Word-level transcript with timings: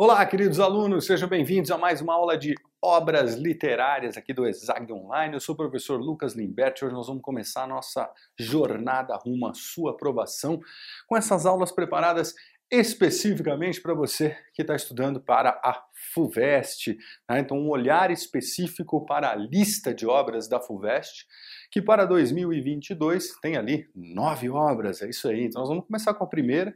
Olá, 0.00 0.24
queridos 0.24 0.60
alunos, 0.60 1.06
sejam 1.06 1.28
bem-vindos 1.28 1.72
a 1.72 1.76
mais 1.76 2.00
uma 2.00 2.14
aula 2.14 2.38
de 2.38 2.54
obras 2.80 3.34
literárias 3.34 4.16
aqui 4.16 4.32
do 4.32 4.46
Exag 4.46 4.92
Online. 4.92 5.34
Eu 5.34 5.40
sou 5.40 5.56
o 5.56 5.58
professor 5.58 6.00
Lucas 6.00 6.36
Limberti. 6.36 6.84
Hoje 6.84 6.94
nós 6.94 7.08
vamos 7.08 7.20
começar 7.20 7.64
a 7.64 7.66
nossa 7.66 8.08
jornada 8.38 9.16
rumo 9.16 9.48
à 9.48 9.54
sua 9.54 9.90
aprovação 9.90 10.60
com 11.08 11.16
essas 11.16 11.44
aulas 11.46 11.72
preparadas 11.72 12.32
especificamente 12.70 13.80
para 13.80 13.92
você 13.92 14.36
que 14.54 14.62
está 14.62 14.76
estudando 14.76 15.20
para 15.20 15.60
a 15.64 15.82
FUVEST. 16.14 16.96
Né? 17.28 17.40
Então, 17.40 17.58
um 17.58 17.68
olhar 17.68 18.12
específico 18.12 19.04
para 19.04 19.32
a 19.32 19.34
lista 19.34 19.92
de 19.92 20.06
obras 20.06 20.48
da 20.48 20.60
FUVEST, 20.60 21.26
que 21.72 21.82
para 21.82 22.04
2022 22.04 23.32
tem 23.40 23.56
ali 23.56 23.90
nove 23.96 24.48
obras, 24.48 25.02
é 25.02 25.08
isso 25.08 25.28
aí. 25.28 25.46
Então, 25.46 25.60
nós 25.60 25.68
vamos 25.68 25.86
começar 25.86 26.14
com 26.14 26.22
a 26.22 26.28
primeira. 26.28 26.72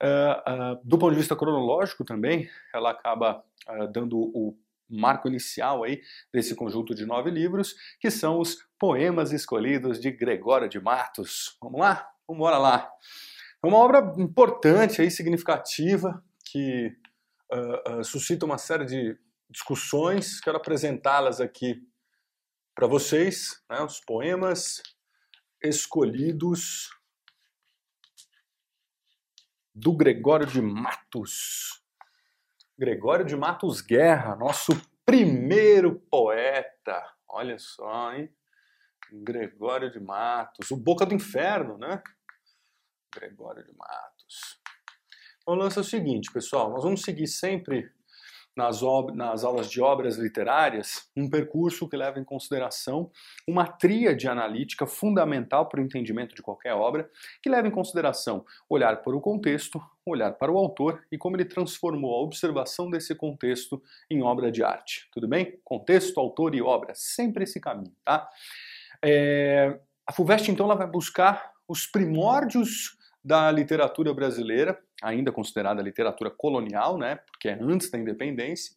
Uh, 0.00 0.76
uh, 0.76 0.80
do 0.84 0.96
ponto 0.96 1.10
de 1.10 1.18
vista 1.18 1.34
cronológico 1.34 2.04
também, 2.04 2.48
ela 2.72 2.90
acaba 2.90 3.44
uh, 3.68 3.88
dando 3.92 4.16
o 4.16 4.56
marco 4.88 5.28
inicial 5.28 5.82
aí 5.82 6.00
desse 6.32 6.54
conjunto 6.54 6.94
de 6.94 7.04
nove 7.04 7.30
livros, 7.30 7.74
que 8.00 8.10
são 8.10 8.38
os 8.38 8.56
Poemas 8.78 9.32
Escolhidos 9.32 10.00
de 10.00 10.10
Gregório 10.10 10.68
de 10.68 10.80
Matos. 10.80 11.58
Vamos 11.60 11.80
lá? 11.80 12.08
Vamos 12.26 12.40
embora 12.40 12.58
lá. 12.58 12.90
É 13.62 13.66
uma 13.66 13.78
obra 13.78 14.14
importante 14.18 15.02
aí, 15.02 15.10
significativa, 15.10 16.22
que 16.44 16.96
suscita 18.04 18.46
uma 18.46 18.56
série 18.56 18.86
de 18.86 19.18
discussões. 19.50 20.40
Quero 20.40 20.56
apresentá-las 20.56 21.40
aqui 21.40 21.82
para 22.74 22.86
vocês, 22.86 23.62
né, 23.68 23.82
os 23.82 24.00
poemas 24.00 24.80
escolhidos 25.62 26.88
do 29.80 29.92
Gregório 29.96 30.46
de 30.46 30.60
Matos. 30.60 31.82
Gregório 32.76 33.24
de 33.24 33.36
Matos 33.36 33.80
Guerra, 33.80 34.34
nosso 34.34 34.72
primeiro 35.06 36.00
poeta. 36.10 37.00
Olha 37.28 37.56
só, 37.58 38.12
hein? 38.12 38.28
Gregório 39.12 39.90
de 39.90 40.00
Matos, 40.00 40.70
o 40.70 40.76
Boca 40.76 41.06
do 41.06 41.14
Inferno, 41.14 41.78
né? 41.78 42.02
Gregório 43.14 43.64
de 43.64 43.72
Matos. 43.76 44.60
Então, 45.40 45.54
o 45.54 45.56
lance 45.56 45.78
é 45.78 45.80
o 45.80 45.84
seguinte, 45.84 46.32
pessoal, 46.32 46.70
nós 46.70 46.82
vamos 46.82 47.02
seguir 47.02 47.28
sempre 47.28 47.90
nas, 48.58 48.80
nas 49.14 49.44
aulas 49.44 49.70
de 49.70 49.80
obras 49.80 50.16
literárias 50.16 51.08
um 51.16 51.30
percurso 51.30 51.88
que 51.88 51.96
leva 51.96 52.18
em 52.18 52.24
consideração 52.24 53.08
uma 53.46 53.64
tríade 53.66 54.26
analítica 54.26 54.84
fundamental 54.84 55.68
para 55.68 55.80
o 55.80 55.84
entendimento 55.84 56.34
de 56.34 56.42
qualquer 56.42 56.74
obra, 56.74 57.08
que 57.40 57.48
leva 57.48 57.68
em 57.68 57.70
consideração 57.70 58.44
olhar 58.68 59.00
para 59.00 59.16
o 59.16 59.20
contexto, 59.20 59.80
olhar 60.04 60.32
para 60.32 60.50
o 60.50 60.58
autor 60.58 61.04
e 61.10 61.16
como 61.16 61.36
ele 61.36 61.44
transformou 61.44 62.14
a 62.16 62.22
observação 62.22 62.90
desse 62.90 63.14
contexto 63.14 63.80
em 64.10 64.22
obra 64.22 64.50
de 64.50 64.64
arte. 64.64 65.08
Tudo 65.12 65.28
bem? 65.28 65.60
Contexto, 65.64 66.18
autor 66.18 66.54
e 66.54 66.60
obra, 66.60 66.92
sempre 66.94 67.44
esse 67.44 67.60
caminho, 67.60 67.94
tá? 68.04 68.28
É... 69.02 69.78
A 70.04 70.12
FUVEST, 70.12 70.50
então, 70.50 70.66
ela 70.66 70.74
vai 70.74 70.86
buscar 70.86 71.52
os 71.68 71.86
primórdios 71.86 72.97
da 73.28 73.50
literatura 73.50 74.14
brasileira, 74.14 74.80
ainda 75.02 75.30
considerada 75.30 75.82
literatura 75.82 76.30
colonial, 76.30 76.96
né, 76.96 77.16
porque 77.30 77.50
é 77.50 77.58
antes 77.60 77.90
da 77.90 77.98
independência, 77.98 78.74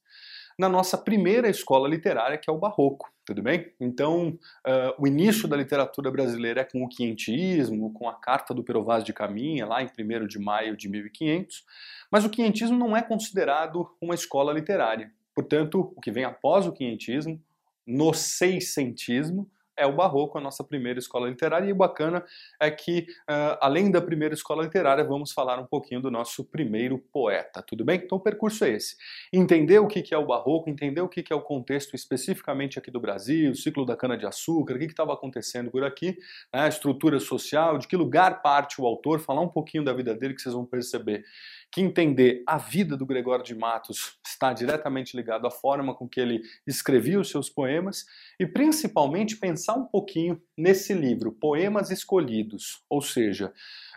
na 0.60 0.68
nossa 0.68 0.98
primeira 0.98 1.48
escola 1.48 1.88
literária, 1.88 2.38
que 2.38 2.50
é 2.50 2.54
o 2.54 2.58
Barroco, 2.58 3.10
tudo 3.26 3.42
bem? 3.42 3.72
Então, 3.80 4.38
uh, 4.68 4.94
o 5.00 5.08
início 5.08 5.48
da 5.48 5.56
literatura 5.56 6.12
brasileira 6.12 6.60
é 6.60 6.64
com 6.66 6.84
o 6.84 6.90
quinhentismo, 6.90 7.94
com 7.94 8.10
a 8.10 8.14
Carta 8.14 8.54
do 8.54 8.62
Pero 8.62 8.84
Vaz 8.84 9.06
de 9.06 9.14
Caminha, 9.14 9.66
lá 9.66 9.82
em 9.82 9.88
1 9.88 10.28
de 10.28 10.38
maio 10.38 10.76
de 10.76 10.90
1500, 10.90 11.64
mas 12.12 12.26
o 12.26 12.30
quinhentismo 12.30 12.78
não 12.78 12.96
é 12.96 13.02
considerado 13.02 13.90
uma 14.02 14.14
escola 14.14 14.52
literária. 14.52 15.14
Portanto, 15.34 15.94
o 15.96 16.02
que 16.02 16.12
vem 16.12 16.26
após 16.26 16.68
o 16.68 16.74
quinhentismo, 16.74 17.42
no 17.88 18.14
seiscentismo, 18.14 19.50
é 19.78 19.86
o 19.86 19.94
Barroco, 19.94 20.38
a 20.38 20.42
nossa 20.42 20.64
primeira 20.64 21.00
escola 21.00 21.30
literária, 21.30 21.68
e 21.68 21.72
o 21.72 21.76
bacana 21.76 22.24
é 22.60 22.70
que, 22.70 23.08
uh, 23.30 23.58
além 23.60 23.90
da 23.90 24.02
primeira 24.02 24.34
escola 24.34 24.64
literária, 24.64 25.04
vamos 25.04 25.32
falar 25.32 25.60
um 25.60 25.66
pouquinho 25.66 26.02
do 26.02 26.12
nosso 26.12 26.44
primeiro 26.44 26.98
poeta, 26.98 27.62
tudo 27.62 27.84
bem? 27.84 28.02
Então 28.04 28.18
o 28.18 28.22
percurso 28.22 28.64
é 28.66 28.70
esse. 28.72 28.96
Entender 29.32 29.80
o 29.80 29.88
que 29.88 30.14
é 30.14 30.18
o 30.18 30.26
Barroco, 30.26 30.70
entender 30.70 31.02
o 31.02 31.10
que 31.10 31.24
é 31.32 31.36
o 31.36 31.42
contexto 31.42 31.96
especificamente 31.96 32.78
aqui 32.78 32.92
do 32.92 33.00
Brasil, 33.00 33.52
o 33.52 33.56
ciclo 33.56 33.86
da 33.86 33.96
cana-de-açúcar, 33.96 34.76
o 34.76 34.80
que 34.80 34.86
estava 34.86 35.14
acontecendo 35.14 35.72
por 35.72 35.84
aqui, 35.84 36.18
né, 36.54 36.62
a 36.62 36.68
estrutura 36.68 37.20
social, 37.20 37.78
de 37.78 37.88
que 37.88 37.96
lugar 37.96 38.42
parte 38.42 38.82
o 38.82 38.86
autor, 38.86 39.20
falar 39.20 39.42
um 39.42 39.50
pouquinho 39.50 39.84
da 39.84 39.94
vida 39.94 40.14
dele 40.14 40.34
que 40.34 40.42
vocês 40.42 40.54
vão 40.54 40.66
perceber 40.66 41.24
que 41.72 41.80
entender 41.80 42.44
a 42.46 42.58
vida 42.58 42.98
do 42.98 43.06
Gregório 43.06 43.46
de 43.46 43.56
Matos 43.56 44.20
está 44.28 44.52
diretamente 44.52 45.16
ligado 45.16 45.48
à 45.48 45.52
forma 45.52 45.96
com 45.96 46.08
que 46.08 46.20
ele 46.20 46.42
escrevia 46.68 47.20
os 47.20 47.30
seus 47.30 47.50
poemas 47.50 48.06
e 48.38 48.46
principalmente 48.46 49.38
pensar 49.38 49.76
um 49.76 49.86
pouquinho 49.86 50.42
nesse 50.58 50.94
livro, 50.94 51.32
Poemas 51.32 51.90
Escolhidos, 51.90 52.84
ou 52.90 53.02
seja, 53.02 53.54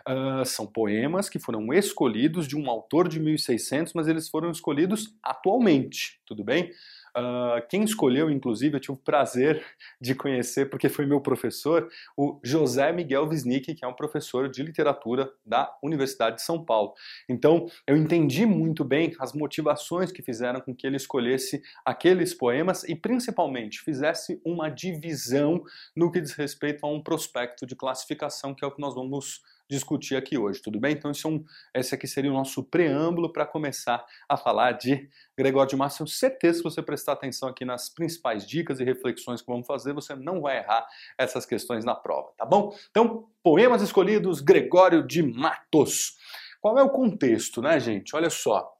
uh, 0.07 0.45
são 0.45 0.65
poemas 0.65 1.27
que 1.27 1.37
foram 1.37 1.73
escolhidos 1.73 2.47
de 2.47 2.55
um 2.55 2.69
autor 2.69 3.09
de 3.09 3.19
1600, 3.19 3.91
mas 3.93 4.07
eles 4.07 4.29
foram 4.29 4.49
escolhidos 4.51 5.13
atualmente, 5.21 6.21
tudo 6.25 6.43
bem? 6.43 6.71
Uh, 7.17 7.65
quem 7.69 7.83
escolheu, 7.83 8.29
inclusive, 8.29 8.75
eu 8.75 8.79
tive 8.79 8.93
o 8.93 8.97
prazer 8.97 9.63
de 10.01 10.13
conhecer, 10.13 10.69
porque 10.69 10.89
foi 10.89 11.05
meu 11.05 11.21
professor, 11.21 11.87
o 12.17 12.39
José 12.43 12.91
Miguel 12.91 13.27
Wisnik, 13.27 13.73
que 13.73 13.85
é 13.85 13.87
um 13.87 13.93
professor 13.93 14.49
de 14.49 14.61
literatura 14.61 15.31
da 15.45 15.73
Universidade 15.81 16.37
de 16.37 16.41
São 16.41 16.63
Paulo. 16.63 16.93
Então, 17.29 17.67
eu 17.87 17.95
entendi 17.95 18.45
muito 18.45 18.83
bem 18.83 19.15
as 19.17 19.31
motivações 19.31 20.11
que 20.11 20.21
fizeram 20.21 20.59
com 20.59 20.75
que 20.75 20.85
ele 20.85 20.97
escolhesse 20.97 21.61
aqueles 21.85 22.33
poemas 22.33 22.83
e, 22.83 22.95
principalmente, 22.95 23.81
fizesse 23.81 24.41
uma 24.43 24.69
divisão 24.69 25.63
no 25.95 26.11
que 26.11 26.19
diz 26.19 26.33
respeito 26.33 26.85
a 26.85 26.89
um 26.89 27.01
prospecto 27.01 27.65
de 27.65 27.75
classificação, 27.75 28.53
que 28.53 28.65
é 28.65 28.67
o 28.67 28.71
que 28.71 28.81
nós 28.81 28.93
vamos 28.93 29.41
discutir 29.69 30.15
aqui 30.15 30.37
hoje, 30.37 30.61
tudo 30.61 30.79
bem? 30.79 30.93
Então 30.93 31.11
esse, 31.11 31.25
é 31.25 31.29
um, 31.29 31.43
esse 31.73 31.95
aqui 31.95 32.07
seria 32.07 32.31
o 32.31 32.33
nosso 32.33 32.63
preâmbulo 32.63 33.31
para 33.31 33.45
começar 33.45 34.05
a 34.29 34.37
falar 34.37 34.73
de 34.73 35.09
Gregório 35.37 35.69
de 35.69 35.75
Matos. 35.75 35.97
Tenho 35.97 36.07
certeza 36.07 36.53
que 36.53 36.57
se 36.57 36.63
você 36.63 36.81
prestar 36.81 37.13
atenção 37.13 37.49
aqui 37.49 37.65
nas 37.65 37.89
principais 37.89 38.45
dicas 38.45 38.79
e 38.79 38.83
reflexões 38.83 39.41
que 39.41 39.47
vamos 39.47 39.65
fazer, 39.65 39.93
você 39.93 40.15
não 40.15 40.41
vai 40.41 40.57
errar 40.57 40.85
essas 41.17 41.45
questões 41.45 41.83
na 41.83 41.95
prova, 41.95 42.31
tá 42.37 42.45
bom? 42.45 42.75
Então, 42.91 43.27
poemas 43.43 43.81
escolhidos, 43.81 44.41
Gregório 44.41 45.05
de 45.05 45.23
Matos. 45.23 46.17
Qual 46.61 46.77
é 46.79 46.83
o 46.83 46.89
contexto, 46.89 47.61
né, 47.61 47.79
gente? 47.79 48.15
Olha 48.15 48.29
só. 48.29 48.73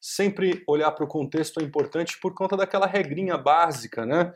Sempre 0.00 0.62
olhar 0.66 0.92
para 0.92 1.04
o 1.04 1.08
contexto 1.08 1.60
é 1.60 1.64
importante 1.64 2.18
por 2.20 2.32
conta 2.32 2.56
daquela 2.56 2.86
regrinha 2.86 3.36
básica, 3.36 4.06
né? 4.06 4.32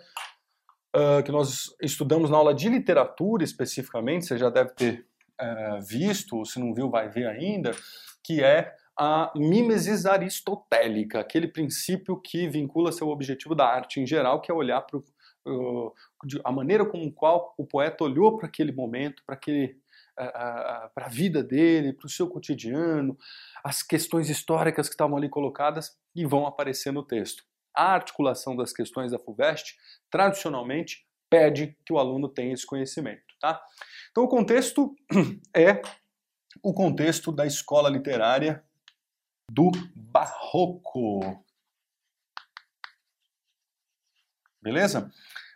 Uh, 0.95 1.23
que 1.25 1.33
nós 1.33 1.75
estudamos 1.81 2.29
na 2.29 2.37
aula 2.37 2.53
de 2.53 2.69
literatura 2.69 3.43
especificamente, 3.43 4.27
você 4.27 4.37
já 4.37 4.51
deve 4.51 4.75
ter 4.75 5.07
é, 5.43 5.81
visto, 5.81 6.37
ou 6.37 6.45
se 6.45 6.59
não 6.59 6.73
viu, 6.75 6.89
vai 6.89 7.09
ver 7.09 7.27
ainda, 7.27 7.73
que 8.23 8.43
é 8.43 8.75
a 8.97 9.33
mimesis 9.35 10.07
aristotélica, 10.07 11.21
aquele 11.21 11.49
princípio 11.49 12.21
que 12.21 12.49
vincula 12.49 12.93
seu 12.93 13.09
objetivo 13.09 13.55
da 13.55 13.67
arte 13.67 14.01
em 14.01 14.07
geral, 14.07 14.41
que 14.41 14.51
é 14.51 14.55
olhar 14.55 14.83
para 14.83 14.99
uh, 14.99 15.93
a 16.45 16.53
maneira 16.53 16.85
como 16.85 17.11
qual 17.13 17.55
o 17.57 17.67
poeta 17.67 18.05
olhou 18.05 18.37
para 18.37 18.47
aquele 18.47 18.71
momento, 18.71 19.23
para 19.27 19.35
aquele 19.35 19.81
para 20.15 21.07
a 21.07 21.09
vida 21.09 21.43
dele, 21.43 21.93
para 21.93 22.07
o 22.07 22.11
seu 22.11 22.29
cotidiano, 22.29 23.17
as 23.65 23.83
questões 23.83 24.29
históricas 24.29 24.87
que 24.87 24.95
estavam 24.95 25.17
ali 25.17 25.29
colocadas 25.29 25.97
e 26.15 26.27
vão 26.27 26.47
aparecer 26.47 26.93
no 26.93 27.03
texto. 27.03 27.45
A 27.75 27.95
articulação 27.95 28.55
das 28.55 28.73
questões 28.73 29.13
da 29.13 29.19
FUVEST, 29.19 29.75
tradicionalmente, 30.11 31.07
pede 31.31 31.77
que 31.87 31.93
o 31.93 31.99
aluno 31.99 32.29
tenha 32.29 32.53
esse 32.53 32.67
conhecimento. 32.67 33.23
Tá? 33.41 33.61
Então, 34.13 34.25
o 34.25 34.29
contexto 34.29 34.95
é 35.57 35.81
o 36.63 36.75
contexto 36.75 37.33
da 37.33 37.47
escola 37.47 37.89
literária 37.89 38.63
do 39.51 39.71
Barroco. 39.97 41.43
Beleza? 44.61 45.11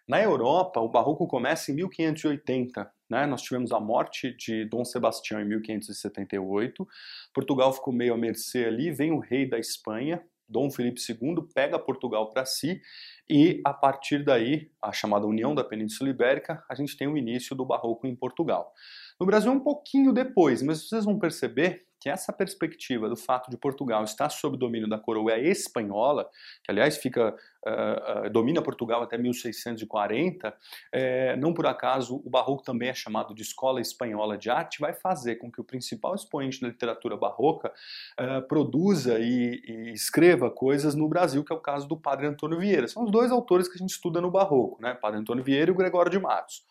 Na 0.08 0.22
Europa, 0.22 0.80
o 0.80 0.88
Barroco 0.88 1.26
começa 1.26 1.70
em 1.70 1.74
1580. 1.74 2.90
Né? 3.10 3.26
Nós 3.26 3.42
tivemos 3.42 3.72
a 3.72 3.78
morte 3.78 4.34
de 4.34 4.64
Dom 4.64 4.86
Sebastião 4.86 5.38
em 5.38 5.44
1578. 5.44 6.88
Portugal 7.34 7.74
ficou 7.74 7.92
meio 7.92 8.14
à 8.14 8.16
mercê 8.16 8.64
ali. 8.64 8.90
Vem 8.90 9.12
o 9.12 9.18
rei 9.18 9.46
da 9.46 9.58
Espanha, 9.58 10.24
Dom 10.48 10.70
Felipe 10.70 11.00
II, 11.06 11.46
pega 11.52 11.78
Portugal 11.78 12.30
para 12.32 12.46
si 12.46 12.80
e 13.28 13.60
a 13.64 13.72
partir 13.72 14.24
daí, 14.24 14.70
a 14.80 14.92
chamada 14.92 15.26
União 15.26 15.54
da 15.54 15.64
Península 15.64 16.10
Ibérica, 16.10 16.62
a 16.68 16.74
gente 16.74 16.96
tem 16.96 17.08
o 17.08 17.16
início 17.16 17.56
do 17.56 17.64
Barroco 17.64 18.06
em 18.06 18.14
Portugal. 18.14 18.72
No 19.18 19.26
Brasil 19.26 19.50
um 19.50 19.60
pouquinho 19.60 20.12
depois, 20.12 20.62
mas 20.62 20.88
vocês 20.88 21.04
vão 21.04 21.18
perceber 21.18 21.86
que 22.06 22.10
essa 22.10 22.32
perspectiva 22.32 23.08
do 23.08 23.16
fato 23.16 23.50
de 23.50 23.56
Portugal 23.56 24.04
estar 24.04 24.30
sob 24.30 24.56
domínio 24.56 24.88
da 24.88 24.96
coroa 24.96 25.36
espanhola, 25.40 26.30
que 26.62 26.70
aliás 26.70 26.96
fica 26.96 27.34
uh, 27.34 28.26
uh, 28.26 28.30
domina 28.30 28.62
Portugal 28.62 29.02
até 29.02 29.18
1640, 29.18 30.54
é, 30.92 31.34
não 31.34 31.52
por 31.52 31.66
acaso 31.66 32.22
o 32.24 32.30
barroco 32.30 32.62
também 32.62 32.90
é 32.90 32.94
chamado 32.94 33.34
de 33.34 33.42
escola 33.42 33.80
espanhola 33.80 34.38
de 34.38 34.48
arte, 34.48 34.78
vai 34.78 34.92
fazer 34.92 35.34
com 35.34 35.50
que 35.50 35.60
o 35.60 35.64
principal 35.64 36.14
expoente 36.14 36.60
da 36.60 36.68
literatura 36.68 37.16
barroca 37.16 37.72
uh, 38.20 38.46
produza 38.46 39.18
e, 39.18 39.60
e, 39.66 39.90
escreva 39.92 40.48
coisas 40.48 40.94
no 40.94 41.08
Brasil, 41.08 41.42
que 41.42 41.52
é 41.52 41.56
o 41.56 41.60
caso 41.60 41.88
do 41.88 41.96
Padre 41.96 42.28
Antônio 42.28 42.60
Vieira. 42.60 42.86
São 42.86 43.02
os 43.02 43.10
dois 43.10 43.32
autores 43.32 43.66
que 43.66 43.74
a 43.74 43.78
gente 43.78 43.90
estuda 43.90 44.20
no 44.20 44.30
barroco, 44.30 44.80
né? 44.80 44.94
Padre 44.94 45.18
Antônio 45.18 45.42
Vieira 45.42 45.72
e 45.72 45.74
o 45.74 45.76
Gregório 45.76 46.12
de 46.12 46.20
Matos. 46.20 46.64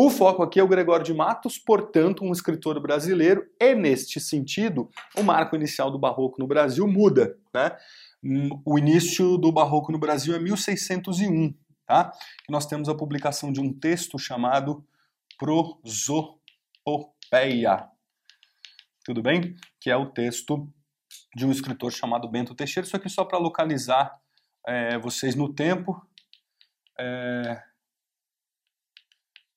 O 0.00 0.10
foco 0.10 0.44
aqui 0.44 0.60
é 0.60 0.62
o 0.62 0.68
Gregório 0.68 1.04
de 1.04 1.12
Matos, 1.12 1.58
portanto, 1.58 2.22
um 2.22 2.30
escritor 2.30 2.80
brasileiro, 2.80 3.44
e 3.58 3.74
neste 3.74 4.20
sentido, 4.20 4.88
o 5.16 5.24
marco 5.24 5.56
inicial 5.56 5.90
do 5.90 5.98
barroco 5.98 6.38
no 6.38 6.46
Brasil 6.46 6.86
muda. 6.86 7.36
Né? 7.52 7.76
O 8.64 8.78
início 8.78 9.36
do 9.36 9.50
barroco 9.50 9.90
no 9.90 9.98
Brasil 9.98 10.36
é 10.36 10.38
1601, 10.38 11.52
tá? 11.84 12.12
que 12.44 12.52
nós 12.52 12.64
temos 12.64 12.88
a 12.88 12.94
publicação 12.94 13.50
de 13.50 13.60
um 13.60 13.72
texto 13.72 14.16
chamado 14.20 14.86
Prosopopeia. 15.36 16.38
Tudo 19.04 19.20
bem? 19.20 19.56
Que 19.80 19.90
é 19.90 19.96
o 19.96 20.06
texto 20.06 20.72
de 21.34 21.44
um 21.44 21.50
escritor 21.50 21.90
chamado 21.90 22.28
Bento 22.28 22.54
Teixeira, 22.54 22.86
isso 22.86 22.96
aqui 22.96 23.08
só 23.08 23.24
para 23.24 23.38
localizar 23.38 24.16
é, 24.64 24.96
vocês 24.96 25.34
no 25.34 25.52
tempo. 25.52 26.00
É, 26.96 27.64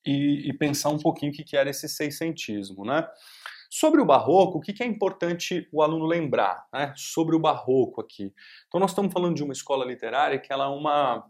e, 0.06 0.50
e 0.50 0.54
pensar 0.54 0.90
um 0.90 0.98
pouquinho 0.98 1.32
o 1.32 1.36
que, 1.36 1.56
era 1.56 1.70
esse 1.70 1.88
seiscentismo, 1.88 2.86
né? 2.86 3.08
Sobre 3.70 4.02
o 4.02 4.06
barroco, 4.06 4.58
o 4.58 4.62
que, 4.62 4.74
que 4.74 4.84
é 4.84 4.86
importante 4.86 5.68
o 5.72 5.82
aluno 5.82 6.06
lembrar 6.06 6.68
né, 6.74 6.94
sobre 6.98 7.38
o 7.38 7.40
barroco 7.40 8.02
aqui? 8.02 8.34
Então 8.68 8.82
nós 8.82 8.92
estamos 8.92 9.14
falando 9.14 9.36
de 9.36 9.44
uma 9.44 9.54
escola 9.54 9.86
literária 9.86 10.38
que 10.38 10.52
ela 10.52 10.66
é 10.66 10.68
uma, 10.68 11.26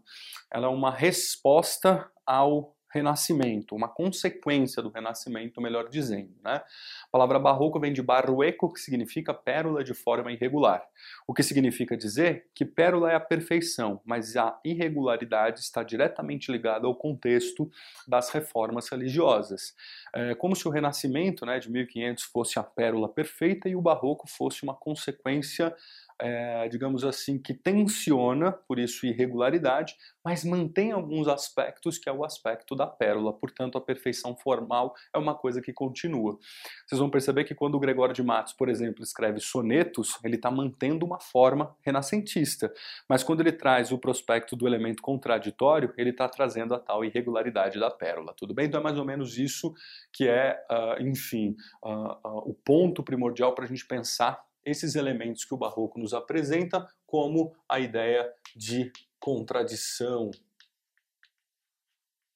ela 0.50 0.66
é 0.66 0.68
uma 0.70 0.90
resposta 0.90 2.10
ao 2.26 2.74
renascimento, 2.92 3.74
uma 3.74 3.88
consequência 3.88 4.82
do 4.82 4.90
renascimento, 4.90 5.60
melhor 5.60 5.88
dizendo. 5.88 6.34
Né? 6.44 6.56
A 6.56 7.10
palavra 7.10 7.38
barroco 7.38 7.80
vem 7.80 7.92
de 7.92 8.02
barrueco, 8.02 8.72
que 8.72 8.80
significa 8.80 9.32
pérola 9.32 9.82
de 9.82 9.94
forma 9.94 10.30
irregular. 10.30 10.82
O 11.26 11.32
que 11.32 11.42
significa 11.42 11.96
dizer 11.96 12.46
que 12.54 12.64
pérola 12.64 13.10
é 13.10 13.14
a 13.14 13.20
perfeição, 13.20 14.00
mas 14.04 14.36
a 14.36 14.58
irregularidade 14.64 15.60
está 15.60 15.82
diretamente 15.82 16.52
ligada 16.52 16.86
ao 16.86 16.94
contexto 16.94 17.70
das 18.06 18.30
reformas 18.30 18.88
religiosas. 18.88 19.74
É 20.14 20.34
como 20.34 20.54
se 20.54 20.68
o 20.68 20.70
renascimento 20.70 21.46
né, 21.46 21.58
de 21.58 21.70
1500 21.70 22.24
fosse 22.24 22.58
a 22.58 22.62
pérola 22.62 23.08
perfeita 23.08 23.68
e 23.68 23.74
o 23.74 23.80
barroco 23.80 24.28
fosse 24.28 24.62
uma 24.62 24.74
consequência 24.74 25.74
é, 26.22 26.68
digamos 26.68 27.02
assim, 27.02 27.36
que 27.36 27.52
tensiona, 27.52 28.52
por 28.52 28.78
isso 28.78 29.04
irregularidade, 29.04 29.96
mas 30.24 30.44
mantém 30.44 30.92
alguns 30.92 31.26
aspectos 31.26 31.98
que 31.98 32.08
é 32.08 32.12
o 32.12 32.24
aspecto 32.24 32.76
da 32.76 32.86
pérola. 32.86 33.32
Portanto, 33.32 33.76
a 33.76 33.80
perfeição 33.80 34.36
formal 34.36 34.94
é 35.12 35.18
uma 35.18 35.34
coisa 35.34 35.60
que 35.60 35.72
continua. 35.72 36.38
Vocês 36.86 37.00
vão 37.00 37.10
perceber 37.10 37.42
que 37.42 37.56
quando 37.56 37.74
o 37.74 37.80
Gregório 37.80 38.14
de 38.14 38.22
Matos, 38.22 38.52
por 38.52 38.68
exemplo, 38.68 39.02
escreve 39.02 39.40
sonetos, 39.40 40.16
ele 40.22 40.36
está 40.36 40.48
mantendo 40.48 41.04
uma 41.04 41.18
forma 41.18 41.74
renascentista. 41.84 42.72
Mas 43.08 43.24
quando 43.24 43.40
ele 43.40 43.50
traz 43.50 43.90
o 43.90 43.98
prospecto 43.98 44.54
do 44.54 44.68
elemento 44.68 45.02
contraditório, 45.02 45.92
ele 45.98 46.10
está 46.10 46.28
trazendo 46.28 46.72
a 46.72 46.78
tal 46.78 47.04
irregularidade 47.04 47.80
da 47.80 47.90
pérola. 47.90 48.32
Tudo 48.36 48.54
bem? 48.54 48.66
Então 48.66 48.78
é 48.78 48.84
mais 48.84 48.96
ou 48.96 49.04
menos 49.04 49.38
isso 49.38 49.74
que 50.12 50.28
é, 50.28 50.64
uh, 50.70 51.02
enfim, 51.02 51.56
uh, 51.84 52.12
uh, 52.24 52.48
o 52.48 52.54
ponto 52.54 53.02
primordial 53.02 53.56
para 53.56 53.64
a 53.64 53.68
gente 53.68 53.84
pensar 53.84 54.40
esses 54.64 54.94
elementos 54.94 55.44
que 55.44 55.54
o 55.54 55.58
barroco 55.58 55.98
nos 55.98 56.14
apresenta, 56.14 56.88
como 57.06 57.54
a 57.68 57.80
ideia 57.80 58.32
de 58.54 58.92
contradição, 59.18 60.30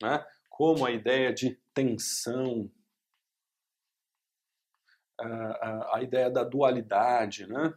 né? 0.02 0.24
como 0.48 0.86
a 0.86 0.90
ideia 0.90 1.32
de 1.32 1.58
tensão, 1.74 2.70
a, 5.18 6.02
ideia 6.02 6.30
da 6.30 6.44
dualidade, 6.44 7.46
né? 7.46 7.74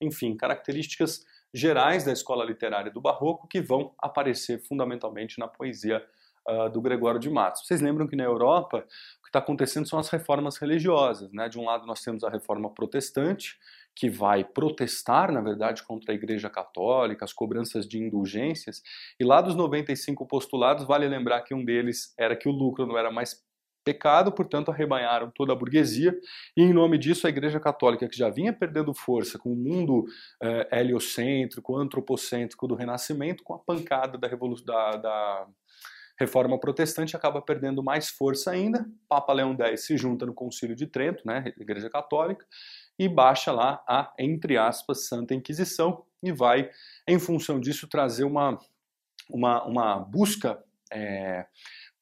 enfim, 0.00 0.36
características 0.36 1.24
gerais 1.54 2.04
da 2.04 2.12
escola 2.12 2.44
literária 2.44 2.90
do 2.90 3.00
Barroco 3.00 3.46
que 3.46 3.60
vão 3.60 3.94
aparecer 3.98 4.58
fundamentalmente 4.60 5.38
na 5.38 5.46
poesia 5.46 6.04
uh, 6.48 6.70
do 6.70 6.80
Gregório 6.80 7.20
de 7.20 7.30
Matos. 7.30 7.66
Vocês 7.66 7.80
lembram 7.80 8.06
que 8.06 8.16
na 8.16 8.24
Europa 8.24 8.78
o 8.78 9.22
que 9.22 9.28
está 9.28 9.38
acontecendo 9.38 9.88
são 9.88 9.98
as 9.98 10.08
reformas 10.08 10.56
religiosas. 10.56 11.32
Né? 11.32 11.48
De 11.48 11.58
um 11.58 11.64
lado 11.64 11.86
nós 11.86 12.02
temos 12.02 12.24
a 12.24 12.30
reforma 12.30 12.70
protestante, 12.70 13.58
que 13.94 14.08
vai 14.08 14.42
protestar, 14.42 15.30
na 15.30 15.40
verdade, 15.40 15.82
contra 15.82 16.12
a 16.12 16.14
Igreja 16.14 16.48
Católica, 16.48 17.24
as 17.24 17.32
cobranças 17.32 17.86
de 17.86 17.98
indulgências, 17.98 18.82
e 19.20 19.24
lá 19.24 19.40
dos 19.40 19.54
95 19.54 20.26
postulados, 20.26 20.86
vale 20.86 21.06
lembrar 21.06 21.42
que 21.42 21.54
um 21.54 21.64
deles 21.64 22.14
era 22.18 22.34
que 22.34 22.48
o 22.48 22.52
lucro 22.52 22.86
não 22.86 22.96
era 22.96 23.10
mais 23.10 23.42
pecado, 23.84 24.32
portanto 24.32 24.70
arrebanharam 24.70 25.30
toda 25.30 25.52
a 25.52 25.56
burguesia, 25.56 26.16
e 26.56 26.62
em 26.62 26.72
nome 26.72 26.96
disso 26.98 27.26
a 27.26 27.30
Igreja 27.30 27.60
Católica, 27.60 28.08
que 28.08 28.16
já 28.16 28.30
vinha 28.30 28.52
perdendo 28.52 28.94
força 28.94 29.38
com 29.38 29.52
o 29.52 29.56
mundo 29.56 30.04
eh, 30.42 30.80
heliocêntrico, 30.80 31.76
antropocêntrico 31.76 32.68
do 32.68 32.74
Renascimento, 32.74 33.42
com 33.42 33.54
a 33.54 33.58
pancada 33.58 34.16
da, 34.16 34.28
da, 34.28 34.96
da 34.96 35.46
Reforma 36.18 36.58
Protestante 36.58 37.16
acaba 37.16 37.40
perdendo 37.42 37.82
mais 37.82 38.08
força 38.08 38.50
ainda. 38.50 38.86
Papa 39.08 39.32
Leão 39.32 39.56
X 39.58 39.86
se 39.86 39.96
junta 39.96 40.26
no 40.26 40.34
Concílio 40.34 40.76
de 40.76 40.86
Trento, 40.86 41.26
né, 41.26 41.52
Igreja 41.58 41.90
Católica, 41.90 42.46
e 42.98 43.08
baixa 43.08 43.52
lá 43.52 43.82
a, 43.88 44.12
entre 44.18 44.56
aspas, 44.56 45.06
Santa 45.08 45.34
Inquisição 45.34 46.04
e 46.22 46.30
vai, 46.32 46.70
em 47.08 47.18
função 47.18 47.58
disso, 47.58 47.88
trazer 47.88 48.24
uma, 48.24 48.58
uma, 49.28 49.64
uma 49.64 49.98
busca 49.98 50.62
é, 50.92 51.46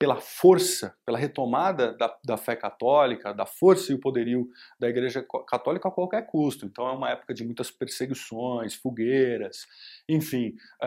pela 0.01 0.17
força, 0.17 0.97
pela 1.05 1.19
retomada 1.19 1.93
da, 1.93 2.17
da, 2.25 2.39
fé 2.39 2.57
católica, 2.57 3.35
da 3.35 3.45
força 3.45 3.93
e 3.93 3.95
o 3.95 4.01
poderio 4.01 4.49
da 4.79 4.89
Igreja 4.89 5.23
Católica 5.47 5.89
a 5.89 5.93
qualquer 5.93 6.27
custo. 6.27 6.65
Então 6.65 6.89
é 6.89 6.93
uma 6.93 7.11
época 7.11 7.35
de 7.35 7.45
muitas 7.45 7.71
perseguições, 7.71 8.75
fogueiras, 8.75 9.67
enfim. 10.09 10.55
Uh, 10.83 10.87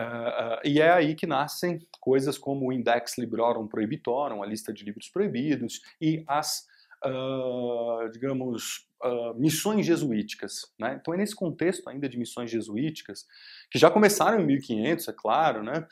uh, 0.56 0.60
e 0.64 0.80
é 0.80 0.90
aí 0.90 1.14
que 1.14 1.28
nascem 1.28 1.78
coisas 2.00 2.36
como 2.36 2.66
o 2.66 2.72
Index 2.72 3.16
Librorum 3.16 3.68
Prohibitorum, 3.68 4.42
a 4.42 4.46
lista 4.46 4.72
de 4.72 4.82
livros 4.82 5.08
proibidos, 5.08 5.80
e 6.00 6.24
as, 6.26 6.66
uh, 7.06 8.10
digamos, 8.10 8.88
missões 9.36 9.86
jesuíticas. 9.86 10.72
Né? 10.76 10.98
Então 10.98 11.14
é 11.14 11.18
nesse 11.18 11.36
contexto 11.36 11.88
ainda 11.88 12.08
de 12.08 12.18
missões 12.18 12.50
jesuíticas, 12.50 13.26
que 13.70 13.78
já 13.78 13.90
começaram 13.90 14.40
em 14.40 14.46
1500, 14.46 15.06
é 15.06 15.12
claro, 15.12 15.62
né? 15.62 15.86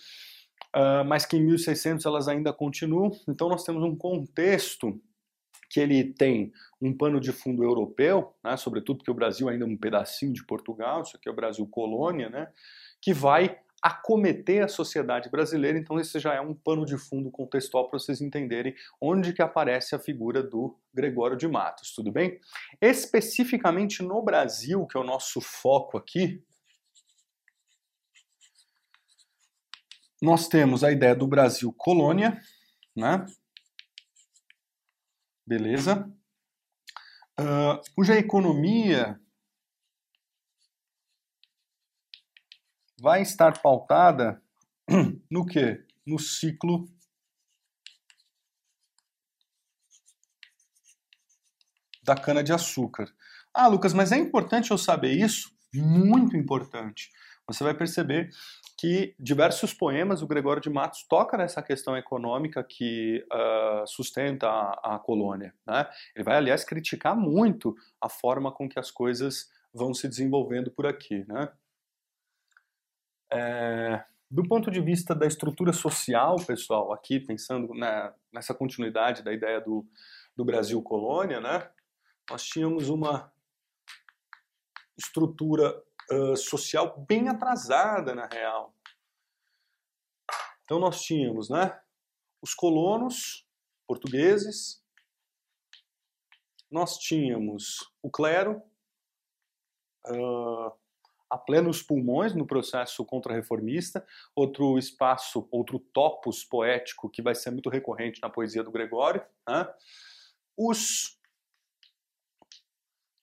Uh, 0.75 1.05
mas 1.07 1.25
que 1.25 1.37
em 1.37 1.45
1600 1.45 2.05
elas 2.07 2.29
ainda 2.29 2.53
continuam. 2.53 3.11
Então 3.29 3.49
nós 3.49 3.65
temos 3.65 3.83
um 3.83 3.97
contexto 3.97 5.01
que 5.69 5.81
ele 5.81 6.05
tem 6.05 6.53
um 6.81 6.95
pano 6.95 7.19
de 7.19 7.33
fundo 7.33 7.65
europeu, 7.65 8.35
né, 8.45 8.59
sobretudo 8.59 8.99
porque 8.99 9.11
o 9.11 9.15
Brasil 9.15 9.49
ainda 9.49 9.65
é 9.65 9.69
um 9.69 9.77
pedacinho 9.77 10.33
de 10.33 10.45
Portugal, 10.45 11.01
isso 11.01 11.17
aqui 11.17 11.29
é 11.29 11.33
o 11.33 11.35
Brasil 11.35 11.67
colônia, 11.67 12.29
né, 12.29 12.49
que 13.01 13.15
vai 13.15 13.59
acometer 13.83 14.63
a 14.63 14.69
sociedade 14.69 15.29
brasileira, 15.31 15.79
então 15.79 15.99
esse 15.99 16.21
já 16.21 16.35
é 16.35 16.41
um 16.41 16.55
pano 16.55 16.85
de 16.85 16.97
fundo 16.97 17.31
contextual 17.31 17.89
para 17.89 17.99
vocês 17.99 18.21
entenderem 18.21 18.75
onde 19.01 19.33
que 19.33 19.43
aparece 19.43 19.95
a 19.95 19.99
figura 19.99 20.43
do 20.43 20.79
Gregório 20.95 21.37
de 21.37 21.49
Matos, 21.49 21.93
tudo 21.93 22.13
bem? 22.13 22.39
Especificamente 22.81 24.03
no 24.03 24.23
Brasil, 24.23 24.87
que 24.87 24.97
é 24.97 25.01
o 25.01 25.05
nosso 25.05 25.41
foco 25.41 25.97
aqui, 25.97 26.45
nós 30.23 30.47
temos 30.47 30.85
a 30.85 30.93
ideia 30.93 31.17
do 31.17 31.27
Brasil 31.27 31.73
colônia, 31.73 32.41
né? 32.95 33.27
Beleza? 35.45 36.09
Uh, 37.41 37.83
cuja 37.97 38.17
economia 38.17 39.21
vai 43.01 43.21
estar 43.21 43.61
pautada 43.61 44.41
no 45.29 45.45
que? 45.45 45.85
No 46.07 46.21
ciclo 46.21 46.89
da 52.05 52.15
cana-de-açúcar. 52.15 53.13
Ah, 53.53 53.67
Lucas, 53.67 53.93
mas 53.93 54.13
é 54.13 54.17
importante 54.17 54.71
eu 54.71 54.79
saber 54.79 55.13
isso? 55.13 55.53
Muito 55.75 56.37
importante. 56.37 57.11
Você 57.49 57.65
vai 57.65 57.75
perceber 57.75 58.31
que 58.83 59.15
diversos 59.17 59.73
poemas 59.73 60.23
o 60.23 60.27
Gregório 60.27 60.61
de 60.61 60.69
Matos 60.69 61.05
toca 61.05 61.37
nessa 61.37 61.63
questão 61.63 61.97
econômica 61.97 62.65
que 62.65 63.25
uh, 63.33 63.87
sustenta 63.87 64.49
a, 64.49 64.97
a 64.97 64.99
colônia. 64.99 65.55
Né? 65.65 65.89
Ele 66.17 66.25
vai, 66.25 66.37
aliás, 66.37 66.65
criticar 66.65 67.17
muito 67.17 67.77
a 68.01 68.09
forma 68.09 68.51
com 68.51 68.69
que 68.69 68.81
as 68.81 68.91
coisas 68.91 69.49
vão 69.73 69.95
se 69.95 70.09
desenvolvendo 70.09 70.69
por 70.69 70.85
aqui. 70.85 71.25
Né? 71.29 71.49
É, 73.33 74.05
do 74.29 74.43
ponto 74.49 74.69
de 74.69 74.81
vista 74.81 75.15
da 75.15 75.29
estrutura 75.29 75.73
social, 75.73 76.35
pessoal, 76.45 76.93
aqui 76.93 77.21
pensando 77.21 77.73
nessa 78.33 78.53
continuidade 78.53 79.23
da 79.23 79.33
ideia 79.33 79.61
do, 79.61 79.87
do 80.35 80.45
Brasil 80.45 80.83
colônia, 80.83 81.41
né? 81.41 81.71
nós 82.29 82.43
tínhamos 82.43 82.89
uma 82.89 83.33
estrutura 84.99 85.73
uh, 86.11 86.37
social 86.37 86.99
bem 87.07 87.29
atrasada, 87.29 88.15
na 88.15 88.27
real. 88.27 88.75
Então 90.65 90.79
nós 90.79 91.03
tínhamos, 91.03 91.51
né, 91.51 91.79
os 92.41 92.55
colonos 92.55 93.47
portugueses, 93.87 94.83
nós 96.71 96.97
tínhamos 96.97 97.93
o 98.03 98.11
clero 98.11 98.63
uh, 100.07 100.73
a 101.29 101.39
plenos 101.39 101.83
pulmões 101.83 102.35
no 102.35 102.47
processo 102.47 103.05
contra-reformista, 103.05 104.07
outro 104.35 104.79
espaço, 104.79 105.47
outro 105.51 105.79
topos 105.79 106.45
poético 106.45 107.09
que 107.11 107.23
vai 107.23 107.35
ser 107.35 107.51
muito 107.51 107.69
recorrente 107.69 108.21
na 108.21 108.31
poesia 108.31 108.63
do 108.63 108.71
Gregório. 108.71 109.25
Né? 109.49 109.67
Os 110.57 111.19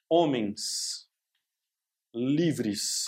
homens 0.09 1.08
livres, 2.13 3.05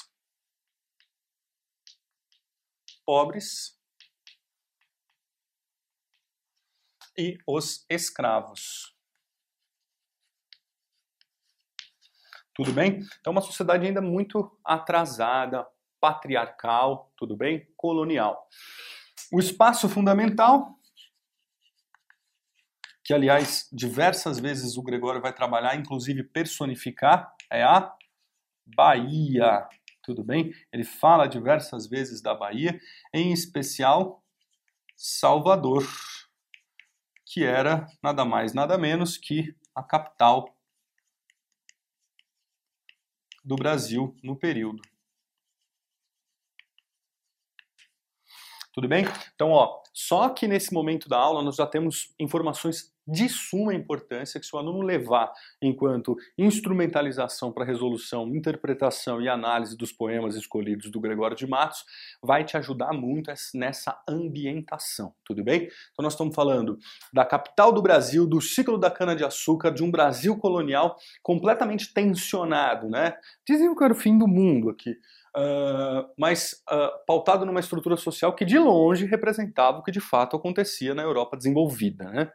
pobres 3.06 3.78
e 7.18 7.38
os 7.46 7.86
escravos. 7.90 8.96
Tudo 12.54 12.74
bem? 12.74 13.00
Então, 13.20 13.32
uma 13.32 13.42
sociedade 13.42 13.86
ainda 13.86 14.02
muito 14.02 14.58
atrasada, 14.64 15.66
patriarcal, 16.00 17.12
tudo 17.16 17.36
bem? 17.36 17.68
Colonial. 17.76 18.48
O 19.32 19.40
espaço 19.40 19.88
fundamental, 19.88 20.78
que 23.04 23.14
aliás 23.14 23.68
diversas 23.72 24.40
vezes 24.40 24.78
o 24.78 24.84
Gregório 24.84 25.22
vai 25.22 25.34
trabalhar, 25.34 25.76
inclusive 25.76 26.24
personificar, 26.24 27.34
é 27.50 27.64
a 27.64 27.94
Bahia. 28.76 29.68
Tudo 30.04 30.24
bem? 30.24 30.54
Ele 30.72 30.84
fala 30.84 31.28
diversas 31.28 31.88
vezes 31.88 32.22
da 32.22 32.34
Bahia, 32.34 32.80
em 33.14 33.32
especial 33.32 34.24
Salvador, 34.96 35.84
que 37.26 37.44
era 37.44 37.88
nada 38.04 38.26
mais, 38.26 38.54
nada 38.54 38.78
menos 38.78 39.18
que 39.18 39.56
a 39.74 39.84
capital 39.84 40.56
do 43.44 43.56
Brasil 43.56 44.16
no 44.24 44.36
período. 44.36 44.82
Tudo 48.74 48.88
bem? 48.88 49.06
Então, 49.36 49.50
ó, 49.52 49.82
só 49.94 50.30
que 50.30 50.48
nesse 50.48 50.74
momento 50.74 51.10
da 51.10 51.18
aula 51.18 51.42
nós 51.42 51.58
já 51.58 51.68
temos 51.68 52.14
informações 52.18 52.91
de 53.08 53.28
suma 53.28 53.74
importância 53.74 54.40
que 54.40 54.46
se 54.46 54.56
o 54.56 54.60
aluno 54.60 54.82
levar 54.82 55.32
enquanto 55.62 56.16
instrumentalização 56.38 57.52
para 57.52 57.66
resolução, 57.66 58.28
interpretação 58.28 59.22
e 59.22 59.28
análise 59.28 59.76
dos 59.76 59.92
poemas 59.92 60.36
escolhidos 60.36 60.92
do 60.92 61.00
Gregório 61.00 61.36
de 61.36 61.48
Matos, 61.48 61.84
vai 62.22 62.44
te 62.44 62.58
ajudar 62.58 62.94
muito 62.94 63.32
nessa 63.54 64.02
ambientação, 64.08 65.14
tudo 65.26 65.44
bem? 65.44 65.64
Então 65.92 66.04
nós 66.04 66.14
estamos 66.14 66.36
falando 66.36 66.78
da 67.14 67.26
capital 67.26 67.72
do 67.72 67.82
Brasil, 67.82 68.28
do 68.28 68.42
ciclo 68.42 68.78
da 68.78 68.92
cana-de-açúcar, 68.92 69.72
de 69.72 69.84
um 69.84 69.92
Brasil 69.92 70.38
colonial 70.38 70.98
completamente 71.22 71.94
tensionado, 71.94 72.90
né? 72.90 73.16
Diziam 73.48 73.76
que 73.76 73.84
era 73.84 73.94
o 73.94 73.96
fim 73.96 74.18
do 74.18 74.28
mundo 74.28 74.70
aqui. 74.70 74.98
Uh, 75.36 76.12
mas 76.18 76.62
uh, 76.70 77.06
pautado 77.08 77.46
numa 77.46 77.62
estrutura 77.62 77.96
social 77.96 78.36
que 78.36 78.44
de 78.44 78.60
longe 78.60 79.06
representava 79.06 79.78
o 79.78 79.84
que 79.84 79.92
de 79.92 80.02
fato 80.02 80.36
acontecia 80.36 80.94
na 80.94 81.04
Europa 81.04 81.38
desenvolvida. 81.38 82.04
Né? 82.12 82.30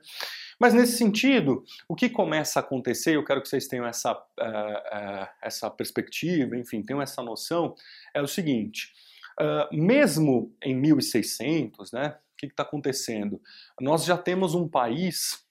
Mas 0.58 0.72
nesse 0.72 0.96
sentido, 0.96 1.64
o 1.88 1.94
que 1.94 2.08
começa 2.08 2.58
a 2.58 2.62
acontecer, 2.62 3.16
eu 3.16 3.24
quero 3.24 3.42
que 3.42 3.48
vocês 3.48 3.66
tenham 3.66 3.86
essa, 3.86 4.12
uh, 4.12 4.16
uh, 4.16 5.28
essa 5.42 5.70
perspectiva, 5.70 6.56
enfim, 6.56 6.82
tenham 6.82 7.02
essa 7.02 7.22
noção, 7.22 7.74
é 8.14 8.22
o 8.22 8.26
seguinte: 8.26 8.92
uh, 9.40 9.74
mesmo 9.76 10.54
em 10.62 10.74
1600, 10.74 11.92
né, 11.92 12.16
o 12.32 12.36
que 12.36 12.46
está 12.46 12.62
acontecendo? 12.62 13.40
Nós 13.80 14.04
já 14.04 14.16
temos 14.16 14.54
um 14.54 14.66
país 14.66 15.44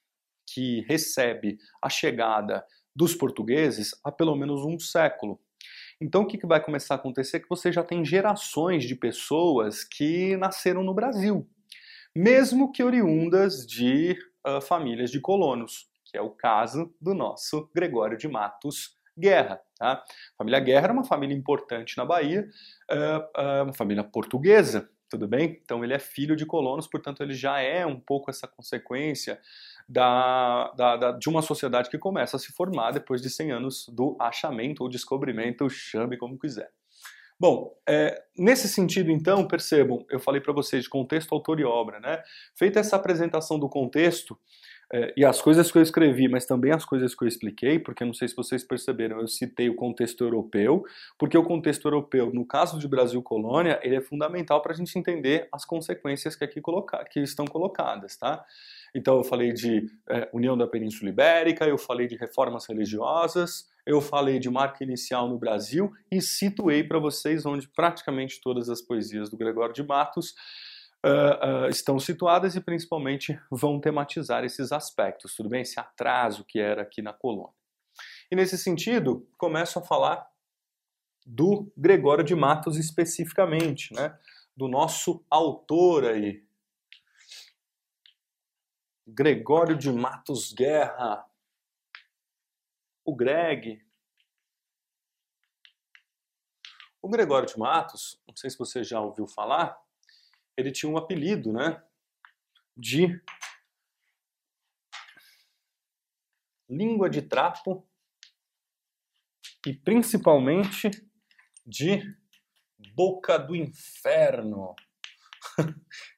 que 0.48 0.82
recebe 0.88 1.60
a 1.82 1.90
chegada 1.90 2.66
dos 2.96 3.14
portugueses 3.14 3.94
há 4.04 4.12
pelo 4.12 4.36
menos 4.36 4.64
um 4.64 4.80
século. 4.80 5.40
Então, 6.00 6.24
o 6.24 6.28
que, 6.28 6.38
que 6.38 6.48
vai 6.48 6.64
começar 6.64 6.96
a 6.96 6.98
acontecer? 6.98 7.38
É 7.38 7.40
que 7.40 7.50
você 7.50 7.72
já 7.72 7.84
tem 7.84 8.04
gerações 8.04 8.86
de 8.86 8.96
pessoas 8.96 9.84
que 9.84 10.36
nasceram 10.38 10.84
no 10.84 10.94
Brasil, 10.94 11.48
mesmo 12.14 12.72
que 12.72 12.84
oriundas 12.84 13.66
de 13.66 14.18
uh, 14.46 14.62
famílias 14.62 15.12
de 15.12 15.20
colonos, 15.20 15.90
que 16.06 16.18
é 16.18 16.22
o 16.22 16.30
caso 16.30 16.94
do 17.02 17.14
nosso 17.14 17.70
Gregório 17.74 18.18
de 18.18 18.28
Matos 18.28 18.96
Guerra. 19.18 19.62
Tá? 19.78 19.94
A 19.94 20.38
família 20.38 20.60
Guerra 20.60 20.86
era 20.86 20.94
uma 20.94 21.06
família 21.06 21.36
importante 21.36 21.98
na 21.98 22.06
Bahia, 22.06 22.48
uh, 22.92 23.42
uh, 23.42 23.64
uma 23.64 23.74
família 23.74 24.04
portuguesa, 24.04 24.90
tudo 25.10 25.28
bem? 25.28 25.62
Então 25.64 25.84
ele 25.84 25.94
é 25.94 26.00
filho 26.00 26.36
de 26.36 26.46
colonos, 26.46 26.88
portanto 26.88 27.22
ele 27.22 27.34
já 27.34 27.60
é 27.60 27.86
um 27.86 28.00
pouco 28.00 28.30
essa 28.30 28.48
consequência 28.48 29.40
da, 29.88 30.72
da, 30.72 30.98
da, 30.98 31.12
de 31.12 31.30
uma 31.30 31.42
sociedade 31.42 31.90
que 31.90 31.98
começa 31.98 32.38
a 32.38 32.40
se 32.40 32.52
formar 32.52 32.92
depois 32.92 33.22
de 33.22 33.30
100 33.30 33.52
anos 33.52 33.86
do 33.90 34.18
achamento 34.20 34.84
ou 34.84 34.90
descobrimento, 34.90 35.70
chame 35.70 36.18
como 36.18 36.38
quiser. 36.38 36.72
Bom, 37.38 37.76
é, 37.88 38.24
nesse 38.38 38.70
sentido, 38.70 39.12
então, 39.12 39.46
percebam, 39.46 40.06
eu 40.10 40.20
falei 40.20 40.40
para 40.40 40.54
vocês 40.54 40.84
de 40.84 40.90
contexto, 40.90 41.36
autor 41.36 41.60
e 41.60 41.66
obra, 41.66 42.00
né? 42.00 42.24
Feita 42.56 42.80
essa 42.80 42.96
apresentação 42.96 43.60
do 43.60 43.68
contexto 43.68 44.38
é, 44.94 45.14
e 45.18 45.26
as 45.26 45.42
coisas 45.42 45.70
que 45.70 45.78
eu 45.78 45.82
escrevi, 45.82 46.30
mas 46.30 46.46
também 46.46 46.72
as 46.72 46.86
coisas 46.86 47.14
que 47.14 47.24
eu 47.24 47.28
expliquei, 47.28 47.78
porque 47.78 48.06
não 48.06 48.14
sei 48.14 48.30
se 48.30 48.36
vocês 48.36 48.64
perceberam, 48.64 49.20
eu 49.20 49.28
citei 49.28 49.70
o 49.70 49.76
contexto 49.76 50.24
europeu, 50.24 50.86
porque 51.18 51.38
o 51.38 51.44
contexto 51.44 51.86
europeu, 51.86 52.32
no 52.34 52.46
caso 52.46 52.80
de 52.80 52.88
Brasil 52.88 53.22
colônia, 53.22 53.80
ele 53.84 53.96
é 53.96 54.02
fundamental 54.02 54.62
para 54.62 54.72
a 54.72 54.76
gente 54.76 54.98
entender 54.98 55.50
as 55.52 55.66
consequências 55.66 56.36
que 56.36 56.44
aqui 56.44 56.62
coloca 56.62 57.04
que 57.06 57.20
estão 57.20 57.46
colocadas, 57.46 58.16
tá? 58.16 58.46
Então, 58.96 59.18
eu 59.18 59.26
falei 59.26 59.52
de 59.52 59.86
é, 60.10 60.30
União 60.32 60.58
da 60.58 60.66
Península 60.66 61.10
Ibérica, 61.10 61.68
eu 61.68 61.78
falei 61.78 62.08
de 62.08 62.16
reformas 62.16 62.66
religiosas, 62.66 63.70
eu 63.86 64.00
falei 64.00 64.40
de 64.40 64.50
marca 64.50 64.86
inicial 64.86 65.28
no 65.28 65.38
Brasil 65.38 65.92
e 66.10 66.22
situei 66.22 66.82
para 66.82 66.98
vocês 66.98 67.46
onde 67.46 67.68
praticamente 67.68 68.40
todas 68.40 68.70
as 68.70 68.82
poesias 68.82 69.30
do 69.30 69.36
Gregório 69.36 69.76
de 69.76 69.84
Matos 69.84 70.32
uh, 71.06 71.66
uh, 71.66 71.70
estão 71.70 72.00
situadas 72.00 72.56
e 72.56 72.62
principalmente 72.62 73.38
vão 73.52 73.82
tematizar 73.82 74.46
esses 74.46 74.72
aspectos, 74.72 75.36
tudo 75.36 75.50
bem? 75.50 75.62
Esse 75.62 75.78
atraso 75.78 76.46
que 76.46 76.58
era 76.58 76.82
aqui 76.82 77.02
na 77.02 77.12
colônia. 77.12 77.54
E 78.32 78.36
nesse 78.36 78.58
sentido, 78.58 79.28
começo 79.38 79.78
a 79.78 79.82
falar 79.82 80.26
do 81.26 81.70
Gregório 81.76 82.24
de 82.24 82.34
Matos 82.34 82.78
especificamente, 82.78 83.94
né? 83.94 84.18
do 84.56 84.70
nosso 84.70 85.24
autor 85.30 86.06
aí, 86.06 86.45
Gregório 89.08 89.78
de 89.78 89.92
Matos 89.92 90.52
Guerra, 90.52 91.26
o 93.04 93.16
Greg. 93.16 93.86
O 97.02 97.08
Gregório 97.08 97.48
de 97.48 97.58
Matos, 97.58 98.20
não 98.28 98.36
sei 98.36 98.50
se 98.50 98.58
você 98.58 98.84
já 98.84 99.00
ouviu 99.00 99.28
falar, 99.28 99.80
ele 100.58 100.72
tinha 100.72 100.92
um 100.92 100.98
apelido, 100.98 101.54
né? 101.54 101.84
De 102.76 103.22
língua 106.68 107.08
de 107.08 107.22
trapo 107.22 107.88
e 109.68 109.74
principalmente 109.74 110.90
de 111.64 112.02
boca 112.96 113.38
do 113.38 113.56
inferno. 113.56 114.76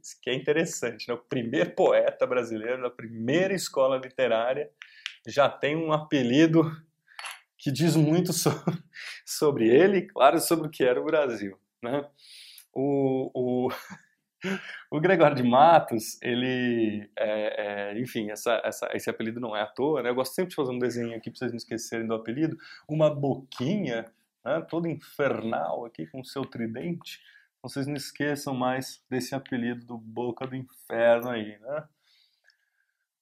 Isso 0.00 0.18
que 0.22 0.30
é 0.30 0.34
interessante, 0.34 1.08
né? 1.08 1.14
O 1.14 1.18
primeiro 1.18 1.70
poeta 1.74 2.26
brasileiro 2.26 2.82
da 2.82 2.90
primeira 2.90 3.54
escola 3.54 3.98
literária 3.98 4.70
já 5.26 5.48
tem 5.48 5.76
um 5.76 5.92
apelido 5.92 6.70
que 7.58 7.72
diz 7.72 7.96
muito 7.96 8.32
sobre, 8.32 8.62
sobre 9.26 9.68
ele, 9.68 10.02
claro, 10.02 10.38
sobre 10.38 10.68
o 10.68 10.70
que 10.70 10.84
era 10.84 11.00
o 11.00 11.04
Brasil. 11.04 11.58
Né? 11.82 12.08
O, 12.72 13.30
o, 13.34 13.68
o 14.90 15.00
Gregório 15.00 15.36
de 15.36 15.42
Matos, 15.42 16.20
ele, 16.22 17.10
é, 17.18 17.92
é, 17.92 18.00
enfim, 18.00 18.30
essa, 18.30 18.62
essa, 18.64 18.88
esse 18.94 19.10
apelido 19.10 19.40
não 19.40 19.56
é 19.56 19.62
à 19.62 19.66
toa, 19.66 20.02
né? 20.02 20.10
Eu 20.10 20.14
gosto 20.14 20.34
sempre 20.34 20.50
de 20.50 20.56
fazer 20.56 20.70
um 20.70 20.78
desenho 20.78 21.16
aqui 21.16 21.30
para 21.30 21.38
vocês 21.38 21.50
não 21.50 21.58
esquecerem 21.58 22.06
do 22.06 22.14
apelido. 22.14 22.56
Uma 22.88 23.12
boquinha, 23.12 24.04
né, 24.44 24.64
toda 24.68 24.88
infernal 24.88 25.84
aqui 25.84 26.06
com 26.06 26.20
o 26.20 26.24
seu 26.24 26.42
tridente. 26.42 27.20
Vocês 27.68 27.86
não 27.86 27.96
esqueçam 27.96 28.54
mais 28.54 29.04
desse 29.10 29.34
apelido 29.34 29.84
do 29.84 29.98
Boca 29.98 30.46
do 30.46 30.56
Inferno 30.56 31.28
aí, 31.28 31.58
né? 31.58 31.86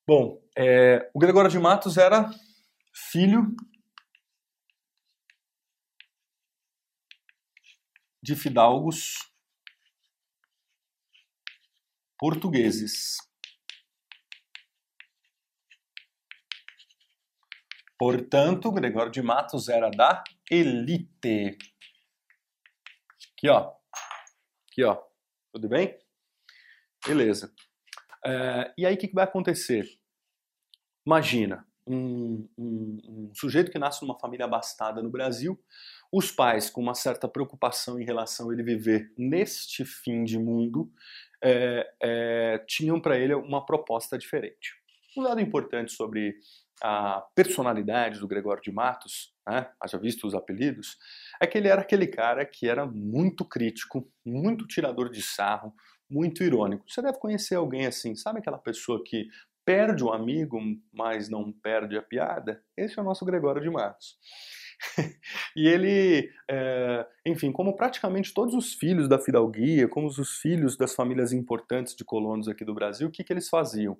Bom, 0.07 0.41
é, 0.57 1.11
o 1.13 1.19
Gregório 1.19 1.51
de 1.51 1.59
Matos 1.59 1.97
era 1.99 2.31
filho 2.95 3.57
de 8.23 8.37
fidalgos 8.37 9.17
portugueses. 12.17 13.17
Portanto, 17.99 18.71
Gregório 18.71 19.11
de 19.11 19.23
Matos 19.23 19.69
era 19.69 19.91
da 19.91 20.23
elite. 20.49 21.59
Aqui, 23.33 23.49
ó. 23.49 23.75
Aqui, 24.77 24.85
ó. 24.85 24.99
Tudo 25.55 25.71
bem? 25.71 25.97
Beleza. 27.07 27.51
É, 28.23 28.75
e 28.77 28.85
aí, 28.85 28.95
o 28.95 28.99
que, 28.99 29.09
que 29.09 29.15
vai 29.15 29.25
acontecer? 29.25 29.89
Imagina, 31.07 31.67
um, 31.87 32.47
um, 32.59 32.99
um, 33.09 33.35
sujeito 33.35 33.71
que 33.71 33.79
nasce 33.79 34.03
numa 34.03 34.19
família 34.19 34.45
abastada 34.45 35.03
no 35.03 35.09
Brasil, 35.09 35.59
os 36.13 36.31
pais, 36.31 36.69
com 36.69 36.83
uma 36.83 36.95
certa 36.95 37.27
preocupação 37.27 37.99
em 37.99 38.05
relação 38.05 38.51
a 38.51 38.53
ele 38.53 38.63
viver 38.63 39.11
neste 39.17 39.83
fim 39.83 40.25
de 40.25 40.39
mundo, 40.39 40.93
é, 41.43 41.91
é, 42.03 42.59
tinham 42.69 43.01
para 43.01 43.19
ele 43.19 43.33
uma 43.33 43.65
proposta 43.65 44.19
diferente. 44.19 44.75
Um 45.17 45.23
dado 45.23 45.41
importante 45.41 45.91
sobre 45.91 46.37
a 46.83 47.27
personalidade 47.35 48.21
do 48.21 48.29
Gregório 48.29 48.63
de 48.63 48.71
Matos, 48.71 49.33
né, 49.49 49.71
haja 49.81 49.97
visto 49.97 50.27
os 50.27 50.35
apelidos, 50.35 50.99
é 51.41 51.47
que 51.47 51.59
ele 51.59 51.69
era 51.69 51.83
aquele 51.83 52.07
cara 52.07 52.45
que 52.45 52.69
era 52.69 52.87
muito 52.87 53.45
crítico, 53.45 54.11
muito 54.25 54.67
tirador 54.67 55.11
de 55.11 55.23
sarro, 55.23 55.75
muito 56.09 56.43
irônico. 56.43 56.85
Você 56.89 57.03
deve 57.03 57.19
conhecer 57.19 57.57
alguém 57.57 57.87
assim, 57.87 58.15
sabe 58.15 58.39
aquela 58.39 58.59
pessoa 58.59 59.03
que 59.05 59.29
perde 59.65 60.05
o 60.05 60.13
amigo, 60.13 60.61
mas 60.93 61.29
não 61.29 61.53
perde 61.53 61.97
a 61.97 62.03
piada? 62.03 62.63
Esse 62.77 62.99
é 62.99 63.03
o 63.03 63.05
nosso 63.05 63.25
Gregório 63.25 63.61
de 63.61 63.69
Matos. 63.69 64.17
e 65.57 65.67
ele, 65.67 66.31
é, 66.49 67.07
enfim, 67.25 67.51
como 67.51 67.75
praticamente 67.75 68.33
todos 68.33 68.55
os 68.55 68.75
filhos 68.75 69.09
da 69.09 69.19
fidalguia, 69.19 69.89
como 69.89 70.07
os 70.07 70.39
filhos 70.39 70.77
das 70.77 70.95
famílias 70.95 71.33
importantes 71.33 71.97
de 71.97 72.05
colonos 72.05 72.47
aqui 72.47 72.65
do 72.65 72.75
Brasil, 72.75 73.09
o 73.09 73.11
que, 73.11 73.25
que 73.25 73.33
eles 73.33 73.49
faziam? 73.49 73.97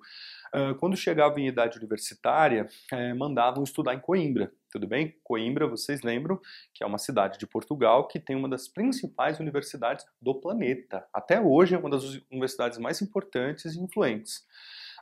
quando 0.79 0.95
chegavam 0.95 1.39
em 1.39 1.47
idade 1.47 1.77
universitária, 1.77 2.69
é, 2.89 3.13
mandavam 3.13 3.63
estudar 3.63 3.93
em 3.93 3.99
Coimbra, 3.99 4.49
tudo 4.71 4.87
bem? 4.87 5.15
Coimbra, 5.23 5.67
vocês 5.67 6.01
lembram 6.01 6.39
que 6.73 6.83
é 6.83 6.87
uma 6.87 6.97
cidade 6.97 7.37
de 7.37 7.47
Portugal 7.47 8.07
que 8.07 8.19
tem 8.19 8.35
uma 8.35 8.49
das 8.49 8.67
principais 8.67 9.39
universidades 9.39 10.05
do 10.21 10.35
planeta. 10.35 11.05
Até 11.13 11.39
hoje 11.39 11.75
é 11.75 11.77
uma 11.77 11.89
das 11.89 12.03
universidades 12.31 12.77
mais 12.77 13.01
importantes 13.01 13.75
e 13.75 13.79
influentes. 13.79 14.45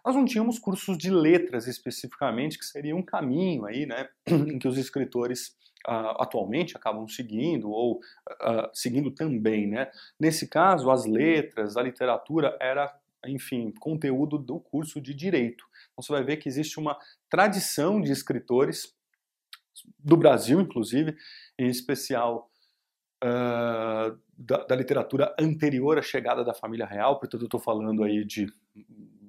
Nós 0.06 0.16
não 0.16 0.26
tínhamos 0.26 0.60
cursos 0.60 0.98
de 0.98 1.10
letras 1.10 1.68
especificamente, 1.68 2.60
que 2.60 2.66
seria 2.66 2.96
um 2.96 3.02
caminho 3.02 3.66
aí, 3.66 3.86
né, 3.86 4.08
em 4.28 4.60
que 4.60 4.68
os 4.68 4.78
escritores 4.78 5.58
uh, 5.88 6.22
atualmente 6.22 6.78
acabam 6.78 7.08
seguindo 7.08 7.70
ou 7.72 7.98
uh, 7.98 8.70
seguindo 8.72 9.10
também, 9.10 9.68
né? 9.68 9.90
Nesse 10.20 10.48
caso, 10.48 10.92
as 10.92 11.06
letras, 11.06 11.76
a 11.76 11.82
literatura 11.82 12.56
era 12.62 12.94
enfim, 13.28 13.74
conteúdo 13.80 14.38
do 14.38 14.60
curso 14.60 15.02
de 15.02 15.14
direito. 15.14 15.66
Então 15.92 16.04
você 16.04 16.12
vai 16.12 16.24
ver 16.24 16.38
que 16.38 16.48
existe 16.48 16.80
uma 16.80 16.98
tradição 17.30 18.00
de 18.00 18.12
escritores 18.12 18.95
do 20.00 20.18
Brasil, 20.18 20.62
inclusive, 20.62 21.16
em 21.58 21.68
especial 21.68 22.50
uh, 23.24 24.18
da, 24.38 24.66
da, 24.66 24.76
literatura 24.76 25.36
anterior 25.40 25.98
à 25.98 26.02
chegada 26.02 26.44
da 26.44 26.54
família 26.54 26.86
real, 26.86 27.20
portanto 27.20 27.42
eu 27.42 27.48
estou 27.48 27.60
falando 27.60 28.04
aí 28.04 28.24
de 28.24 28.48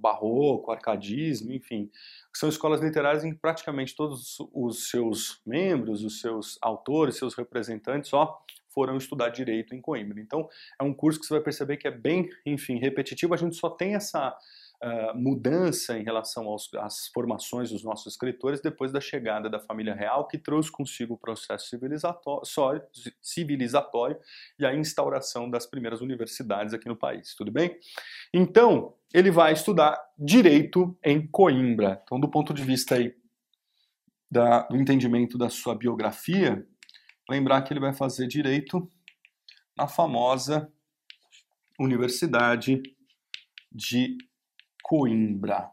barroco, 0.06 0.70
arcadismo, 0.70 1.52
enfim, 1.52 1.90
são 2.32 2.48
escolas 2.48 2.80
literárias 2.80 3.24
em 3.24 3.32
que 3.32 3.40
praticamente 3.40 3.96
todos 3.96 4.36
os 4.52 4.88
seus 4.88 5.40
membros, 5.44 6.04
os 6.04 6.20
seus 6.20 6.58
autores, 6.60 7.16
seus 7.16 7.34
representantes, 7.34 8.10
só 8.10 8.38
foram 8.68 8.98
estudar 8.98 9.30
direito 9.30 9.74
em 9.74 9.80
Coimbra. 9.80 10.20
Então, 10.20 10.48
é 10.78 10.84
um 10.84 10.92
curso 10.92 11.18
que 11.18 11.26
você 11.26 11.34
vai 11.34 11.42
perceber 11.42 11.78
que 11.78 11.88
é 11.88 11.90
bem, 11.90 12.28
enfim, 12.44 12.78
repetitivo. 12.78 13.32
A 13.32 13.38
gente 13.38 13.56
só 13.56 13.70
tem 13.70 13.94
essa 13.94 14.36
mudança 15.14 15.98
em 15.98 16.02
relação 16.02 16.46
aos, 16.46 16.72
às 16.74 17.08
formações 17.08 17.70
dos 17.70 17.82
nossos 17.82 18.12
escritores 18.12 18.60
depois 18.60 18.92
da 18.92 19.00
chegada 19.00 19.48
da 19.48 19.58
família 19.58 19.94
real, 19.94 20.26
que 20.26 20.38
trouxe 20.38 20.70
consigo 20.70 21.14
o 21.14 21.18
processo 21.18 21.68
civilizatório, 21.68 22.82
civilizatório 23.22 24.18
e 24.58 24.66
a 24.66 24.74
instauração 24.74 25.48
das 25.48 25.66
primeiras 25.66 26.00
universidades 26.00 26.74
aqui 26.74 26.88
no 26.88 26.96
país. 26.96 27.34
Tudo 27.34 27.50
bem? 27.50 27.78
Então, 28.32 28.94
ele 29.12 29.30
vai 29.30 29.52
estudar 29.52 29.98
direito 30.18 30.96
em 31.02 31.26
Coimbra. 31.26 32.00
Então, 32.04 32.20
do 32.20 32.28
ponto 32.28 32.52
de 32.52 32.62
vista 32.62 32.96
aí 32.96 33.14
da, 34.30 34.62
do 34.62 34.76
entendimento 34.76 35.38
da 35.38 35.48
sua 35.48 35.74
biografia, 35.74 36.66
lembrar 37.28 37.62
que 37.62 37.72
ele 37.72 37.80
vai 37.80 37.92
fazer 37.92 38.26
direito 38.26 38.90
na 39.76 39.86
famosa 39.86 40.70
Universidade 41.78 42.82
de 43.70 44.16
Coimbra. 44.88 45.68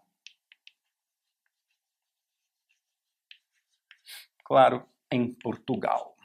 Claro, 4.43 4.88
em 5.12 5.32
Portugal. 5.36 6.17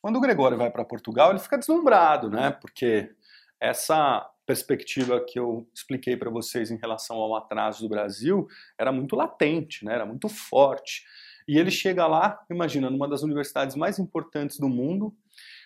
Quando 0.00 0.18
o 0.18 0.20
Gregório 0.20 0.56
vai 0.56 0.70
para 0.70 0.84
Portugal, 0.84 1.30
ele 1.30 1.40
fica 1.40 1.58
deslumbrado, 1.58 2.30
né? 2.30 2.52
Porque 2.52 3.12
essa 3.58 4.24
perspectiva 4.46 5.18
que 5.24 5.36
eu 5.40 5.68
expliquei 5.74 6.16
para 6.16 6.30
vocês 6.30 6.70
em 6.70 6.78
relação 6.78 7.16
ao 7.16 7.34
atraso 7.34 7.82
do 7.82 7.88
Brasil 7.88 8.46
era 8.78 8.92
muito 8.92 9.16
latente, 9.16 9.84
né? 9.84 9.94
Era 9.94 10.06
muito 10.06 10.28
forte. 10.28 11.04
E 11.48 11.58
ele 11.58 11.72
chega 11.72 12.06
lá, 12.06 12.40
imagina, 12.48 12.88
numa 12.88 13.08
das 13.08 13.22
universidades 13.22 13.74
mais 13.74 13.98
importantes 13.98 14.60
do 14.60 14.68
mundo, 14.68 15.12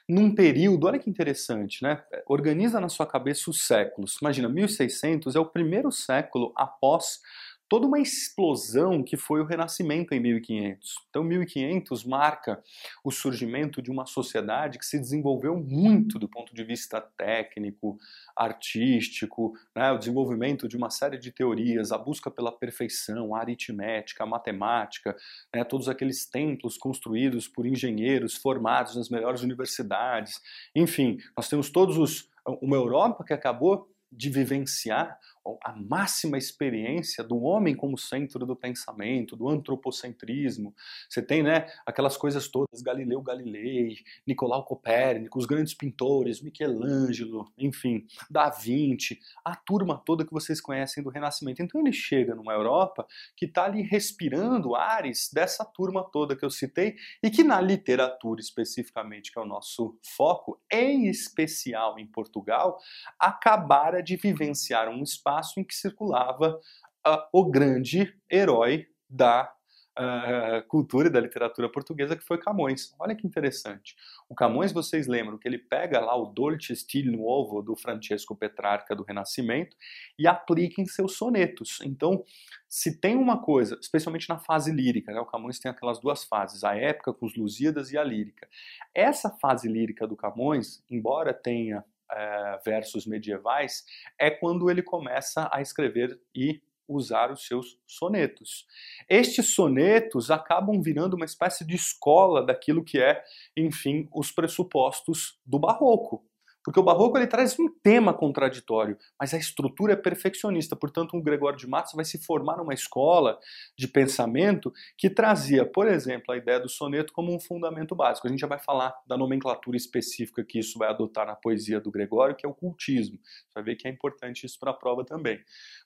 num 0.09 0.35
período, 0.35 0.87
olha 0.87 0.99
que 0.99 1.09
interessante, 1.09 1.83
né? 1.83 2.03
Organiza 2.27 2.81
na 2.81 2.88
sua 2.88 3.07
cabeça 3.07 3.51
os 3.51 3.67
séculos. 3.67 4.19
Imagina, 4.21 4.49
1600 4.49 5.35
é 5.35 5.40
o 5.40 5.47
primeiro 5.47 5.90
século 5.90 6.53
após 6.57 7.21
toda 7.68 7.87
uma 7.87 7.98
explosão 7.98 9.03
que 9.03 9.16
foi 9.16 9.40
o 9.40 9.44
Renascimento 9.44 10.14
em 10.14 10.20
1500. 10.20 10.94
Então, 11.09 11.24
1500 11.24 12.05
marca 12.05 12.62
o 13.03 13.11
surgimento 13.11 13.81
de 13.81 13.90
uma 13.90 14.07
sociedade 14.07 14.79
que 14.79 14.87
se 14.87 14.98
desenvolveu 14.98 15.57
muito 15.57 16.18
do 16.18 16.29
ponto 16.29 16.55
de 16.55 16.62
vista 16.64 17.00
técnico, 17.00 17.98
artístico, 18.37 19.55
né? 19.74 19.90
o 19.92 19.98
desenvolvimento 19.98 20.68
de 20.68 20.77
uma 20.77 20.90
série 20.90 21.18
de 21.18 21.33
teorias, 21.33 21.92
a 21.92 21.98
busca 21.98 22.31
pela 22.31 22.53
perfeição, 22.53 23.35
a 23.35 23.40
aritmética, 23.40 24.24
a 24.24 24.27
matemática, 24.27 25.16
né? 25.55 25.64
todos 25.64 25.88
aqueles 25.88 26.27
templos 26.27 26.77
construídos 26.77 27.48
por 27.48 27.66
engenheiros 27.66 28.35
formados 28.35 28.96
nas 28.96 29.09
melhores 29.09 29.42
universidades. 29.42 30.40
Enfim, 30.74 31.18
nós 31.37 31.48
temos 31.48 31.70
todos 31.70 31.96
os 31.96 32.33
uma 32.61 32.77
Europa 32.77 33.24
que 33.24 33.33
acabou 33.33 33.88
de 34.12 34.31
vivenciar 34.31 35.18
a 35.62 35.72
máxima 35.72 36.38
experiência 36.38 37.22
do 37.22 37.42
homem 37.42 37.74
como 37.74 37.98
centro 37.98 38.46
do 38.46 38.57
pensamento, 38.57 39.37
do 39.37 39.48
antropocentrismo. 39.48 40.74
Você 41.09 41.20
tem, 41.22 41.42
né, 41.42 41.66
aquelas 41.87 42.16
coisas 42.16 42.48
todas, 42.48 42.80
Galileu 42.83 43.20
Galilei, 43.22 43.96
Nicolau 44.26 44.64
Copérnico, 44.64 45.38
os 45.38 45.46
grandes 45.46 45.74
pintores, 45.74 46.40
Michelangelo, 46.40 47.52
enfim, 47.59 48.07
Da 48.30 48.48
Vinci, 48.48 49.18
a 49.44 49.54
turma 49.54 50.02
toda 50.04 50.24
que 50.24 50.33
vocês 50.33 50.61
conhecem 50.61 51.02
do 51.02 51.11
Renascimento. 51.11 51.62
Então 51.62 51.80
ele 51.80 51.92
chega 51.92 52.35
numa 52.35 52.52
Europa 52.52 53.07
que 53.37 53.44
está 53.44 53.64
ali 53.64 53.83
respirando 53.83 54.74
ares 54.74 55.30
dessa 55.33 55.64
turma 55.64 56.02
toda 56.11 56.37
que 56.37 56.44
eu 56.44 56.50
citei 56.50 56.96
e 57.22 57.30
que 57.30 57.44
na 57.44 57.61
literatura 57.61 58.40
especificamente, 58.40 59.30
que 59.30 59.38
é 59.38 59.42
o 59.42 59.46
nosso 59.46 59.98
foco, 60.16 60.61
em 60.70 61.09
especial 61.09 61.98
em 61.98 62.07
Portugal, 62.07 62.78
acabara 63.18 64.02
de 64.02 64.16
vivenciar 64.16 64.88
um 64.88 65.02
espaço 65.02 65.34
espaço 65.35 65.59
em 65.59 65.64
que 65.64 65.75
circulava 65.75 66.61
uh, 67.07 67.18
o 67.33 67.51
grande 67.51 68.14
herói 68.31 68.87
da 69.09 69.53
uh, 69.99 70.66
cultura 70.68 71.09
e 71.09 71.11
da 71.11 71.20
literatura 71.20 71.68
portuguesa, 71.68 72.16
que 72.16 72.25
foi 72.25 72.38
Camões. 72.38 72.94
Olha 72.99 73.14
que 73.14 73.27
interessante. 73.27 73.97
O 74.29 74.35
Camões, 74.35 74.73
vocês 74.73 75.07
lembram 75.07 75.38
que 75.38 75.49
ele 75.49 75.59
pega 75.59 76.01
lá 76.01 76.16
o 76.16 76.27
Dolce 76.27 76.75
Stil 76.75 77.12
Nuovo 77.12 77.62
do 77.62 77.77
Francesco 77.77 78.37
Petrarca 78.37 78.94
do 78.94 79.03
Renascimento 79.03 79.77
e 80.18 80.27
aplica 80.27 80.81
em 80.81 80.87
seus 80.87 81.16
sonetos. 81.16 81.81
Então, 81.83 82.25
se 82.68 83.01
tem 83.01 83.16
uma 83.16 83.40
coisa, 83.40 83.79
especialmente 83.81 84.29
na 84.29 84.38
fase 84.38 84.73
lírica, 84.73 85.12
né, 85.12 85.20
o 85.20 85.27
Camões 85.27 85.59
tem 85.59 85.70
aquelas 85.70 86.01
duas 86.01 86.25
fases, 86.25 86.64
a 86.64 86.75
épica 86.75 87.12
com 87.12 87.27
os 87.27 87.37
Lusíadas 87.37 87.92
e 87.92 87.99
a 87.99 88.05
lírica. 88.05 88.49
Essa 88.94 89.31
fase 89.31 89.68
lírica 89.68 90.07
do 90.07 90.16
Camões, 90.16 90.83
embora 90.90 91.33
tenha 91.33 91.85
é, 92.14 92.61
versos 92.64 93.07
medievais, 93.07 93.85
é 94.18 94.31
quando 94.31 94.70
ele 94.70 94.83
começa 94.83 95.48
a 95.53 95.61
escrever 95.61 96.18
e 96.35 96.62
usar 96.87 97.33
os 97.33 97.46
seus 97.46 97.79
sonetos. 97.87 98.66
Estes 99.09 99.55
sonetos 99.55 100.31
acabam 100.31 100.81
virando 100.83 101.14
uma 101.14 101.24
espécie 101.24 101.64
de 101.66 101.74
escola 101.74 102.44
daquilo 102.44 102.85
que 102.85 103.00
é, 103.00 103.22
enfim, 103.57 104.09
os 104.12 104.31
pressupostos 104.31 105.38
do 105.44 105.59
barroco. 105.59 106.24
Porque 106.64 106.81
o 106.81 106.83
barroco 106.83 107.18
ele 107.18 107.27
traz 107.27 107.59
um 107.59 107.68
tema 107.68 108.14
contraditório, 108.14 108.96
mas 109.20 109.35
a 109.35 109.37
estrutura 109.37 109.92
é 109.92 109.96
perfeccionista. 109.96 110.74
Portanto, 110.74 111.14
o 111.14 111.22
Gregório 111.22 111.59
de 111.59 111.66
Matos 111.66 111.92
vai 111.92 112.07
se 112.07 112.16
formar 112.16 112.57
numa 112.57 112.72
escola 112.72 113.38
de 113.77 113.87
pensamento 113.87 114.72
que 114.96 115.11
trazia, 115.11 115.66
por 115.66 115.87
exemplo, 115.87 116.33
a 116.33 116.38
ideia 116.38 116.59
do 116.59 116.68
soneto 116.68 117.12
como 117.12 117.35
um 117.35 117.38
fundamento 117.38 117.94
básico. 117.94 118.27
A 118.27 118.31
gente 118.31 118.40
já 118.40 118.46
vai 118.46 118.59
falar 118.59 118.94
da 119.07 119.14
nomenclatura 119.14 119.77
específica 119.77 120.42
que 120.42 120.59
isso 120.59 120.79
vai 120.79 120.88
adotar 120.88 121.27
na 121.27 121.37
poesia 121.37 121.79
do 121.79 121.90
Gregório, 121.90 122.35
que 122.35 122.46
é 122.46 122.48
o 122.48 122.55
cultismo. 122.55 123.18
Você 123.22 123.55
vai 123.55 123.62
ver 123.62 123.77
que 123.77 123.87
é 123.87 123.90
importante 123.90 124.46
isso 124.46 124.59
para 124.59 124.70
a 124.70 124.74
prova 124.74 125.05
também. 125.05 125.38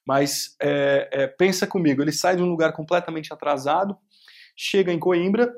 Mas 0.07 0.55
é, 0.63 1.09
é, 1.11 1.27
pensa 1.27 1.67
comigo, 1.67 2.01
ele 2.01 2.13
sai 2.13 2.37
de 2.37 2.43
um 2.43 2.49
lugar 2.49 2.73
completamente 2.73 3.33
atrasado, 3.33 3.99
chega 4.55 4.93
em 4.93 4.99
Coimbra, 4.99 5.53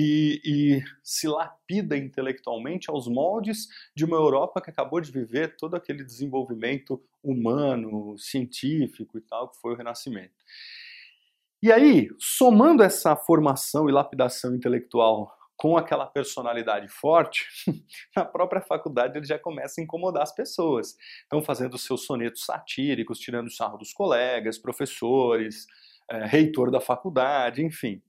e, 0.00 0.40
e, 0.44 0.84
se 1.02 1.26
lapida 1.26 1.96
intelectualmente 1.96 2.88
aos 2.88 3.08
moldes 3.08 3.66
de 3.96 4.04
uma 4.04 4.16
Europa 4.16 4.60
que 4.60 4.70
acabou 4.70 5.00
de 5.00 5.10
viver 5.10 5.56
todo 5.56 5.74
aquele 5.74 6.04
desenvolvimento 6.04 7.02
humano, 7.20 8.16
científico 8.16 9.18
e 9.18 9.20
tal, 9.20 9.48
que 9.48 9.58
foi 9.60 9.72
o 9.72 9.76
Renascimento. 9.76 10.36
E 11.60 11.72
aí, 11.72 12.08
somando 12.16 12.84
essa 12.84 13.16
formação 13.16 13.88
e 13.88 13.92
lapidação 13.92 14.54
intelectual 14.54 15.36
com 15.56 15.76
aquela 15.76 16.06
personalidade 16.06 16.86
forte, 16.86 17.44
na 18.14 18.24
própria 18.24 18.62
faculdade 18.62 19.18
ele 19.18 19.26
já 19.26 19.36
começa 19.36 19.80
a 19.80 19.84
incomodar 19.84 20.22
as 20.22 20.32
pessoas. 20.32 20.96
Então, 21.26 21.42
fazendo 21.42 21.76
seus 21.76 22.04
sonetos 22.04 22.44
satíricos, 22.44 23.18
tirando 23.18 23.50
sarro 23.50 23.76
dos 23.76 23.92
colegas, 23.92 24.58
professores, 24.58 25.66
é, 26.08 26.24
reitor 26.24 26.70
da 26.70 26.80
faculdade, 26.80 27.64
enfim 27.64 28.00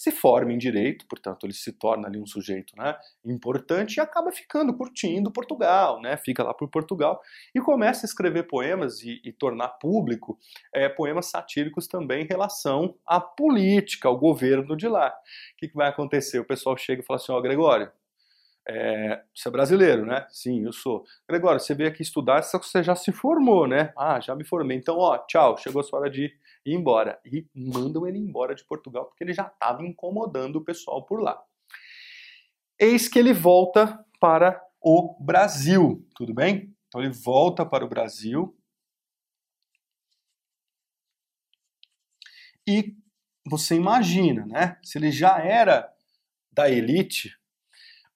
se 0.00 0.10
forma 0.10 0.50
em 0.50 0.56
direito, 0.56 1.04
portanto 1.06 1.44
ele 1.44 1.52
se 1.52 1.72
torna 1.72 2.08
ali 2.08 2.18
um 2.18 2.24
sujeito 2.24 2.72
né, 2.74 2.96
importante 3.22 3.96
e 3.96 4.00
acaba 4.00 4.32
ficando 4.32 4.74
curtindo 4.74 5.30
Portugal, 5.30 6.00
né, 6.00 6.16
fica 6.16 6.42
lá 6.42 6.54
por 6.54 6.70
Portugal 6.70 7.20
e 7.54 7.60
começa 7.60 8.06
a 8.06 8.08
escrever 8.08 8.44
poemas 8.44 9.02
e, 9.02 9.20
e 9.22 9.30
tornar 9.30 9.68
público 9.68 10.38
é, 10.74 10.88
poemas 10.88 11.26
satíricos 11.26 11.86
também 11.86 12.24
em 12.24 12.26
relação 12.26 12.96
à 13.06 13.20
política, 13.20 14.08
ao 14.08 14.18
governo 14.18 14.74
de 14.74 14.88
lá. 14.88 15.08
O 15.10 15.56
que, 15.58 15.68
que 15.68 15.74
vai 15.74 15.90
acontecer? 15.90 16.38
O 16.38 16.46
pessoal 16.46 16.78
chega 16.78 17.02
e 17.02 17.04
fala 17.04 17.20
assim, 17.20 17.32
ó 17.32 17.36
oh, 17.36 17.42
Gregório, 17.42 17.92
é, 18.72 19.24
você 19.34 19.48
é 19.48 19.50
brasileiro, 19.50 20.06
né? 20.06 20.24
Sim, 20.30 20.64
eu 20.64 20.72
sou. 20.72 21.04
Gregório, 21.28 21.58
você 21.58 21.74
veio 21.74 21.90
aqui 21.90 22.02
estudar, 22.02 22.42
só 22.42 22.56
que 22.56 22.66
você 22.66 22.84
já 22.84 22.94
se 22.94 23.10
formou, 23.10 23.66
né? 23.66 23.92
Ah, 23.98 24.20
já 24.20 24.34
me 24.36 24.44
formei. 24.44 24.76
Então, 24.76 24.96
ó, 24.96 25.18
tchau, 25.18 25.56
chegou 25.56 25.80
a 25.80 25.82
sua 25.82 25.98
hora 25.98 26.10
de 26.10 26.32
ir 26.64 26.74
embora. 26.74 27.20
E 27.24 27.44
mandam 27.52 28.06
ele 28.06 28.18
embora 28.18 28.54
de 28.54 28.64
Portugal 28.64 29.06
porque 29.06 29.24
ele 29.24 29.32
já 29.32 29.46
estava 29.46 29.84
incomodando 29.84 30.56
o 30.56 30.64
pessoal 30.64 31.04
por 31.04 31.20
lá. 31.20 31.42
Eis 32.78 33.08
que 33.08 33.18
ele 33.18 33.32
volta 33.32 34.04
para 34.20 34.62
o 34.80 35.16
Brasil, 35.20 36.06
tudo 36.14 36.32
bem? 36.32 36.72
Então 36.86 37.02
ele 37.02 37.12
volta 37.12 37.66
para 37.66 37.84
o 37.84 37.88
Brasil. 37.88 38.56
E 42.66 42.94
você 43.44 43.74
imagina, 43.74 44.46
né? 44.46 44.78
Se 44.84 44.96
ele 44.96 45.10
já 45.10 45.40
era 45.40 45.92
da 46.52 46.70
elite, 46.70 47.39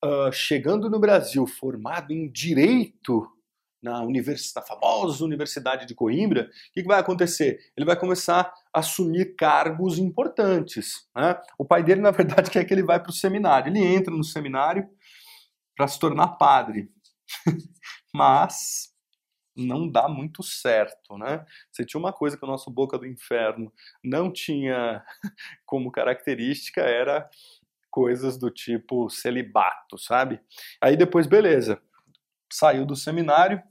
uh, 0.05 0.33
chegando 0.33 0.90
no 0.90 0.99
Brasil 0.99 1.47
formado 1.47 2.12
em 2.12 2.31
direito 2.31 3.27
na, 3.83 4.01
na 4.03 4.62
famosa 4.62 5.25
Universidade 5.25 5.87
de 5.87 5.95
Coimbra, 5.95 6.45
o 6.45 6.73
que, 6.73 6.83
que, 6.83 6.88
vai 6.88 6.99
acontecer? 6.99 7.61
Ele 7.77 7.85
vai 7.85 7.99
começar 7.99 8.53
a 8.73 8.81
assumir 8.81 9.37
cargos 9.37 9.99
importantes. 9.99 11.07
Né? 11.14 11.38
O 11.59 11.64
pai 11.64 11.83
dele, 11.83 12.01
na 12.03 12.11
verdade, 12.11 12.51
quer 12.51 12.64
que 12.64 12.73
ele 12.73 12.83
vá 12.83 12.99
para 12.99 13.11
o 13.11 13.14
seminário. 13.14 13.71
Ele 13.71 13.85
entra 13.85 14.14
no 14.14 14.25
seminário 14.25 14.88
para 15.77 15.87
se 15.87 15.99
tornar 15.99 16.29
padre. 16.29 16.90
Mas 18.14 18.95
não 19.57 19.88
dá 19.88 20.09
muito 20.09 20.43
certo, 20.43 21.17
né? 21.17 21.45
Você 21.71 21.85
tinha 21.85 21.99
uma 21.99 22.12
coisa 22.12 22.37
que 22.37 22.45
o 22.45 22.49
nosso 22.49 22.71
Boca 22.71 22.99
do 22.99 23.07
Inferno 23.07 23.73
não 24.03 24.33
tinha 24.33 25.05
como 25.64 25.93
característica 25.93 26.81
era 26.81 27.29
coisas 27.95 28.37
do 28.37 28.51
tipo 28.51 29.09
celibato, 29.09 29.97
sabe? 29.97 30.41
Aí 30.81 30.97
depois, 30.97 31.29
beleza, 31.29 31.81
saiu 32.53 32.85
do 32.85 32.97
seminário, 32.97 33.63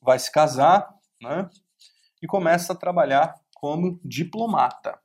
vai 0.00 0.18
se 0.18 0.32
casar, 0.32 0.88
né? 1.20 1.50
E 2.22 2.26
começa 2.26 2.72
a 2.72 2.76
trabalhar 2.76 3.34
como 3.54 4.00
diplomata. 4.02 4.98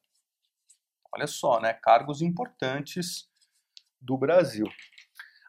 Olha 1.14 1.28
só, 1.28 1.60
né? 1.60 1.74
Cargos 1.74 2.22
importantes 2.22 3.30
do 4.00 4.18
Brasil. 4.18 4.68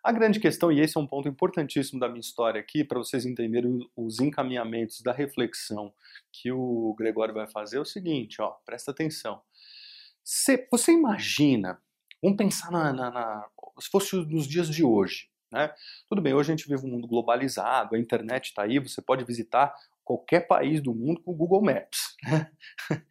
A 0.03 0.11
grande 0.11 0.41
questão, 0.41 0.73
e 0.73 0.81
esse 0.81 0.99
é 0.99 1.01
um 1.01 1.07
ponto 1.07 1.29
importantíssimo 1.29 2.01
da 2.01 2.09
minha 2.09 2.21
história 2.21 2.61
aqui, 2.61 2.83
para 2.83 2.99
vocês 2.99 3.25
entenderem 3.25 3.89
os 3.97 4.19
encaminhamentos 4.19 5.01
da 5.01 5.12
reflexão 5.12 5.95
que 6.33 6.51
o 6.51 6.93
Gregório 6.99 7.35
vai 7.35 7.47
fazer, 7.47 7.77
é 7.77 7.81
o 7.81 7.85
seguinte, 7.85 8.43
ó, 8.43 8.51
presta 8.65 8.91
atenção. 8.91 9.41
você 10.25 10.93
imagina 10.93 11.81
Vamos 12.22 12.37
pensar 12.37 12.70
na, 12.70 12.92
na, 12.92 13.11
na, 13.11 13.46
se 13.79 13.90
fosse 13.90 14.16
nos 14.16 14.46
dias 14.46 14.68
de 14.68 14.85
hoje. 14.85 15.29
Né? 15.52 15.72
Tudo 16.09 16.20
bem, 16.20 16.35
hoje 16.35 16.52
a 16.52 16.57
gente 16.57 16.68
vive 16.68 16.85
um 16.87 16.90
mundo 16.90 17.07
globalizado, 17.07 17.94
a 17.94 17.98
internet 17.98 18.46
está 18.46 18.62
aí, 18.62 18.79
você 18.79 19.00
pode 19.00 19.24
visitar 19.24 19.72
qualquer 20.05 20.46
país 20.46 20.81
do 20.81 20.94
mundo 20.94 21.20
com 21.22 21.33
o 21.33 21.35
Google 21.35 21.62
Maps, 21.62 22.16
né? 22.22 22.50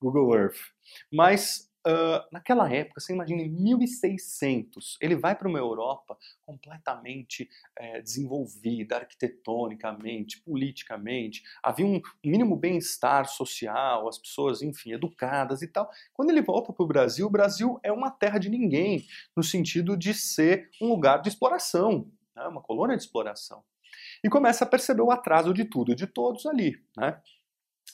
Google 0.00 0.36
Earth. 0.36 0.58
Mas 1.12 1.70
Uh, 1.86 2.18
naquela 2.32 2.68
época, 2.68 3.00
você 3.00 3.12
imagina, 3.12 3.42
em 3.42 3.48
1600, 3.48 4.98
ele 5.00 5.14
vai 5.14 5.36
para 5.36 5.46
uma 5.46 5.60
Europa 5.60 6.18
completamente 6.44 7.48
é, 7.78 8.02
desenvolvida 8.02 8.96
arquitetonicamente, 8.96 10.40
politicamente, 10.40 11.44
havia 11.62 11.86
um 11.86 12.02
mínimo 12.24 12.56
bem-estar 12.56 13.28
social, 13.28 14.08
as 14.08 14.18
pessoas, 14.18 14.62
enfim, 14.62 14.94
educadas 14.94 15.62
e 15.62 15.68
tal. 15.68 15.88
Quando 16.12 16.30
ele 16.30 16.42
volta 16.42 16.72
para 16.72 16.82
o 16.82 16.88
Brasil, 16.88 17.28
o 17.28 17.30
Brasil 17.30 17.78
é 17.84 17.92
uma 17.92 18.10
terra 18.10 18.38
de 18.38 18.50
ninguém, 18.50 19.06
no 19.36 19.44
sentido 19.44 19.96
de 19.96 20.12
ser 20.12 20.68
um 20.82 20.88
lugar 20.88 21.22
de 21.22 21.28
exploração, 21.28 22.10
né, 22.34 22.42
uma 22.48 22.60
colônia 22.60 22.96
de 22.96 23.02
exploração. 23.04 23.62
E 24.24 24.28
começa 24.28 24.64
a 24.64 24.66
perceber 24.66 25.02
o 25.02 25.12
atraso 25.12 25.54
de 25.54 25.64
tudo 25.64 25.92
e 25.92 25.94
de 25.94 26.08
todos 26.08 26.46
ali. 26.46 26.82
Né? 26.96 27.16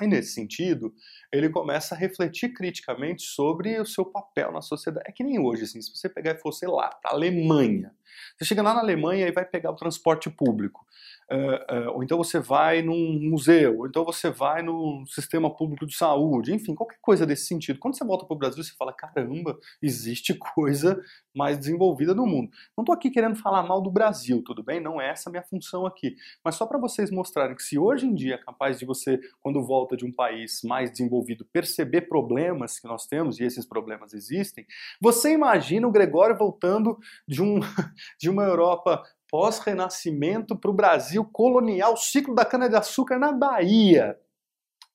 E 0.00 0.06
nesse 0.06 0.32
sentido, 0.32 0.94
ele 1.30 1.50
começa 1.50 1.94
a 1.94 1.98
refletir 1.98 2.54
criticamente 2.54 3.22
sobre 3.22 3.78
o 3.78 3.84
seu 3.84 4.06
papel 4.06 4.50
na 4.50 4.62
sociedade. 4.62 5.04
É 5.08 5.12
que 5.12 5.22
nem 5.22 5.38
hoje, 5.38 5.64
assim, 5.64 5.82
se 5.82 5.94
você 5.94 6.08
pegar 6.08 6.32
e 6.32 6.38
for, 6.38 6.52
sei 6.52 6.68
lá, 6.68 6.88
para 6.88 7.12
Alemanha. 7.12 7.94
Você 8.36 8.46
chega 8.46 8.62
lá 8.62 8.72
na 8.72 8.80
Alemanha 8.80 9.28
e 9.28 9.32
vai 9.32 9.44
pegar 9.44 9.70
o 9.70 9.76
transporte 9.76 10.30
público. 10.30 10.86
Uh, 11.32 11.88
uh, 11.88 11.90
ou 11.94 12.04
então 12.04 12.18
você 12.18 12.38
vai 12.38 12.82
num 12.82 13.18
museu, 13.30 13.78
ou 13.78 13.86
então 13.86 14.04
você 14.04 14.28
vai 14.28 14.60
no 14.60 15.02
sistema 15.06 15.48
público 15.48 15.86
de 15.86 15.96
saúde, 15.96 16.52
enfim, 16.52 16.74
qualquer 16.74 16.98
coisa 17.00 17.24
desse 17.24 17.46
sentido. 17.46 17.78
Quando 17.78 17.96
você 17.96 18.04
volta 18.04 18.26
para 18.26 18.34
o 18.34 18.38
Brasil, 18.38 18.62
você 18.62 18.74
fala: 18.76 18.92
caramba, 18.92 19.58
existe 19.80 20.34
coisa 20.34 21.02
mais 21.34 21.58
desenvolvida 21.58 22.14
no 22.14 22.26
mundo. 22.26 22.50
Não 22.76 22.82
estou 22.82 22.94
aqui 22.94 23.10
querendo 23.10 23.36
falar 23.36 23.62
mal 23.62 23.80
do 23.80 23.90
Brasil, 23.90 24.42
tudo 24.44 24.62
bem? 24.62 24.78
Não 24.78 25.00
é 25.00 25.08
essa 25.08 25.30
a 25.30 25.32
minha 25.32 25.42
função 25.42 25.86
aqui. 25.86 26.14
Mas 26.44 26.56
só 26.56 26.66
para 26.66 26.78
vocês 26.78 27.10
mostrarem 27.10 27.56
que 27.56 27.62
se 27.62 27.78
hoje 27.78 28.04
em 28.04 28.14
dia 28.14 28.34
é 28.34 28.38
capaz 28.38 28.78
de 28.78 28.84
você, 28.84 29.18
quando 29.40 29.64
volta 29.64 29.96
de 29.96 30.04
um 30.04 30.12
país 30.12 30.60
mais 30.62 30.90
desenvolvido, 30.90 31.46
perceber 31.50 32.02
problemas 32.02 32.78
que 32.78 32.86
nós 32.86 33.06
temos, 33.06 33.40
e 33.40 33.44
esses 33.44 33.64
problemas 33.64 34.12
existem, 34.12 34.66
você 35.00 35.32
imagina 35.32 35.88
o 35.88 35.92
Gregório 35.92 36.36
voltando 36.36 36.98
de, 37.26 37.40
um, 37.40 37.60
de 38.20 38.28
uma 38.28 38.42
Europa 38.42 39.02
pós-renascimento 39.32 40.54
para 40.54 40.70
o 40.70 40.74
Brasil 40.74 41.24
colonial, 41.24 41.96
ciclo 41.96 42.34
da 42.34 42.44
cana-de-açúcar 42.44 43.18
na 43.18 43.32
Bahia. 43.32 44.20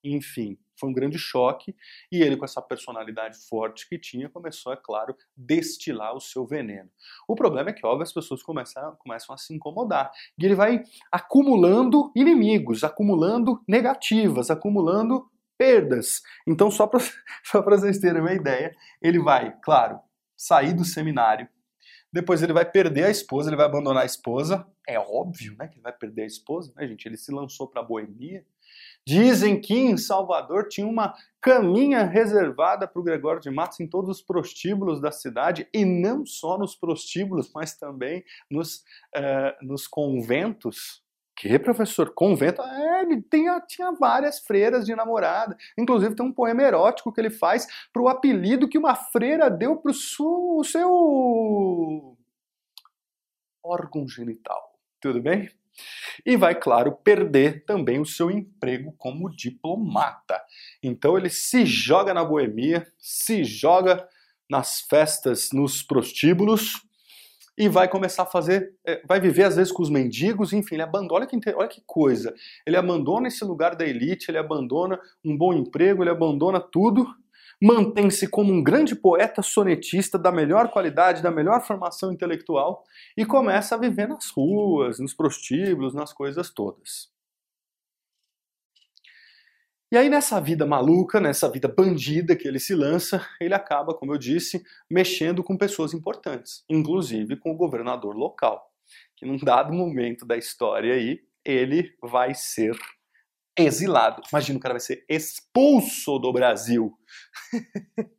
Enfim, 0.03 0.59
foi 0.79 0.89
um 0.89 0.93
grande 0.93 1.17
choque 1.17 1.75
e 2.11 2.21
ele, 2.21 2.37
com 2.37 2.45
essa 2.45 2.61
personalidade 2.61 3.35
forte 3.49 3.89
que 3.89 3.97
tinha, 3.97 4.29
começou, 4.29 4.71
é 4.71 4.77
claro, 4.77 5.15
destilar 5.35 6.15
o 6.15 6.21
seu 6.21 6.45
veneno. 6.45 6.87
O 7.27 7.33
problema 7.33 7.71
é 7.71 7.73
que, 7.73 7.83
óbvio, 7.83 8.03
as 8.03 8.13
pessoas 8.13 8.43
começam, 8.43 8.95
começam 8.99 9.33
a 9.33 9.39
se 9.39 9.55
incomodar 9.55 10.11
e 10.37 10.45
ele 10.45 10.53
vai 10.53 10.83
acumulando 11.11 12.11
inimigos, 12.15 12.83
acumulando 12.83 13.59
negativas, 13.67 14.51
acumulando 14.51 15.27
perdas. 15.57 16.21
Então, 16.45 16.69
só 16.69 16.85
para 16.85 16.99
vocês 17.75 17.97
terem 17.97 18.21
uma 18.21 18.33
ideia, 18.33 18.71
ele 19.01 19.17
vai, 19.17 19.57
claro, 19.63 19.99
sair 20.35 20.73
do 20.73 20.85
seminário, 20.85 21.49
depois 22.11 22.41
ele 22.41 22.53
vai 22.53 22.69
perder 22.69 23.05
a 23.05 23.09
esposa, 23.09 23.49
ele 23.49 23.57
vai 23.57 23.65
abandonar 23.65 24.03
a 24.03 24.05
esposa. 24.05 24.65
É 24.87 24.97
óbvio, 24.97 25.55
né, 25.57 25.67
que 25.67 25.75
ele 25.75 25.83
vai 25.83 25.93
perder 25.93 26.23
a 26.23 26.27
esposa, 26.27 26.73
né, 26.75 26.87
gente? 26.87 27.05
Ele 27.05 27.17
se 27.17 27.31
lançou 27.31 27.67
para 27.67 27.81
a 27.81 27.85
boemia. 27.85 28.45
Dizem 29.05 29.59
que 29.59 29.73
em 29.73 29.97
Salvador 29.97 30.67
tinha 30.67 30.85
uma 30.85 31.13
caminha 31.41 32.03
reservada 32.03 32.87
para 32.87 32.99
o 32.99 33.03
Gregório 33.03 33.41
de 33.41 33.49
Matos 33.49 33.79
em 33.79 33.87
todos 33.87 34.09
os 34.09 34.21
prostíbulos 34.21 34.99
da 34.99 35.11
cidade, 35.11 35.67
e 35.73 35.85
não 35.85 36.25
só 36.25 36.57
nos 36.57 36.75
prostíbulos, 36.75 37.49
mas 37.53 37.77
também 37.77 38.23
nos, 38.51 38.83
uh, 39.15 39.65
nos 39.65 39.87
conventos 39.87 41.01
que, 41.37 41.59
professor? 41.59 42.11
Convento? 42.15 42.61
É, 42.61 43.03
ele 43.03 43.21
tinha, 43.21 43.61
tinha 43.61 43.91
várias 43.91 44.39
freiras 44.39 44.85
de 44.85 44.95
namorada. 44.95 45.55
Inclusive 45.77 46.15
tem 46.15 46.25
um 46.25 46.33
poema 46.33 46.63
erótico 46.63 47.13
que 47.13 47.21
ele 47.21 47.29
faz 47.29 47.67
para 47.93 48.01
o 48.01 48.09
apelido 48.09 48.67
que 48.67 48.77
uma 48.77 48.95
freira 48.95 49.49
deu 49.49 49.77
para 49.77 49.91
o 49.91 50.63
seu 50.63 52.17
órgão 53.63 54.07
genital. 54.07 54.79
Tudo 54.99 55.21
bem? 55.21 55.49
E 56.25 56.35
vai, 56.35 56.55
claro, 56.55 56.91
perder 56.91 57.63
também 57.65 57.99
o 57.99 58.05
seu 58.05 58.31
emprego 58.31 58.95
como 58.97 59.29
diplomata. 59.29 60.41
Então 60.81 61.15
ele 61.15 61.29
se 61.29 61.67
joga 61.67 62.15
na 62.15 62.25
boemia, 62.25 62.87
se 62.97 63.43
joga 63.43 64.09
nas 64.49 64.81
festas, 64.81 65.49
nos 65.53 65.83
prostíbulos 65.83 66.86
e 67.57 67.67
vai 67.67 67.87
começar 67.87 68.23
a 68.23 68.27
fazer, 68.27 68.73
é, 68.85 69.01
vai 69.07 69.19
viver 69.19 69.43
às 69.43 69.55
vezes 69.55 69.71
com 69.71 69.81
os 69.81 69.89
mendigos, 69.89 70.53
enfim, 70.53 70.75
ele 70.75 70.83
abandona, 70.83 71.21
olha 71.21 71.27
que, 71.27 71.49
olha 71.55 71.67
que 71.67 71.81
coisa, 71.85 72.33
ele 72.65 72.77
abandona 72.77 73.27
esse 73.27 73.43
lugar 73.43 73.75
da 73.75 73.85
elite, 73.85 74.29
ele 74.29 74.37
abandona 74.37 74.99
um 75.25 75.35
bom 75.35 75.53
emprego, 75.53 76.03
ele 76.03 76.11
abandona 76.11 76.59
tudo, 76.59 77.07
mantém-se 77.61 78.27
como 78.27 78.53
um 78.53 78.63
grande 78.63 78.95
poeta 78.95 79.41
sonetista 79.41 80.19
da 80.19 80.31
melhor 80.31 80.69
qualidade, 80.69 81.23
da 81.23 81.31
melhor 81.31 81.65
formação 81.65 82.11
intelectual 82.11 82.83
e 83.17 83.25
começa 83.25 83.73
a 83.73 83.79
viver 83.79 84.07
nas 84.07 84.29
ruas, 84.29 84.99
nos 84.99 85.13
prostíbulos, 85.13 85.95
nas 85.95 86.13
coisas 86.13 86.51
todas. 86.51 87.16
E 89.89 89.95
aí, 89.97 90.09
nessa 90.09 90.41
vida 90.41 90.65
maluca, 90.65 91.17
nessa 91.19 91.49
vida 91.49 91.67
bandida 91.69 92.35
que 92.35 92.45
ele 92.45 92.59
se 92.59 92.75
lança, 92.75 93.25
ele 93.39 93.53
acaba, 93.53 93.93
como 93.93 94.13
eu 94.13 94.17
disse, 94.17 94.61
mexendo 94.91 95.41
com 95.41 95.57
pessoas 95.57 95.93
importantes, 95.93 96.65
inclusive 96.69 97.37
com 97.37 97.51
o 97.51 97.55
governador 97.55 98.13
local, 98.13 98.69
que 99.15 99.25
num 99.25 99.37
dado 99.37 99.71
momento 99.71 100.25
da 100.25 100.35
história 100.35 100.93
aí, 100.93 101.21
ele 101.45 101.95
vai 102.01 102.33
ser 102.33 102.77
exilado. 103.57 104.21
Imagina, 104.29 104.59
o 104.59 104.61
cara 104.61 104.73
vai 104.73 104.81
ser 104.81 105.05
expulso 105.07 106.19
do 106.19 106.33
Brasil. 106.33 106.93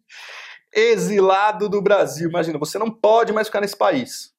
exilado 0.73 1.69
do 1.69 1.83
Brasil. 1.83 2.31
Imagina, 2.31 2.59
você 2.59 2.79
não 2.79 2.91
pode 2.91 3.33
mais 3.33 3.49
ficar 3.49 3.61
nesse 3.61 3.77
país. 3.77 4.35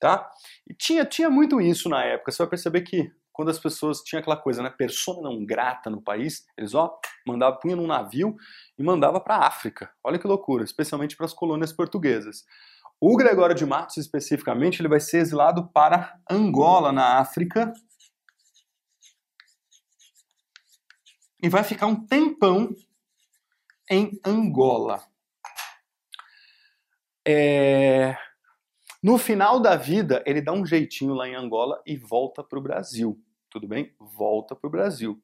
Tá? 0.00 0.28
E 0.68 0.74
tinha, 0.74 1.04
tinha 1.04 1.30
muito 1.30 1.60
isso 1.60 1.88
na 1.88 2.04
época. 2.04 2.32
Você 2.32 2.38
vai 2.38 2.50
perceber 2.50 2.82
que 2.82 3.12
quando 3.32 3.50
as 3.50 3.58
pessoas 3.58 4.02
tinham 4.02 4.20
aquela 4.20 4.36
coisa, 4.36 4.62
né, 4.62 4.70
persona 4.70 5.22
não 5.22 5.44
grata 5.44 5.88
no 5.88 6.02
país, 6.02 6.46
eles 6.56 6.74
ó, 6.74 6.98
mandavam, 7.26 7.58
punha 7.58 7.76
num 7.76 7.86
navio 7.86 8.36
e 8.78 8.82
mandava 8.82 9.20
para 9.20 9.36
a 9.36 9.46
África. 9.46 9.90
Olha 10.04 10.18
que 10.18 10.26
loucura, 10.26 10.64
especialmente 10.64 11.16
para 11.16 11.26
as 11.26 11.32
colônias 11.32 11.72
portuguesas. 11.72 12.44
O 13.00 13.16
Gregório 13.16 13.54
de 13.54 13.66
Matos, 13.66 13.96
especificamente, 13.96 14.80
ele 14.80 14.88
vai 14.88 15.00
ser 15.00 15.18
exilado 15.18 15.68
para 15.68 16.20
Angola, 16.30 16.92
na 16.92 17.18
África, 17.18 17.72
e 21.42 21.48
vai 21.48 21.64
ficar 21.64 21.86
um 21.86 22.06
tempão 22.06 22.72
em 23.90 24.20
Angola. 24.24 25.02
É... 27.26 28.16
No 29.02 29.18
final 29.18 29.58
da 29.58 29.74
vida, 29.74 30.22
ele 30.24 30.40
dá 30.40 30.52
um 30.52 30.64
jeitinho 30.64 31.12
lá 31.12 31.28
em 31.28 31.34
Angola 31.34 31.82
e 31.84 31.96
volta 31.96 32.44
para 32.44 32.56
o 32.56 32.62
Brasil. 32.62 33.20
Tudo 33.50 33.66
bem? 33.66 33.92
Volta 33.98 34.54
para 34.54 34.68
o 34.68 34.70
Brasil. 34.70 35.20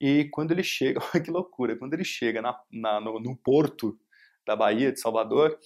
E 0.00 0.30
quando 0.32 0.52
ele 0.52 0.62
chega, 0.62 0.98
olha 1.12 1.22
que 1.22 1.30
loucura, 1.30 1.76
quando 1.76 1.92
ele 1.92 2.04
chega 2.04 2.40
na, 2.40 2.58
na, 2.72 2.98
no, 2.98 3.20
no, 3.20 3.36
porto 3.36 3.98
da 4.46 4.56
Bahia, 4.56 4.90
de 4.90 4.98
Salvador, 4.98 5.58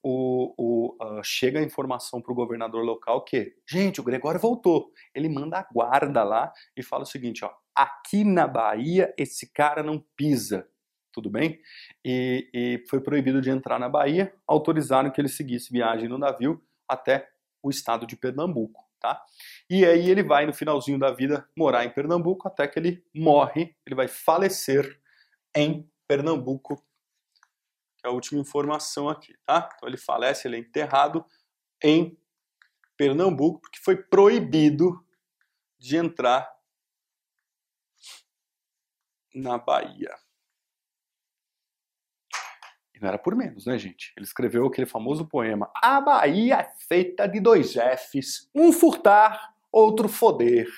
o, 0.00 0.54
o, 0.56 1.04
uh, 1.04 1.20
chega 1.24 1.58
a 1.58 1.64
informação 1.64 2.22
para 2.22 2.30
o 2.30 2.34
governador 2.34 2.84
local 2.84 3.24
que, 3.24 3.56
gente, 3.68 4.00
o 4.00 4.04
Gregório 4.04 4.38
voltou. 4.38 4.92
Ele 5.12 5.28
manda 5.28 5.58
a 5.58 5.68
guarda 5.70 6.22
lá 6.22 6.52
e 6.76 6.82
fala 6.82 7.02
o 7.02 7.06
seguinte: 7.06 7.44
ó, 7.44 7.50
aqui 7.74 8.22
na 8.22 8.46
Bahia 8.46 9.12
esse 9.18 9.52
cara 9.52 9.82
não 9.82 10.02
pisa. 10.16 10.68
Tudo 11.12 11.28
bem? 11.28 11.58
E, 12.04 12.48
e 12.54 12.84
foi 12.88 13.00
proibido 13.00 13.42
de 13.42 13.50
entrar 13.50 13.80
na 13.80 13.88
Bahia, 13.88 14.32
autorizaram 14.46 15.10
que 15.10 15.20
ele 15.20 15.28
seguisse 15.28 15.72
viagem 15.72 16.08
no 16.08 16.16
navio 16.16 16.62
até 16.90 17.30
o 17.62 17.70
estado 17.70 18.06
de 18.06 18.16
Pernambuco, 18.16 18.88
tá? 18.98 19.24
E 19.68 19.84
aí 19.84 20.10
ele 20.10 20.22
vai 20.22 20.46
no 20.46 20.52
finalzinho 20.52 20.98
da 20.98 21.10
vida 21.12 21.48
morar 21.56 21.84
em 21.84 21.90
Pernambuco 21.90 22.48
até 22.48 22.66
que 22.66 22.78
ele 22.78 23.04
morre, 23.14 23.76
ele 23.86 23.94
vai 23.94 24.08
falecer 24.08 25.00
em 25.54 25.88
Pernambuco, 26.08 26.76
que 27.96 28.06
é 28.06 28.08
a 28.08 28.12
última 28.12 28.40
informação 28.40 29.08
aqui, 29.08 29.36
tá? 29.44 29.70
Então 29.74 29.88
ele 29.88 29.98
falece, 29.98 30.48
ele 30.48 30.56
é 30.56 30.60
enterrado 30.60 31.24
em 31.82 32.18
Pernambuco 32.96 33.60
porque 33.60 33.78
foi 33.78 33.96
proibido 33.96 35.04
de 35.78 35.96
entrar 35.96 36.50
na 39.34 39.56
Bahia 39.56 40.14
não 43.00 43.08
era 43.08 43.18
por 43.18 43.34
menos, 43.34 43.66
né, 43.66 43.78
gente? 43.78 44.12
Ele 44.16 44.24
escreveu 44.24 44.66
aquele 44.66 44.86
famoso 44.86 45.26
poema: 45.26 45.70
A 45.82 46.00
Bahia 46.00 46.56
é 46.56 46.72
feita 46.86 47.26
de 47.26 47.40
dois 47.40 47.72
Fs, 47.72 48.48
um 48.54 48.72
furtar, 48.72 49.54
outro 49.72 50.08
foder. 50.08 50.68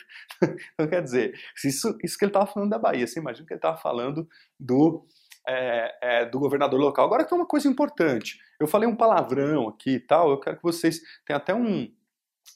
então, 0.72 0.87
quer 0.88 1.02
dizer, 1.02 1.35
isso, 1.64 1.96
isso 2.02 2.16
que 2.16 2.24
ele 2.24 2.30
estava 2.30 2.46
falando 2.46 2.70
da 2.70 2.78
Bahia, 2.78 3.06
você 3.06 3.18
imagina 3.18 3.46
que 3.46 3.52
ele 3.52 3.58
estava 3.58 3.76
falando 3.76 4.28
do, 4.58 5.04
é, 5.46 5.94
é, 6.00 6.24
do 6.26 6.38
governador 6.38 6.78
local. 6.78 7.06
Agora 7.06 7.24
tem 7.24 7.37
uma 7.37 7.46
coisa 7.46 7.68
importante. 7.68 8.38
Eu 8.61 8.66
falei 8.66 8.88
um 8.88 8.96
palavrão 8.96 9.68
aqui 9.68 9.92
e 9.92 10.00
tal, 10.00 10.30
eu 10.30 10.38
quero 10.38 10.56
que 10.56 10.62
vocês. 10.62 11.00
Tem 11.26 11.35
até 11.35 11.54
um, 11.54 11.92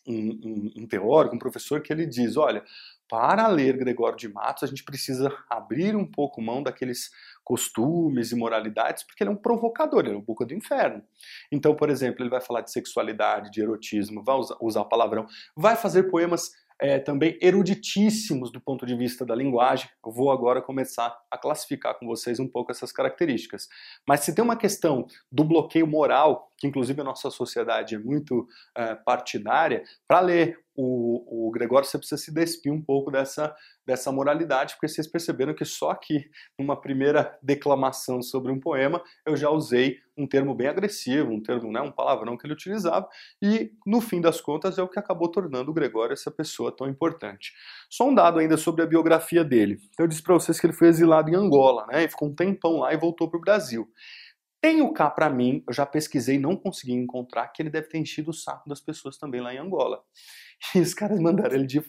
um, 0.06 0.14
um, 0.16 0.72
um 0.78 0.86
teórico, 0.86 1.34
um 1.34 1.40
professor, 1.40 1.80
que 1.80 1.92
ele 1.92 2.06
diz: 2.06 2.36
olha, 2.36 2.62
para 3.08 3.46
ler 3.48 3.76
Gregório 3.76 4.18
de 4.18 4.28
Matos, 4.28 4.64
a 4.64 4.66
gente 4.66 4.84
precisa 4.84 5.32
abrir 5.48 5.96
um 5.96 6.06
pouco 6.06 6.42
mão 6.42 6.62
daqueles 6.62 7.10
costumes 7.46 8.32
e 8.32 8.36
moralidades, 8.36 9.04
porque 9.04 9.22
ele 9.22 9.30
é 9.30 9.32
um 9.32 9.36
provocador, 9.36 10.04
ele 10.04 10.16
é 10.16 10.18
um 10.18 10.20
boca 10.20 10.44
do 10.44 10.52
inferno. 10.52 11.00
Então, 11.50 11.76
por 11.76 11.88
exemplo, 11.88 12.20
ele 12.20 12.28
vai 12.28 12.40
falar 12.40 12.62
de 12.62 12.72
sexualidade, 12.72 13.52
de 13.52 13.62
erotismo, 13.62 14.24
vai 14.24 14.36
usar, 14.60 14.84
palavrão, 14.86 15.26
vai 15.56 15.76
fazer 15.76 16.10
poemas 16.10 16.50
é, 16.80 16.98
também 16.98 17.38
eruditíssimos 17.40 18.50
do 18.50 18.60
ponto 18.60 18.84
de 18.84 18.96
vista 18.96 19.24
da 19.24 19.32
linguagem. 19.32 19.88
Eu 20.04 20.10
vou 20.10 20.32
agora 20.32 20.60
começar 20.60 21.16
a 21.30 21.38
classificar 21.38 21.96
com 21.96 22.04
vocês 22.04 22.40
um 22.40 22.48
pouco 22.48 22.72
essas 22.72 22.90
características. 22.90 23.68
Mas 24.06 24.20
se 24.20 24.34
tem 24.34 24.44
uma 24.44 24.56
questão 24.56 25.06
do 25.30 25.44
bloqueio 25.44 25.86
moral, 25.86 26.50
que 26.58 26.66
inclusive 26.66 27.00
a 27.00 27.04
nossa 27.04 27.30
sociedade 27.30 27.94
é 27.94 27.98
muito 27.98 28.44
é, 28.76 28.96
partidária, 28.96 29.84
para 30.08 30.18
ler 30.18 30.65
o, 30.76 31.48
o 31.48 31.50
Gregório 31.50 31.88
você 31.88 31.98
precisa 31.98 32.20
se 32.20 32.32
despir 32.32 32.72
um 32.72 32.80
pouco 32.80 33.10
dessa, 33.10 33.54
dessa 33.86 34.12
moralidade, 34.12 34.74
porque 34.74 34.88
vocês 34.88 35.06
perceberam 35.06 35.54
que 35.54 35.64
só 35.64 35.90
aqui, 35.90 36.28
numa 36.58 36.80
primeira 36.80 37.38
declamação 37.42 38.20
sobre 38.22 38.52
um 38.52 38.60
poema, 38.60 39.02
eu 39.26 39.36
já 39.36 39.50
usei 39.50 39.98
um 40.16 40.26
termo 40.26 40.54
bem 40.54 40.68
agressivo, 40.68 41.30
um 41.30 41.42
termo, 41.42 41.70
né, 41.70 41.80
um 41.80 41.92
palavrão 41.92 42.36
que 42.36 42.46
ele 42.46 42.54
utilizava, 42.54 43.08
e 43.42 43.72
no 43.86 44.00
fim 44.00 44.20
das 44.20 44.40
contas 44.40 44.78
é 44.78 44.82
o 44.82 44.88
que 44.88 44.98
acabou 44.98 45.30
tornando 45.30 45.70
o 45.70 45.74
Gregório 45.74 46.12
essa 46.12 46.30
pessoa 46.30 46.74
tão 46.74 46.88
importante. 46.88 47.52
Só 47.90 48.08
um 48.08 48.14
dado 48.14 48.38
ainda 48.38 48.56
sobre 48.56 48.82
a 48.82 48.86
biografia 48.86 49.44
dele. 49.44 49.78
Eu 49.98 50.06
disse 50.06 50.22
para 50.22 50.34
vocês 50.34 50.58
que 50.58 50.66
ele 50.66 50.72
foi 50.72 50.88
exilado 50.88 51.30
em 51.30 51.34
Angola, 51.34 51.86
né, 51.86 52.04
e 52.04 52.08
ficou 52.08 52.28
um 52.28 52.34
tempão 52.34 52.78
lá 52.80 52.92
e 52.92 52.96
voltou 52.96 53.28
para 53.28 53.38
o 53.38 53.40
Brasil. 53.40 53.88
Tenho 54.60 54.92
cá 54.92 55.08
para 55.10 55.30
mim, 55.30 55.62
eu 55.68 55.72
já 55.72 55.86
pesquisei, 55.86 56.38
não 56.38 56.56
consegui 56.56 56.92
encontrar, 56.92 57.46
que 57.48 57.62
ele 57.62 57.70
deve 57.70 57.88
ter 57.88 57.98
enchido 57.98 58.30
o 58.30 58.34
saco 58.34 58.68
das 58.68 58.80
pessoas 58.80 59.16
também 59.18 59.40
lá 59.40 59.54
em 59.54 59.58
Angola. 59.58 60.02
E 60.74 60.80
os 60.80 60.94
caras 60.94 61.20
mandaram 61.20 61.54
ele 61.54 61.66
de, 61.66 61.82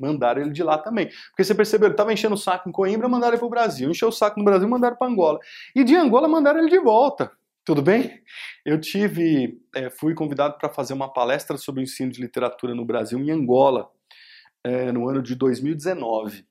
mandaram 0.00 0.42
ele 0.42 0.52
de 0.52 0.62
lá 0.62 0.78
também. 0.78 1.08
Porque 1.30 1.44
você 1.44 1.54
percebeu, 1.54 1.86
ele 1.86 1.94
estava 1.94 2.12
enchendo 2.12 2.34
o 2.34 2.38
saco 2.38 2.68
em 2.68 2.72
Coimbra, 2.72 3.08
mandaram 3.08 3.32
ele 3.32 3.38
para 3.38 3.46
o 3.46 3.50
Brasil. 3.50 3.90
Encheu 3.90 4.08
o 4.08 4.12
saco 4.12 4.38
no 4.38 4.44
Brasil, 4.44 4.68
mandaram 4.68 4.96
para 4.96 5.08
Angola. 5.08 5.38
E 5.74 5.82
de 5.82 5.96
Angola 5.96 6.28
mandaram 6.28 6.60
ele 6.60 6.70
de 6.70 6.78
volta. 6.78 7.32
Tudo 7.64 7.82
bem? 7.82 8.20
Eu 8.64 8.80
tive, 8.80 9.60
é, 9.74 9.90
fui 9.90 10.14
convidado 10.14 10.56
para 10.58 10.68
fazer 10.68 10.92
uma 10.92 11.12
palestra 11.12 11.56
sobre 11.56 11.80
o 11.80 11.84
ensino 11.84 12.10
de 12.10 12.20
literatura 12.20 12.74
no 12.74 12.84
Brasil 12.84 13.18
em 13.18 13.30
Angola, 13.30 13.90
é, 14.64 14.90
no 14.90 15.08
ano 15.08 15.22
de 15.22 15.34
2019. 15.34 16.44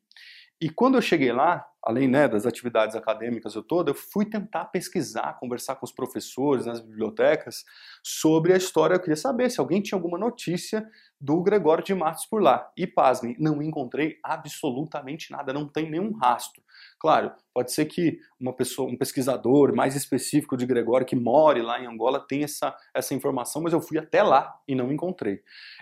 E 0.61 0.69
quando 0.69 0.95
eu 0.95 1.01
cheguei 1.01 1.31
lá, 1.31 1.65
além 1.81 2.07
né, 2.07 2.27
das 2.27 2.45
atividades 2.45 2.95
acadêmicas 2.95 3.55
eu 3.55 3.63
toda, 3.63 3.91
eu 3.91 3.95
fui 3.95 4.25
tentar 4.25 4.65
pesquisar, 4.65 5.37
conversar 5.39 5.75
com 5.75 5.85
os 5.85 5.91
professores 5.91 6.65
nas 6.65 6.81
bibliotecas 6.81 7.63
sobre 8.03 8.53
a 8.53 8.57
história. 8.57 8.95
Eu 8.95 8.99
queria 8.99 9.15
saber 9.15 9.49
se 9.49 9.59
alguém 9.59 9.81
tinha 9.81 9.97
alguma 9.97 10.17
notícia 10.17 10.85
do 11.19 11.41
Gregório 11.41 11.83
de 11.83 11.93
Matos 11.93 12.25
por 12.25 12.41
lá. 12.41 12.71
E 12.77 12.87
pasmem, 12.87 13.35
não 13.39 13.61
encontrei 13.61 14.17
absolutamente 14.23 15.31
nada, 15.31 15.51
não 15.51 15.67
tem 15.67 15.89
nenhum 15.89 16.13
rastro. 16.13 16.61
Claro, 16.97 17.31
pode 17.53 17.71
ser 17.71 17.85
que 17.85 18.19
uma 18.39 18.53
pessoa, 18.53 18.89
um 18.89 18.97
pesquisador 18.97 19.75
mais 19.75 19.95
específico 19.95 20.55
de 20.55 20.65
Gregório 20.65 21.05
que 21.05 21.15
more 21.15 21.61
lá 21.61 21.81
em 21.81 21.87
Angola 21.87 22.25
tenha 22.25 22.45
essa, 22.45 22.75
essa 22.93 23.13
informação, 23.13 23.61
mas 23.61 23.73
eu 23.73 23.81
fui 23.81 23.97
até 23.97 24.23
lá 24.23 24.57
e 24.67 24.75
não 24.75 24.91
encontrei. 24.91 25.41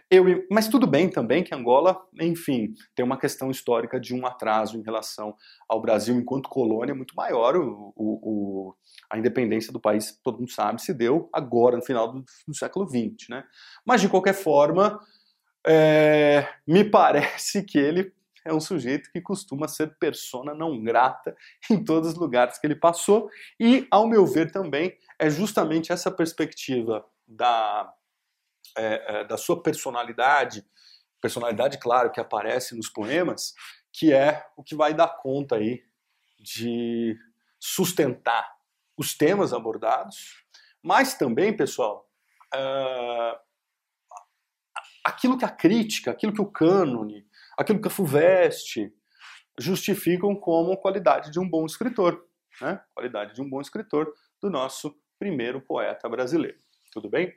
Eu, 0.10 0.46
mas 0.50 0.68
tudo 0.68 0.88
bem 0.88 1.10
também 1.10 1.44
que 1.44 1.54
Angola, 1.54 2.00
enfim, 2.20 2.74
tem 2.96 3.06
uma 3.06 3.18
questão 3.18 3.52
histórica 3.52 4.00
de 4.00 4.16
um 4.16 4.26
atraso 4.26 4.78
em 4.78 4.84
relação 4.84 5.36
ao 5.68 5.82
Brasil 5.82 6.16
enquanto 6.16 6.50
colônia 6.50 6.96
muito 6.96 7.16
maior. 7.16 7.56
O, 7.58 7.94
o, 7.96 8.30
o, 8.30 8.76
a 9.12 9.18
independência 9.18 9.74
do 9.74 9.80
país, 9.80 10.20
todo 10.24 10.40
mundo 10.40 10.52
sabe, 10.52 10.82
se 10.82 10.94
deu 10.94 11.30
agora, 11.34 11.78
no 11.78 11.84
final 11.84 12.12
do, 12.12 12.24
do 12.48 12.56
século 12.56 12.88
XX. 12.88 13.30
Né? 13.30 13.44
Mas, 13.86 14.02
de 14.02 14.10
qualquer 14.10 14.34
forma, 14.34 15.00
é, 15.68 16.48
me 16.66 16.84
parece 16.84 17.64
que 17.64 17.78
ele 17.78 18.14
é 18.46 18.54
um 18.54 18.60
sujeito 18.60 19.12
que 19.12 19.20
costuma 19.20 19.68
ser 19.68 19.98
persona 19.98 20.54
não 20.54 20.82
grata 20.82 21.36
em 21.70 21.84
todos 21.84 22.14
os 22.14 22.16
lugares 22.16 22.58
que 22.58 22.66
ele 22.66 22.76
passou, 22.76 23.30
e, 23.60 23.88
ao 23.92 24.08
meu 24.08 24.26
ver, 24.26 24.52
também 24.52 24.98
é 25.20 25.30
justamente 25.30 25.92
essa 25.92 26.10
perspectiva 26.10 27.06
da 27.28 27.94
é, 28.78 29.22
é, 29.22 29.24
da 29.26 29.38
sua 29.38 29.62
personalidade, 29.62 30.64
personalidade, 31.20 31.80
claro, 31.80 32.12
que 32.12 32.20
aparece 32.20 32.76
nos 32.76 32.90
poemas, 32.90 33.54
que 33.92 34.14
é 34.14 34.46
o 34.56 34.64
que 34.64 34.76
vai 34.76 34.94
dar 34.94 35.08
conta 35.08 35.56
aí 35.56 35.84
de 36.40 37.18
sustentar 37.60 38.56
os 38.96 39.16
temas 39.16 39.52
abordados, 39.52 40.44
mas 40.82 41.16
também, 41.16 41.56
pessoal, 41.56 42.08
uh, 42.54 43.47
aquilo 45.08 45.38
que 45.38 45.46
a 45.46 45.50
crítica, 45.50 46.12
aquilo 46.12 46.34
que 46.34 46.42
o 46.42 46.52
cânone, 46.52 47.26
aquilo 47.58 47.80
que 47.80 47.88
a 47.88 47.92
FUVEST 47.92 48.94
justificam 49.58 50.36
como 50.36 50.76
qualidade 50.76 51.32
de 51.32 51.40
um 51.40 51.50
bom 51.50 51.66
escritor, 51.66 52.26
né? 52.62 52.82
Qualidade 52.94 53.34
de 53.34 53.42
um 53.42 53.50
bom 53.50 53.62
escritor 53.62 54.14
do 54.42 54.50
nosso 54.50 55.00
primeiro 55.18 55.62
poeta 55.62 56.10
brasileiro. 56.10 56.58
Tudo 56.92 57.10
bem? 57.10 57.34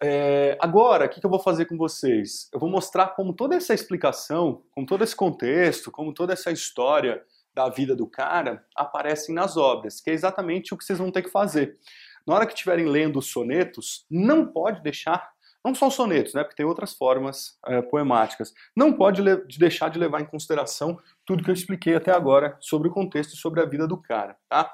É, 0.00 0.56
agora, 0.60 1.06
o 1.06 1.08
que, 1.08 1.20
que 1.20 1.26
eu 1.26 1.30
vou 1.30 1.40
fazer 1.40 1.66
com 1.66 1.76
vocês? 1.76 2.48
Eu 2.52 2.60
vou 2.60 2.70
mostrar 2.70 3.08
como 3.08 3.32
toda 3.32 3.56
essa 3.56 3.74
explicação, 3.74 4.64
como 4.70 4.86
todo 4.86 5.02
esse 5.02 5.16
contexto, 5.16 5.90
como 5.90 6.14
toda 6.14 6.32
essa 6.32 6.52
história 6.52 7.24
da 7.52 7.68
vida 7.68 7.96
do 7.96 8.06
cara 8.06 8.64
aparecem 8.76 9.34
nas 9.34 9.56
obras, 9.56 10.00
que 10.00 10.10
é 10.10 10.14
exatamente 10.14 10.72
o 10.72 10.76
que 10.76 10.84
vocês 10.84 10.98
vão 10.98 11.10
ter 11.10 11.22
que 11.22 11.28
fazer. 11.28 11.76
Na 12.24 12.36
hora 12.36 12.46
que 12.46 12.52
estiverem 12.52 12.86
lendo 12.86 13.18
os 13.18 13.26
sonetos, 13.26 14.06
não 14.08 14.46
pode 14.46 14.80
deixar, 14.80 15.31
não 15.64 15.74
só 15.74 15.88
os 15.88 15.94
sonetos, 15.94 16.34
né, 16.34 16.42
porque 16.42 16.56
tem 16.56 16.66
outras 16.66 16.92
formas 16.92 17.58
é, 17.66 17.80
poemáticas, 17.82 18.52
não 18.76 18.92
pode 18.92 19.22
deixar 19.58 19.88
de 19.88 19.98
levar 19.98 20.20
em 20.20 20.26
consideração 20.26 20.98
tudo 21.24 21.42
que 21.42 21.50
eu 21.50 21.54
expliquei 21.54 21.94
até 21.94 22.10
agora 22.10 22.56
sobre 22.60 22.88
o 22.88 22.92
contexto 22.92 23.34
e 23.34 23.38
sobre 23.38 23.60
a 23.60 23.66
vida 23.66 23.86
do 23.86 23.96
cara, 23.96 24.36
tá? 24.48 24.72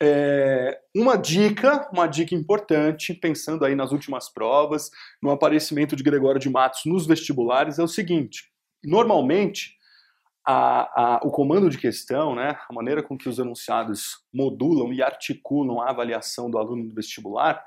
É, 0.00 0.78
uma 0.94 1.16
dica, 1.16 1.88
uma 1.92 2.06
dica 2.06 2.32
importante, 2.32 3.12
pensando 3.12 3.64
aí 3.64 3.74
nas 3.74 3.90
últimas 3.90 4.28
provas, 4.28 4.90
no 5.20 5.30
aparecimento 5.30 5.96
de 5.96 6.04
Gregório 6.04 6.40
de 6.40 6.48
Matos 6.48 6.82
nos 6.86 7.04
vestibulares, 7.04 7.80
é 7.80 7.82
o 7.82 7.88
seguinte: 7.88 8.44
normalmente 8.84 9.76
a, 10.46 11.16
a, 11.16 11.20
o 11.24 11.32
comando 11.32 11.68
de 11.68 11.78
questão, 11.78 12.36
né, 12.36 12.56
a 12.70 12.72
maneira 12.72 13.02
com 13.02 13.18
que 13.18 13.28
os 13.28 13.40
enunciados 13.40 14.24
modulam 14.32 14.92
e 14.92 15.02
articulam 15.02 15.80
a 15.80 15.90
avaliação 15.90 16.48
do 16.48 16.58
aluno 16.58 16.88
do 16.88 16.94
vestibular, 16.94 17.62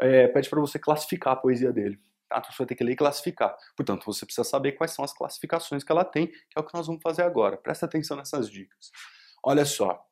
é, 0.00 0.28
pede 0.28 0.48
para 0.48 0.60
você 0.60 0.78
classificar 0.78 1.34
a 1.34 1.36
poesia 1.36 1.72
dele. 1.72 2.00
Tá? 2.28 2.38
Então 2.38 2.50
você 2.52 2.58
vai 2.58 2.66
ter 2.66 2.74
que 2.74 2.84
ler 2.84 2.92
e 2.92 2.96
classificar. 2.96 3.56
Portanto, 3.76 4.04
você 4.04 4.24
precisa 4.24 4.44
saber 4.44 4.72
quais 4.72 4.92
são 4.92 5.04
as 5.04 5.12
classificações 5.12 5.82
que 5.82 5.90
ela 5.90 6.04
tem, 6.04 6.28
que 6.28 6.56
é 6.56 6.60
o 6.60 6.64
que 6.64 6.74
nós 6.74 6.86
vamos 6.86 7.02
fazer 7.02 7.22
agora. 7.22 7.56
Presta 7.56 7.86
atenção 7.86 8.16
nessas 8.16 8.48
dicas. 8.48 8.90
Olha 9.44 9.64
só. 9.64 10.06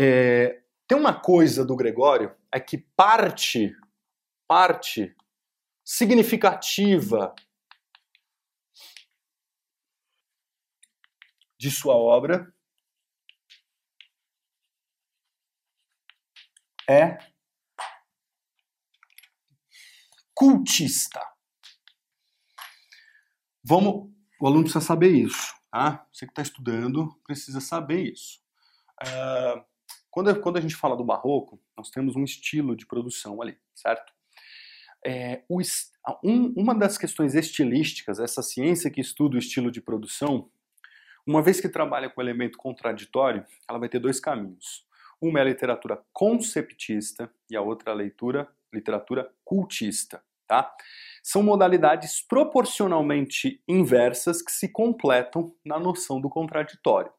É, 0.00 0.62
tem 0.86 0.98
uma 0.98 1.18
coisa 1.18 1.64
do 1.64 1.76
Gregório, 1.76 2.34
é 2.52 2.58
que 2.58 2.78
parte, 2.78 3.74
parte 4.48 5.14
significativa 5.84 7.34
de 11.58 11.70
sua 11.70 11.94
obra 11.94 12.52
é 16.88 17.18
cultista. 20.34 21.20
Vamos, 23.62 24.10
o 24.40 24.46
aluno 24.46 24.64
precisa 24.64 24.84
saber 24.84 25.10
isso, 25.10 25.54
tá? 25.70 26.06
Você 26.12 26.26
que 26.26 26.32
está 26.32 26.42
estudando 26.42 27.18
precisa 27.24 27.60
saber 27.60 28.12
isso. 28.12 28.40
Uh, 29.02 29.64
quando, 30.10 30.40
quando 30.40 30.56
a 30.58 30.60
gente 30.60 30.76
fala 30.76 30.96
do 30.96 31.04
barroco, 31.04 31.60
nós 31.76 31.90
temos 31.90 32.14
um 32.14 32.24
estilo 32.24 32.76
de 32.76 32.86
produção 32.86 33.40
ali, 33.40 33.58
certo? 33.74 34.12
É, 35.04 35.42
o, 35.48 35.60
um, 36.22 36.54
uma 36.56 36.74
das 36.74 36.96
questões 36.96 37.34
estilísticas, 37.34 38.18
essa 38.18 38.42
ciência 38.42 38.90
que 38.90 39.00
estuda 39.00 39.36
o 39.36 39.38
estilo 39.38 39.70
de 39.70 39.80
produção, 39.80 40.50
uma 41.26 41.42
vez 41.42 41.60
que 41.60 41.68
trabalha 41.68 42.10
com 42.10 42.20
elemento 42.20 42.58
contraditório, 42.58 43.44
ela 43.68 43.78
vai 43.78 43.88
ter 43.88 43.98
dois 43.98 44.20
caminhos. 44.20 44.86
Uma 45.20 45.38
é 45.38 45.42
a 45.42 45.46
literatura 45.46 46.02
conceptista 46.12 47.30
e 47.50 47.56
a 47.56 47.62
outra 47.62 47.92
a 47.92 47.94
leitura, 47.94 48.48
literatura 48.74 49.30
cultista, 49.44 50.22
tá? 50.46 50.74
São 51.22 51.42
modalidades 51.42 52.20
proporcionalmente 52.26 53.62
inversas 53.66 54.42
que 54.42 54.52
se 54.52 54.68
completam 54.68 55.54
na 55.64 55.78
noção 55.78 56.20
do 56.20 56.28
contraditório. 56.28 57.12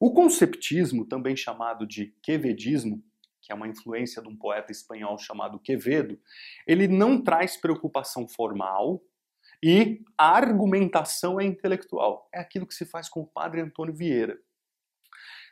O 0.00 0.12
conceptismo, 0.12 1.04
também 1.04 1.36
chamado 1.36 1.86
de 1.86 2.14
quevedismo, 2.22 3.02
que 3.42 3.52
é 3.52 3.54
uma 3.54 3.66
influência 3.66 4.22
de 4.22 4.28
um 4.28 4.36
poeta 4.36 4.70
espanhol 4.70 5.18
chamado 5.18 5.58
Quevedo, 5.58 6.20
ele 6.66 6.86
não 6.86 7.22
traz 7.22 7.56
preocupação 7.56 8.28
formal 8.28 9.02
e 9.62 10.04
a 10.16 10.36
argumentação 10.36 11.40
é 11.40 11.44
intelectual. 11.44 12.28
É 12.32 12.38
aquilo 12.38 12.66
que 12.66 12.74
se 12.74 12.84
faz 12.84 13.08
com 13.08 13.20
o 13.20 13.26
padre 13.26 13.60
Antônio 13.60 13.94
Vieira. 13.94 14.38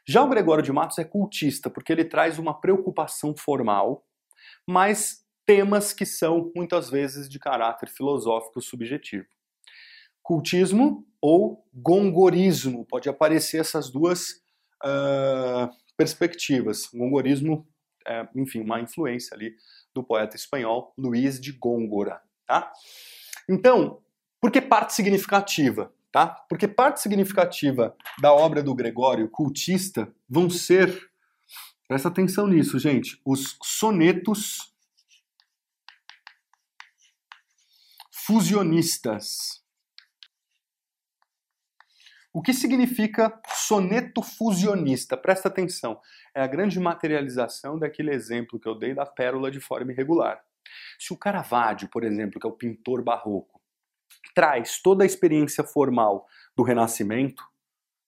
Já 0.08 0.22
o 0.22 0.28
Gregório 0.28 0.62
de 0.62 0.72
Matos 0.72 0.98
é 0.98 1.04
cultista, 1.04 1.68
porque 1.68 1.90
ele 1.90 2.04
traz 2.04 2.38
uma 2.38 2.60
preocupação 2.60 3.34
formal, 3.36 4.06
mas 4.66 5.24
temas 5.44 5.92
que 5.92 6.04
são 6.04 6.50
muitas 6.54 6.90
vezes 6.90 7.28
de 7.28 7.38
caráter 7.38 7.88
filosófico 7.88 8.60
subjetivo 8.60 9.26
cultismo 10.26 11.06
ou 11.20 11.64
gongorismo. 11.72 12.84
Pode 12.84 13.08
aparecer 13.08 13.60
essas 13.60 13.88
duas 13.88 14.42
uh, 14.84 15.72
perspectivas. 15.96 16.90
Gongorismo, 16.92 17.64
é, 18.04 18.26
enfim, 18.34 18.60
uma 18.60 18.80
influência 18.80 19.36
ali 19.36 19.54
do 19.94 20.02
poeta 20.02 20.34
espanhol 20.34 20.92
Luís 20.98 21.40
de 21.40 21.52
Góngora, 21.52 22.20
tá? 22.44 22.72
Então, 23.48 24.02
por 24.40 24.50
que 24.50 24.60
parte 24.60 24.94
significativa? 24.94 25.92
Tá? 26.10 26.26
Porque 26.48 26.66
parte 26.66 27.00
significativa 27.00 27.94
da 28.20 28.32
obra 28.32 28.62
do 28.62 28.74
Gregório 28.74 29.28
cultista 29.28 30.12
vão 30.28 30.50
ser, 30.50 31.08
presta 31.88 32.08
atenção 32.08 32.46
nisso, 32.46 32.78
gente, 32.78 33.20
os 33.24 33.56
sonetos 33.62 34.74
fusionistas. 38.10 39.64
O 42.32 42.42
que 42.42 42.52
significa 42.52 43.40
soneto 43.48 44.20
fusionista? 44.20 45.16
Presta 45.16 45.48
atenção. 45.48 45.98
É 46.34 46.42
a 46.42 46.46
grande 46.46 46.78
materialização 46.78 47.78
daquele 47.78 48.12
exemplo 48.12 48.60
que 48.60 48.68
eu 48.68 48.74
dei 48.74 48.94
da 48.94 49.06
pérola 49.06 49.50
de 49.50 49.58
forma 49.58 49.92
irregular. 49.92 50.44
Se 50.98 51.14
o 51.14 51.16
Caravaggio, 51.16 51.88
por 51.88 52.04
exemplo, 52.04 52.38
que 52.38 52.46
é 52.46 52.50
o 52.50 52.52
pintor 52.52 53.02
barroco, 53.02 53.58
traz 54.34 54.82
toda 54.82 55.02
a 55.02 55.06
experiência 55.06 55.64
formal 55.64 56.26
do 56.54 56.62
Renascimento, 56.62 57.42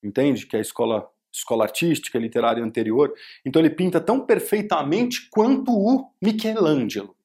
entende? 0.03 0.47
Que 0.47 0.57
é 0.57 0.59
a 0.59 0.63
escola, 0.63 1.11
escola 1.33 1.65
artística, 1.65 2.19
literária 2.19 2.63
anterior, 2.63 3.13
então 3.45 3.61
ele 3.61 3.71
pinta 3.71 4.01
tão 4.01 4.25
perfeitamente 4.25 5.29
quanto 5.31 5.73
o 5.73 6.11
Michelangelo, 6.21 7.17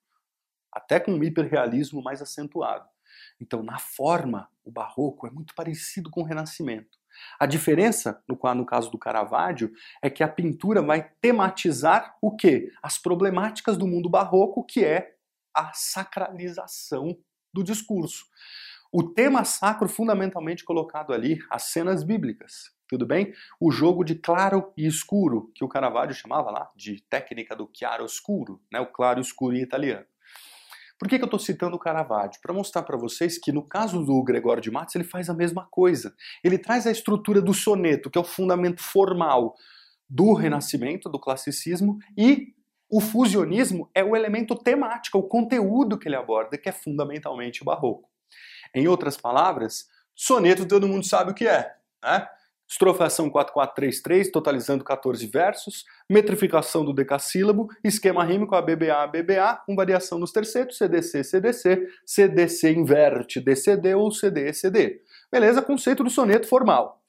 até 0.71 0.99
com 0.99 1.13
um 1.13 1.23
hiperrealismo 1.23 2.01
mais 2.01 2.21
acentuado. 2.21 2.87
Então, 3.39 3.63
na 3.63 3.77
forma, 3.77 4.49
o 4.63 4.71
barroco 4.71 5.27
é 5.27 5.29
muito 5.29 5.53
parecido 5.55 6.09
com 6.09 6.21
o 6.21 6.25
renascimento. 6.25 6.97
A 7.39 7.45
diferença, 7.45 8.23
no, 8.27 8.39
no 8.55 8.65
caso 8.65 8.89
do 8.89 8.97
Caravaggio, 8.97 9.71
é 10.01 10.09
que 10.09 10.23
a 10.23 10.27
pintura 10.27 10.81
vai 10.81 11.11
tematizar 11.21 12.17
o 12.21 12.35
quê? 12.35 12.71
As 12.81 12.97
problemáticas 12.97 13.77
do 13.77 13.87
mundo 13.87 14.09
barroco, 14.09 14.65
que 14.65 14.83
é 14.83 15.15
a 15.53 15.71
sacralização 15.73 17.17
do 17.53 17.63
discurso. 17.63 18.25
O 18.95 19.01
tema 19.01 19.43
sacro 19.43 19.89
fundamentalmente 19.89 20.63
colocado 20.63 21.13
ali, 21.13 21.39
as 21.49 21.63
cenas 21.63 22.03
bíblicas, 22.03 22.69
tudo 22.87 23.07
bem? 23.07 23.33
O 23.59 23.71
jogo 23.71 24.03
de 24.03 24.13
claro 24.13 24.71
e 24.77 24.85
escuro, 24.85 25.51
que 25.55 25.63
o 25.63 25.67
Caravaggio 25.67 26.13
chamava 26.13 26.51
lá 26.51 26.69
de 26.75 27.03
técnica 27.09 27.55
do 27.55 27.67
chiaro 27.73 28.05
escuro, 28.05 28.61
né? 28.71 28.79
o 28.79 28.85
claro 28.85 29.19
e 29.19 29.23
escuro 29.23 29.55
em 29.55 29.63
italiano. 29.63 30.05
Por 30.99 31.07
que, 31.09 31.17
que 31.17 31.23
eu 31.23 31.25
estou 31.25 31.39
citando 31.39 31.75
o 31.75 31.79
Caravaggio? 31.79 32.39
Para 32.39 32.53
mostrar 32.53 32.83
para 32.83 32.95
vocês 32.95 33.39
que 33.39 33.51
no 33.51 33.67
caso 33.67 34.05
do 34.05 34.23
Gregório 34.23 34.61
de 34.61 34.69
Matos 34.69 34.93
ele 34.93 35.03
faz 35.03 35.27
a 35.27 35.33
mesma 35.33 35.67
coisa. 35.71 36.13
Ele 36.43 36.59
traz 36.59 36.85
a 36.85 36.91
estrutura 36.91 37.41
do 37.41 37.51
soneto, 37.51 38.11
que 38.11 38.17
é 38.19 38.21
o 38.21 38.23
fundamento 38.23 38.79
formal 38.79 39.55
do 40.07 40.35
Renascimento, 40.35 41.09
do 41.09 41.19
classicismo, 41.19 41.97
e 42.15 42.53
o 42.87 43.01
fusionismo 43.01 43.89
é 43.95 44.03
o 44.03 44.15
elemento 44.15 44.53
temático, 44.53 45.17
o 45.17 45.27
conteúdo 45.27 45.97
que 45.97 46.07
ele 46.07 46.15
aborda, 46.15 46.59
que 46.59 46.69
é 46.69 46.71
fundamentalmente 46.71 47.63
barroco. 47.63 48.12
Em 48.73 48.87
outras 48.87 49.17
palavras, 49.17 49.87
soneto 50.15 50.67
todo 50.67 50.87
mundo 50.87 51.05
sabe 51.05 51.31
o 51.31 51.33
que 51.33 51.47
é, 51.47 51.73
né? 52.03 52.27
estrofação 52.67 53.29
4433, 53.29 54.31
totalizando 54.31 54.83
14 54.83 55.27
versos, 55.27 55.85
metrificação 56.09 56.83
do 56.83 56.93
decassílabo, 56.93 57.67
esquema 57.83 58.23
rímico 58.23 58.55
ABBA, 58.55 58.93
ABBA, 58.93 59.61
com 59.65 59.75
variação 59.75 60.17
nos 60.17 60.31
tercetos, 60.31 60.77
CDC, 60.77 61.23
CDC, 61.23 61.87
CDC 62.05 62.71
inverte, 62.73 63.39
DCD 63.39 63.93
ou 63.93 64.11
CD, 64.11 64.51
CD. 64.53 65.01
Beleza? 65.31 65.61
Conceito 65.61 66.03
do 66.03 66.09
soneto 66.09 66.47
formal. 66.47 67.01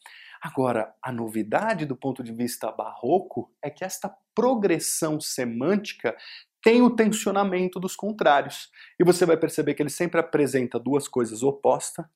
Agora, 0.42 0.92
a 1.02 1.10
novidade 1.10 1.86
do 1.86 1.96
ponto 1.96 2.22
de 2.22 2.30
vista 2.30 2.70
barroco 2.70 3.50
é 3.62 3.70
que 3.70 3.82
esta 3.82 4.14
progressão 4.34 5.18
semântica 5.18 6.14
tem 6.64 6.80
o 6.80 6.88
tensionamento 6.88 7.78
dos 7.78 7.94
contrários. 7.94 8.70
E 8.98 9.04
você 9.04 9.26
vai 9.26 9.36
perceber 9.36 9.74
que 9.74 9.82
ele 9.82 9.90
sempre 9.90 10.18
apresenta 10.18 10.80
duas 10.80 11.06
coisas 11.06 11.42
opostas 11.42 12.06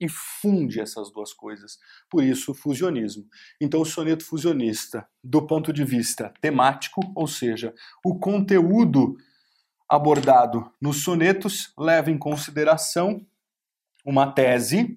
e 0.00 0.08
funde 0.08 0.80
essas 0.80 1.10
duas 1.10 1.32
coisas. 1.32 1.80
Por 2.08 2.22
isso, 2.22 2.52
o 2.52 2.54
fusionismo. 2.54 3.26
Então, 3.60 3.80
o 3.80 3.84
soneto 3.84 4.24
fusionista, 4.24 5.08
do 5.22 5.44
ponto 5.44 5.72
de 5.72 5.84
vista 5.84 6.32
temático, 6.40 7.00
ou 7.12 7.26
seja, 7.26 7.74
o 8.04 8.16
conteúdo 8.16 9.16
abordado 9.88 10.72
nos 10.80 11.02
sonetos 11.02 11.72
leva 11.76 12.08
em 12.08 12.18
consideração 12.18 13.26
uma 14.04 14.30
tese. 14.30 14.96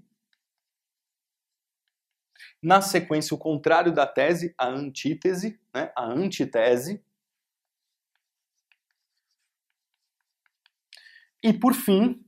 Na 2.61 2.81
sequência, 2.81 3.33
o 3.33 3.39
contrário 3.39 3.91
da 3.91 4.05
tese, 4.05 4.53
a 4.55 4.67
antítese, 4.67 5.59
né? 5.73 5.91
a 5.95 6.05
antitese. 6.05 7.03
E, 11.43 11.51
por 11.51 11.73
fim, 11.73 12.23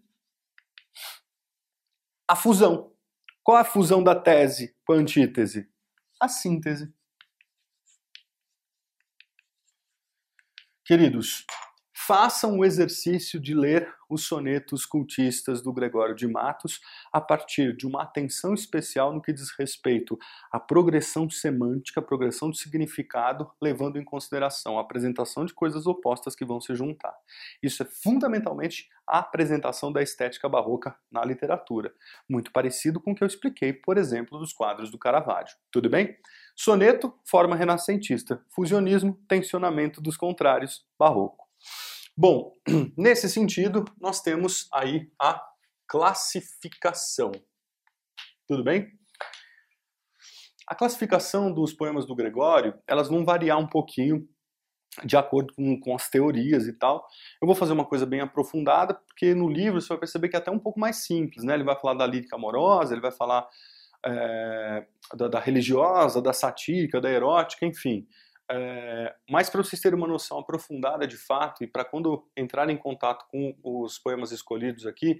a 2.27 2.35
fusão. 2.35 2.91
Qual 3.43 3.57
a 3.57 3.63
fusão 3.63 4.03
da 4.03 4.15
tese 4.15 4.75
com 4.85 4.93
a 4.93 4.95
antítese? 4.95 5.69
A 6.19 6.27
síntese. 6.27 6.93
Queridos, 10.85 11.45
façam 12.05 12.57
o 12.57 12.65
exercício 12.65 13.39
de 13.39 13.53
ler 13.53 13.93
os 14.09 14.25
sonetos 14.25 14.85
cultistas 14.85 15.61
do 15.61 15.71
Gregório 15.71 16.13
de 16.13 16.27
Matos 16.27 16.81
a 17.11 17.21
partir 17.21 17.75
de 17.75 17.87
uma 17.87 18.03
atenção 18.03 18.53
especial 18.53 19.13
no 19.13 19.21
que 19.21 19.31
diz 19.31 19.51
respeito 19.57 20.19
à 20.51 20.59
progressão 20.59 21.29
semântica, 21.29 22.01
progressão 22.01 22.51
de 22.51 22.59
significado, 22.59 23.49
levando 23.61 23.97
em 23.97 24.03
consideração 24.03 24.77
a 24.77 24.81
apresentação 24.81 25.45
de 25.45 25.53
coisas 25.53 25.87
opostas 25.87 26.35
que 26.35 26.43
vão 26.43 26.59
se 26.59 26.75
juntar. 26.75 27.15
Isso 27.61 27.81
é 27.81 27.85
fundamentalmente 27.85 28.89
a 29.07 29.19
apresentação 29.19 29.91
da 29.91 30.01
estética 30.01 30.49
barroca 30.49 30.95
na 31.09 31.23
literatura, 31.23 31.93
muito 32.29 32.51
parecido 32.51 32.99
com 32.99 33.11
o 33.11 33.15
que 33.15 33.23
eu 33.23 33.27
expliquei, 33.27 33.71
por 33.71 33.97
exemplo, 33.97 34.37
dos 34.37 34.51
quadros 34.51 34.91
do 34.91 34.99
Caravaggio. 34.99 35.55
Tudo 35.71 35.89
bem? 35.89 36.17
Soneto, 36.55 37.13
forma 37.25 37.55
renascentista. 37.55 38.43
Fusionismo, 38.49 39.17
tensionamento 39.27 40.01
dos 40.01 40.17
contrários, 40.17 40.85
barroco. 40.99 41.43
Bom, 42.15 42.53
nesse 42.95 43.27
sentido, 43.27 43.83
nós 43.99 44.21
temos 44.21 44.67
aí 44.71 45.09
a 45.19 45.43
classificação. 45.87 47.31
Tudo 48.47 48.63
bem? 48.63 48.87
A 50.67 50.75
classificação 50.75 51.51
dos 51.51 51.73
poemas 51.73 52.05
do 52.05 52.15
Gregório, 52.15 52.77
elas 52.87 53.09
vão 53.09 53.25
variar 53.25 53.57
um 53.57 53.67
pouquinho 53.67 54.27
de 55.03 55.17
acordo 55.17 55.53
com, 55.55 55.79
com, 55.79 55.95
as 55.95 56.07
teorias 56.07 56.67
e 56.67 56.73
tal. 56.73 57.03
Eu 57.41 57.47
vou 57.47 57.55
fazer 57.55 57.73
uma 57.73 57.85
coisa 57.85 58.05
bem 58.05 58.21
aprofundada, 58.21 58.93
porque 58.93 59.33
no 59.33 59.49
livro 59.49 59.81
você 59.81 59.87
vai 59.87 59.97
perceber 59.97 60.29
que 60.29 60.35
é 60.35 60.39
até 60.39 60.51
um 60.51 60.59
pouco 60.59 60.79
mais 60.79 60.97
simples, 60.97 61.43
né? 61.43 61.55
Ele 61.55 61.63
vai 61.63 61.75
falar 61.75 61.95
da 61.95 62.05
lírica 62.05 62.35
amorosa, 62.35 62.93
ele 62.93 63.01
vai 63.01 63.11
falar 63.11 63.47
é, 64.05 64.85
da, 65.15 65.27
da, 65.27 65.39
religiosa, 65.39 66.21
da 66.21 66.31
satírica, 66.31 67.01
da 67.01 67.09
erótica, 67.09 67.65
enfim. 67.65 68.07
É, 68.51 69.15
mas 69.29 69.49
para 69.49 69.63
vocês 69.63 69.81
terem 69.81 69.97
uma 69.97 70.07
noção 70.07 70.39
aprofundada 70.39 71.07
de 71.07 71.17
fato 71.17 71.63
e 71.63 71.67
para 71.67 71.85
quando 71.85 72.29
entrarem 72.37 72.75
em 72.75 72.79
contato 72.79 73.25
com 73.29 73.57
os 73.63 73.97
poemas 73.97 74.31
escolhidos 74.31 74.85
aqui 74.85 75.17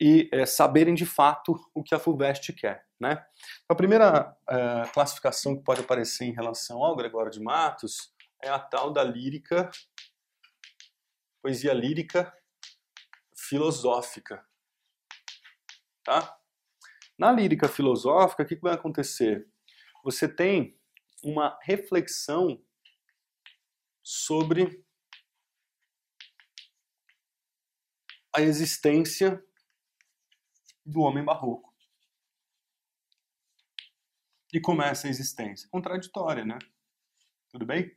e 0.00 0.28
é, 0.32 0.46
saberem 0.46 0.94
de 0.94 1.04
fato 1.04 1.54
o 1.74 1.82
que 1.82 1.94
a 1.94 1.98
FUVEST 1.98 2.52
quer. 2.54 2.86
Né? 2.98 3.12
Então, 3.64 3.74
a 3.74 3.74
primeira 3.74 4.36
é, 4.48 4.82
classificação 4.92 5.56
que 5.56 5.62
pode 5.62 5.80
aparecer 5.80 6.24
em 6.24 6.34
relação 6.34 6.82
ao 6.82 6.96
Gregório 6.96 7.30
de 7.30 7.40
Matos 7.40 8.12
é 8.42 8.48
a 8.48 8.58
tal 8.58 8.92
da 8.92 9.04
lírica, 9.04 9.70
poesia 11.42 11.74
lírica 11.74 12.32
filosófica. 13.36 14.44
Tá? 16.02 16.36
Na 17.18 17.30
lírica 17.30 17.68
filosófica, 17.68 18.42
o 18.42 18.46
que 18.46 18.56
vai 18.56 18.74
acontecer? 18.74 19.46
Você 20.02 20.26
tem 20.26 20.79
uma 21.22 21.58
reflexão 21.62 22.62
sobre 24.02 24.84
a 28.34 28.40
existência 28.40 29.42
do 30.84 31.00
homem 31.00 31.24
barroco. 31.24 31.74
E 34.52 34.60
começa 34.60 35.06
a 35.06 35.10
existência. 35.10 35.68
Contraditória, 35.68 36.44
né? 36.44 36.58
Tudo 37.50 37.64
bem? 37.64 37.96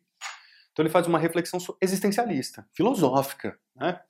Então 0.71 0.83
ele 0.83 0.91
faz 0.91 1.07
uma 1.07 1.19
reflexão 1.19 1.59
existencialista, 1.79 2.67
filosófica. 2.73 3.59
Né? 3.75 4.03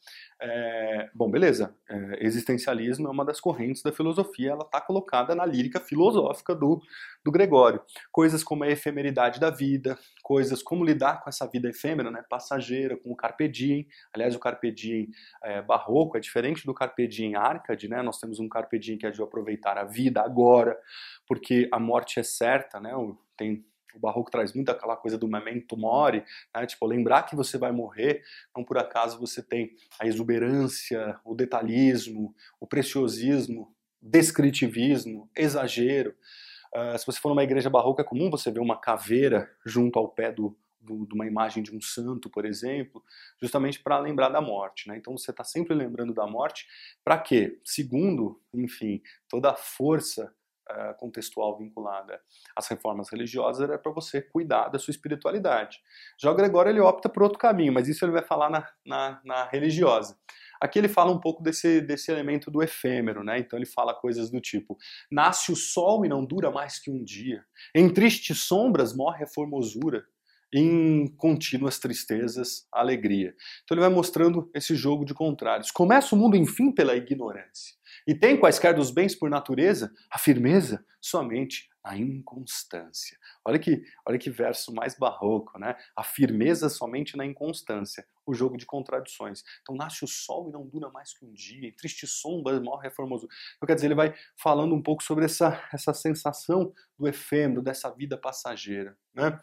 É, 0.45 1.09
bom, 1.15 1.31
beleza. 1.31 1.73
É, 1.89 2.17
existencialismo 2.25 3.07
é 3.07 3.11
uma 3.11 3.23
das 3.23 3.39
correntes 3.39 3.81
da 3.81 3.93
filosofia, 3.93 4.51
ela 4.51 4.65
está 4.65 4.81
colocada 4.81 5.33
na 5.33 5.45
lírica 5.45 5.79
filosófica 5.79 6.53
do, 6.53 6.81
do 7.23 7.31
Gregório. 7.31 7.81
Coisas 8.11 8.43
como 8.43 8.65
a 8.65 8.69
efemeridade 8.69 9.39
da 9.39 9.49
vida, 9.49 9.97
coisas 10.21 10.61
como 10.61 10.83
lidar 10.83 11.23
com 11.23 11.29
essa 11.29 11.47
vida 11.47 11.69
efêmera, 11.69 12.11
né, 12.11 12.25
passageira, 12.29 12.97
com 12.97 13.11
o 13.11 13.15
carpe 13.15 13.47
diem. 13.47 13.87
Aliás, 14.13 14.35
o 14.35 14.39
carpe 14.39 14.69
diem 14.69 15.07
é, 15.41 15.61
barroco 15.61 16.17
é 16.17 16.19
diferente 16.19 16.65
do 16.65 16.73
carpe 16.73 17.07
diem 17.07 17.35
árcade, 17.35 17.87
né? 17.87 18.01
Nós 18.01 18.19
temos 18.19 18.37
um 18.37 18.49
carpe 18.49 18.77
diem 18.77 18.97
que 18.97 19.05
é 19.05 19.11
de 19.11 19.21
aproveitar 19.21 19.77
a 19.77 19.85
vida 19.85 20.21
agora, 20.21 20.77
porque 21.25 21.69
a 21.71 21.79
morte 21.79 22.19
é 22.19 22.23
certa, 22.23 22.81
né? 22.81 22.91
Tem 23.37 23.65
o 23.95 23.99
barroco 23.99 24.31
traz 24.31 24.53
muito 24.53 24.69
aquela 24.69 24.95
coisa 24.95 25.17
do 25.17 25.27
memento 25.27 25.77
mori, 25.77 26.23
né? 26.53 26.65
tipo, 26.65 26.85
lembrar 26.85 27.23
que 27.23 27.35
você 27.35 27.57
vai 27.57 27.71
morrer, 27.71 28.23
não 28.55 28.63
por 28.63 28.77
acaso 28.77 29.19
você 29.19 29.41
tem 29.41 29.75
a 29.99 30.07
exuberância, 30.07 31.19
o 31.23 31.35
detalhismo, 31.35 32.35
o 32.59 32.67
preciosismo, 32.67 33.73
descritivismo, 34.01 35.29
exagero. 35.35 36.15
Uh, 36.75 36.97
se 36.97 37.05
você 37.05 37.19
for 37.19 37.29
numa 37.29 37.43
igreja 37.43 37.69
barroca, 37.69 38.01
é 38.01 38.05
comum 38.05 38.29
você 38.29 38.51
ver 38.51 38.59
uma 38.59 38.79
caveira 38.79 39.49
junto 39.65 39.99
ao 39.99 40.09
pé 40.09 40.31
do, 40.31 40.57
do, 40.83 41.05
de 41.05 41.13
uma 41.13 41.25
imagem 41.25 41.63
de 41.63 41.75
um 41.75 41.79
santo, 41.79 42.29
por 42.29 42.45
exemplo, 42.45 43.03
justamente 43.41 43.79
para 43.79 43.99
lembrar 43.99 44.29
da 44.29 44.41
morte. 44.41 44.87
Né? 44.87 44.97
Então 44.97 45.17
você 45.17 45.31
está 45.31 45.43
sempre 45.43 45.73
lembrando 45.73 46.13
da 46.13 46.27
morte, 46.27 46.67
para 47.03 47.17
quê? 47.17 47.59
Segundo, 47.63 48.41
enfim, 48.53 49.01
toda 49.29 49.51
a 49.51 49.55
força 49.55 50.33
uh, 50.69 50.97
contextual 50.97 51.57
vinculada 51.57 52.19
às 52.55 52.67
reformas 52.67 53.09
religiosas 53.09 53.69
era 53.69 53.77
para 53.77 53.91
você 53.91 54.21
cuidar 54.21 54.69
da 54.69 54.79
sua 54.79 54.91
espiritualidade. 54.91 55.79
Já 56.19 56.31
o 56.31 56.35
Gregório 56.35 56.69
ele 56.69 56.79
opta 56.79 57.09
por 57.09 57.23
outro 57.23 57.39
caminho, 57.39 57.73
mas 57.73 57.87
isso 57.87 58.03
ele 58.05 58.11
vai 58.11 58.23
falar 58.23 58.49
na, 58.49 58.67
na, 58.85 59.21
na 59.23 59.45
religiosa. 59.45 60.17
Aqui 60.63 60.79
ele 60.79 60.87
fala 60.87 61.11
um 61.11 61.19
pouco 61.19 61.43
desse, 61.43 61.81
desse 61.81 62.09
elemento 62.09 62.49
do 62.49 62.63
efêmero, 62.63 63.21
né? 63.21 63.37
Então 63.37 63.59
ele 63.59 63.65
fala 63.65 63.93
coisas 63.93 64.31
do 64.31 64.39
tipo: 64.39 64.77
nasce 65.11 65.51
o 65.51 65.57
sol 65.57 66.05
e 66.05 66.09
não 66.09 66.23
dura 66.23 66.49
mais 66.49 66.79
que 66.79 66.89
um 66.89 67.03
dia. 67.03 67.43
Em 67.75 67.89
tristes 67.89 68.45
sombras 68.45 68.95
morre 68.95 69.25
a 69.25 69.27
formosura. 69.27 70.05
Em 70.55 71.07
contínuas 71.17 71.79
tristezas, 71.79 72.67
alegria. 72.71 73.35
Então 73.63 73.75
ele 73.75 73.81
vai 73.81 73.89
mostrando 73.89 74.49
esse 74.53 74.75
jogo 74.75 75.03
de 75.03 75.13
contrários. 75.13 75.71
Começa 75.71 76.15
o 76.15 76.17
mundo, 76.17 76.37
enfim, 76.37 76.71
pela 76.71 76.95
ignorância. 76.95 77.75
E 78.07 78.13
tem 78.13 78.37
quaisquer 78.37 78.73
dos 78.73 78.91
bens 78.91 79.15
por 79.15 79.29
natureza 79.29 79.93
a 80.09 80.17
firmeza 80.17 80.85
somente 81.01 81.69
a 81.83 81.97
inconstância. 81.97 83.17
Olha 83.45 83.59
que, 83.59 83.83
olha 84.05 84.17
que 84.17 84.29
verso 84.29 84.73
mais 84.73 84.97
barroco, 84.97 85.59
né? 85.59 85.75
A 85.95 86.03
firmeza 86.03 86.69
somente 86.69 87.17
na 87.17 87.25
inconstância, 87.25 88.07
o 88.25 88.33
jogo 88.33 88.55
de 88.55 88.65
contradições. 88.65 89.43
Então 89.61 89.75
nasce 89.75 90.05
o 90.05 90.07
sol 90.07 90.47
e 90.47 90.53
não 90.53 90.65
dura 90.65 90.89
mais 90.89 91.13
que 91.13 91.25
um 91.25 91.33
dia, 91.33 91.67
em 91.67 91.73
triste 91.73 92.07
sombra 92.07 92.59
morre 92.61 92.87
é 92.87 92.91
formoso. 92.91 93.27
Então 93.57 93.67
quer 93.67 93.75
dizer, 93.75 93.87
ele 93.87 93.95
vai 93.95 94.13
falando 94.37 94.73
um 94.73 94.81
pouco 94.81 95.03
sobre 95.03 95.25
essa, 95.25 95.61
essa 95.73 95.93
sensação 95.93 96.73
do 96.97 97.05
efêmero, 97.05 97.61
dessa 97.61 97.93
vida 97.93 98.17
passageira, 98.17 98.97
né? 99.13 99.37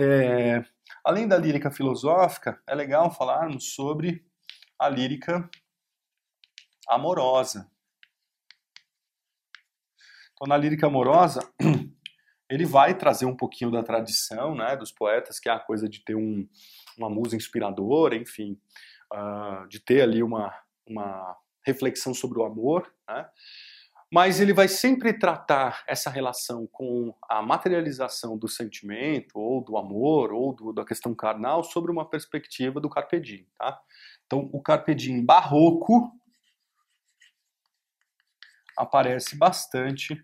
É, 0.00 0.64
além 1.04 1.28
da 1.28 1.36
lírica 1.36 1.70
filosófica, 1.70 2.60
é 2.66 2.74
legal 2.74 3.12
falarmos 3.12 3.72
sobre 3.74 4.24
a 4.78 4.88
lírica 4.88 5.48
amorosa, 6.88 7.70
então, 10.38 10.46
na 10.46 10.56
lírica 10.56 10.86
amorosa, 10.86 11.40
ele 12.48 12.64
vai 12.64 12.96
trazer 12.96 13.26
um 13.26 13.34
pouquinho 13.34 13.72
da 13.72 13.82
tradição 13.82 14.54
né, 14.54 14.76
dos 14.76 14.92
poetas, 14.92 15.40
que 15.40 15.48
é 15.48 15.52
a 15.52 15.58
coisa 15.58 15.88
de 15.88 16.04
ter 16.04 16.14
um, 16.14 16.48
uma 16.96 17.10
musa 17.10 17.34
inspiradora, 17.34 18.14
enfim, 18.14 18.56
uh, 19.12 19.66
de 19.66 19.80
ter 19.80 20.00
ali 20.00 20.22
uma, 20.22 20.54
uma 20.86 21.36
reflexão 21.66 22.14
sobre 22.14 22.38
o 22.38 22.44
amor, 22.44 22.88
né? 23.08 23.28
mas 24.12 24.40
ele 24.40 24.52
vai 24.52 24.68
sempre 24.68 25.12
tratar 25.12 25.82
essa 25.88 26.08
relação 26.08 26.68
com 26.68 27.12
a 27.28 27.42
materialização 27.42 28.38
do 28.38 28.46
sentimento, 28.46 29.40
ou 29.40 29.60
do 29.60 29.76
amor, 29.76 30.32
ou 30.32 30.54
do, 30.54 30.72
da 30.72 30.84
questão 30.84 31.16
carnal, 31.16 31.64
sobre 31.64 31.90
uma 31.90 32.08
perspectiva 32.08 32.80
do 32.80 32.88
Carpe 32.88 33.18
Diem. 33.18 33.44
Tá? 33.58 33.76
Então, 34.24 34.48
o 34.52 34.62
Carpe 34.62 34.94
Diem 34.94 35.24
barroco 35.24 36.16
aparece 38.78 39.36
bastante 39.36 40.20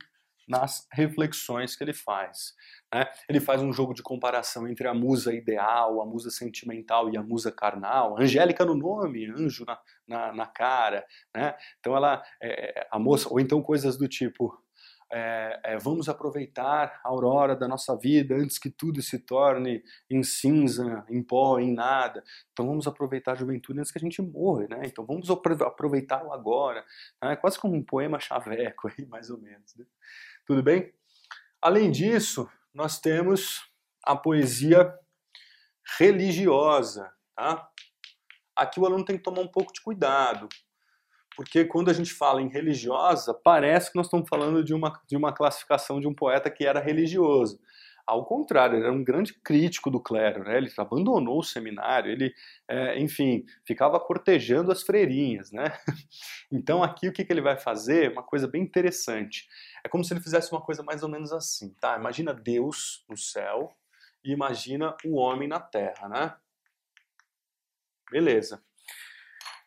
nas 0.46 0.86
reflexões 0.92 1.74
que 1.74 1.82
ele 1.82 1.92
faz. 1.92 2.54
Né? 2.92 3.06
Ele 3.28 3.40
faz 3.40 3.62
um 3.62 3.72
jogo 3.72 3.94
de 3.94 4.02
comparação 4.02 4.68
entre 4.68 4.86
a 4.86 4.94
musa 4.94 5.32
ideal, 5.32 6.00
a 6.00 6.06
musa 6.06 6.30
sentimental 6.30 7.10
e 7.10 7.16
a 7.16 7.22
musa 7.22 7.50
carnal. 7.50 8.20
Angélica 8.20 8.64
no 8.64 8.74
nome, 8.74 9.26
anjo 9.30 9.64
na, 9.64 9.78
na, 10.06 10.32
na 10.32 10.46
cara. 10.46 11.04
Né? 11.34 11.54
Então 11.80 11.96
ela, 11.96 12.22
é, 12.42 12.86
a 12.90 12.98
moça, 12.98 13.28
ou 13.30 13.40
então 13.40 13.62
coisas 13.62 13.96
do 13.96 14.06
tipo, 14.06 14.56
é, 15.12 15.60
é, 15.64 15.78
vamos 15.78 16.08
aproveitar 16.08 17.00
a 17.04 17.08
aurora 17.08 17.54
da 17.54 17.68
nossa 17.68 17.96
vida 17.96 18.34
antes 18.34 18.58
que 18.58 18.70
tudo 18.70 19.00
se 19.02 19.18
torne 19.18 19.82
em 20.10 20.22
cinza, 20.22 21.04
em 21.08 21.22
pó, 21.22 21.58
em 21.58 21.72
nada. 21.72 22.22
Então 22.52 22.66
vamos 22.66 22.86
aproveitar 22.86 23.32
a 23.32 23.36
juventude 23.36 23.78
antes 23.78 23.92
que 23.92 23.98
a 23.98 24.00
gente 24.00 24.20
morra, 24.20 24.66
né? 24.68 24.82
Então 24.84 25.04
vamos 25.04 25.30
aproveitá-lo 25.30 26.32
agora. 26.32 26.84
É 27.22 27.36
quase 27.36 27.58
como 27.58 27.74
um 27.74 27.82
poema 27.82 28.18
chaveco 28.18 28.88
aí, 28.88 29.06
mais 29.06 29.30
ou 29.30 29.38
menos. 29.38 29.74
Né? 29.76 29.84
Tudo 30.46 30.62
bem? 30.62 30.92
Além 31.60 31.90
disso, 31.90 32.48
nós 32.72 33.00
temos 33.00 33.64
a 34.04 34.14
poesia 34.14 34.92
religiosa, 35.98 37.12
tá? 37.34 37.70
Aqui 38.56 38.78
o 38.78 38.86
aluno 38.86 39.04
tem 39.04 39.16
que 39.16 39.22
tomar 39.22 39.40
um 39.40 39.48
pouco 39.48 39.72
de 39.72 39.80
cuidado, 39.80 40.48
porque 41.36 41.64
quando 41.64 41.90
a 41.90 41.92
gente 41.92 42.12
fala 42.12 42.40
em 42.40 42.48
religiosa, 42.48 43.34
parece 43.34 43.90
que 43.90 43.96
nós 43.96 44.06
estamos 44.06 44.28
falando 44.28 44.62
de 44.62 44.74
uma, 44.74 45.00
de 45.06 45.16
uma 45.16 45.32
classificação 45.32 46.00
de 46.00 46.06
um 46.06 46.14
poeta 46.14 46.50
que 46.50 46.64
era 46.64 46.80
religioso. 46.80 47.60
Ao 48.06 48.24
contrário, 48.26 48.76
ele 48.76 48.84
era 48.84 48.92
um 48.92 49.02
grande 49.02 49.32
crítico 49.32 49.90
do 49.90 49.98
clero, 49.98 50.44
né? 50.44 50.58
ele 50.58 50.70
abandonou 50.76 51.38
o 51.38 51.42
seminário, 51.42 52.12
ele, 52.12 52.34
é, 52.68 52.98
enfim, 53.00 53.46
ficava 53.64 53.98
cortejando 53.98 54.70
as 54.70 54.82
freirinhas. 54.82 55.50
Né? 55.50 55.64
Então, 56.52 56.84
aqui 56.84 57.08
o 57.08 57.12
que, 57.12 57.24
que 57.24 57.32
ele 57.32 57.40
vai 57.40 57.56
fazer? 57.58 58.12
Uma 58.12 58.22
coisa 58.22 58.46
bem 58.46 58.62
interessante. 58.62 59.48
É 59.82 59.88
como 59.88 60.04
se 60.04 60.12
ele 60.12 60.20
fizesse 60.20 60.52
uma 60.52 60.60
coisa 60.60 60.84
mais 60.84 61.02
ou 61.02 61.08
menos 61.08 61.32
assim. 61.32 61.74
Tá? 61.80 61.96
Imagina 61.96 62.32
Deus 62.32 63.04
no 63.08 63.16
céu 63.16 63.74
e 64.22 64.30
imagina 64.30 64.94
o 65.04 65.16
homem 65.16 65.48
na 65.48 65.58
terra. 65.58 66.08
Né? 66.08 66.36
Beleza. 68.08 68.62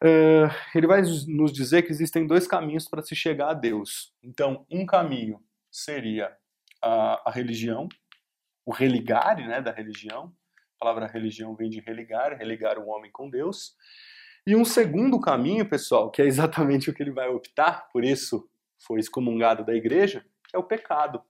Uh, 0.04 0.50
ele 0.76 0.86
vai 0.86 1.02
nos 1.02 1.52
dizer 1.52 1.82
que 1.82 1.92
existem 1.92 2.28
dois 2.28 2.48
caminhos 2.48 2.88
para 2.88 3.02
se 3.02 3.16
chegar 3.16 3.50
a 3.50 3.54
Deus. 3.54 4.14
Então, 4.22 4.66
um 4.70 4.86
caminho 4.86 5.44
seria 5.72 6.36
a, 6.82 7.30
a 7.30 7.32
religião, 7.32 7.90
o 8.66 8.72
religare 8.72 9.48
né, 9.48 9.62
da 9.62 9.72
religião. 9.72 10.34
A 10.76 10.80
palavra 10.80 11.08
religião 11.08 11.56
vem 11.56 11.70
de 11.70 11.80
religar, 11.80 12.38
religar 12.38 12.78
o 12.78 12.88
homem 12.88 13.12
com 13.12 13.30
Deus. 13.30 13.76
E 14.46 14.56
um 14.56 14.64
segundo 14.64 15.20
caminho, 15.20 15.68
pessoal, 15.68 16.12
que 16.12 16.22
é 16.22 16.26
exatamente 16.26 16.90
o 16.90 16.94
que 16.94 17.02
ele 17.02 17.12
vai 17.12 17.28
optar, 17.28 17.90
por 17.90 18.04
isso 18.04 18.48
foi 18.78 19.00
excomungado 19.00 19.66
da 19.66 19.74
igreja, 19.74 20.24
é 20.54 20.58
o 20.58 20.64
pecado. 20.64 21.22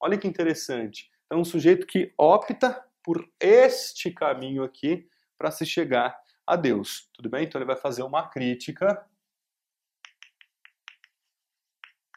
Olha 0.00 0.16
que 0.16 0.28
interessante. 0.28 1.10
Então, 1.26 1.40
um 1.40 1.44
sujeito 1.44 1.86
que 1.86 2.14
opta 2.16 2.84
por 3.02 3.28
este 3.40 4.10
caminho 4.10 4.62
aqui 4.62 5.08
para 5.36 5.50
se 5.50 5.66
chegar 5.66 6.16
a 6.48 6.56
Deus. 6.56 7.08
Tudo 7.12 7.28
bem? 7.28 7.44
Então 7.44 7.60
ele 7.60 7.66
vai 7.66 7.76
fazer 7.76 8.02
uma 8.02 8.26
crítica 8.28 9.06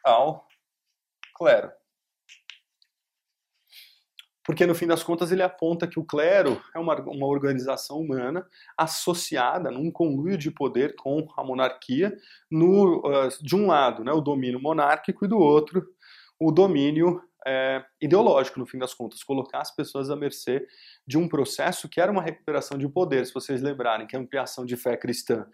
ao 0.02 0.48
clero. 1.36 1.70
Porque 4.44 4.66
no 4.66 4.74
fim 4.74 4.88
das 4.88 5.04
contas 5.04 5.30
ele 5.30 5.42
aponta 5.42 5.86
que 5.86 6.00
o 6.00 6.04
clero 6.04 6.60
é 6.74 6.78
uma, 6.78 7.00
uma 7.02 7.26
organização 7.26 8.00
humana 8.00 8.44
associada 8.76 9.70
num 9.70 9.90
conluio 9.90 10.36
de 10.36 10.50
poder 10.50 10.96
com 10.96 11.28
a 11.36 11.44
monarquia, 11.44 12.12
no, 12.50 12.98
uh, 13.06 13.28
de 13.40 13.54
um 13.54 13.68
lado 13.68 14.02
né, 14.02 14.12
o 14.12 14.20
domínio 14.20 14.60
monárquico 14.60 15.24
e 15.24 15.28
do 15.28 15.38
outro 15.38 15.86
o 16.40 16.50
domínio 16.50 17.22
é, 17.46 17.84
ideológico, 18.00 18.58
no 18.58 18.66
fim 18.66 18.78
das 18.78 18.94
contas, 18.94 19.22
colocar 19.22 19.60
as 19.60 19.74
pessoas 19.74 20.10
à 20.10 20.16
mercê 20.16 20.66
de 21.06 21.18
um 21.18 21.28
processo 21.28 21.88
que 21.88 22.00
era 22.00 22.10
uma 22.10 22.22
recuperação 22.22 22.78
de 22.78 22.88
poder, 22.88 23.26
se 23.26 23.34
vocês 23.34 23.60
lembrarem, 23.60 24.06
que 24.06 24.16
a 24.16 24.18
ampliação 24.18 24.64
de 24.64 24.76
fé 24.76 24.96
cristã 24.96 25.46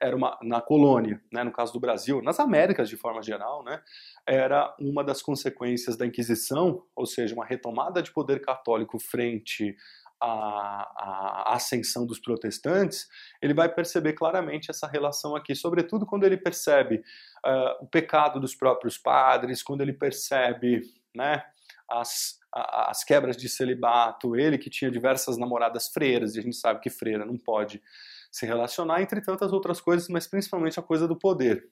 era 0.00 0.14
uma, 0.14 0.38
na 0.42 0.60
colônia, 0.60 1.22
né, 1.32 1.42
no 1.42 1.52
caso 1.52 1.72
do 1.72 1.80
Brasil, 1.80 2.20
nas 2.20 2.38
Américas 2.38 2.88
de 2.88 2.96
forma 2.96 3.22
geral, 3.22 3.64
né, 3.64 3.80
era 4.26 4.74
uma 4.78 5.02
das 5.02 5.22
consequências 5.22 5.96
da 5.96 6.06
Inquisição, 6.06 6.82
ou 6.94 7.06
seja, 7.06 7.34
uma 7.34 7.44
retomada 7.44 8.02
de 8.02 8.12
poder 8.12 8.40
católico 8.40 8.98
frente 8.98 9.76
à, 10.20 11.50
à 11.50 11.54
ascensão 11.54 12.06
dos 12.06 12.18
protestantes, 12.18 13.08
ele 13.42 13.54
vai 13.54 13.68
perceber 13.68 14.14
claramente 14.14 14.70
essa 14.70 14.86
relação 14.86 15.36
aqui, 15.36 15.54
sobretudo 15.54 16.06
quando 16.06 16.24
ele 16.24 16.36
percebe 16.36 16.96
uh, 17.44 17.84
o 17.84 17.86
pecado 17.86 18.40
dos 18.40 18.54
próprios 18.54 18.96
padres, 18.96 19.62
quando 19.62 19.82
ele 19.82 19.92
percebe 19.92 20.82
né, 21.14 21.42
as, 21.90 22.38
as 22.52 23.04
quebras 23.04 23.36
de 23.36 23.48
celibato, 23.48 24.36
ele 24.36 24.58
que 24.58 24.70
tinha 24.70 24.90
diversas 24.90 25.36
namoradas 25.36 25.88
freiras, 25.88 26.34
e 26.34 26.40
a 26.40 26.42
gente 26.42 26.56
sabe 26.56 26.80
que 26.80 26.90
freira 26.90 27.24
não 27.24 27.36
pode 27.36 27.82
se 28.30 28.44
relacionar, 28.44 29.00
entre 29.02 29.20
tantas 29.20 29.52
outras 29.52 29.80
coisas, 29.80 30.08
mas 30.08 30.26
principalmente 30.26 30.78
a 30.78 30.82
coisa 30.82 31.06
do 31.06 31.16
poder. 31.16 31.68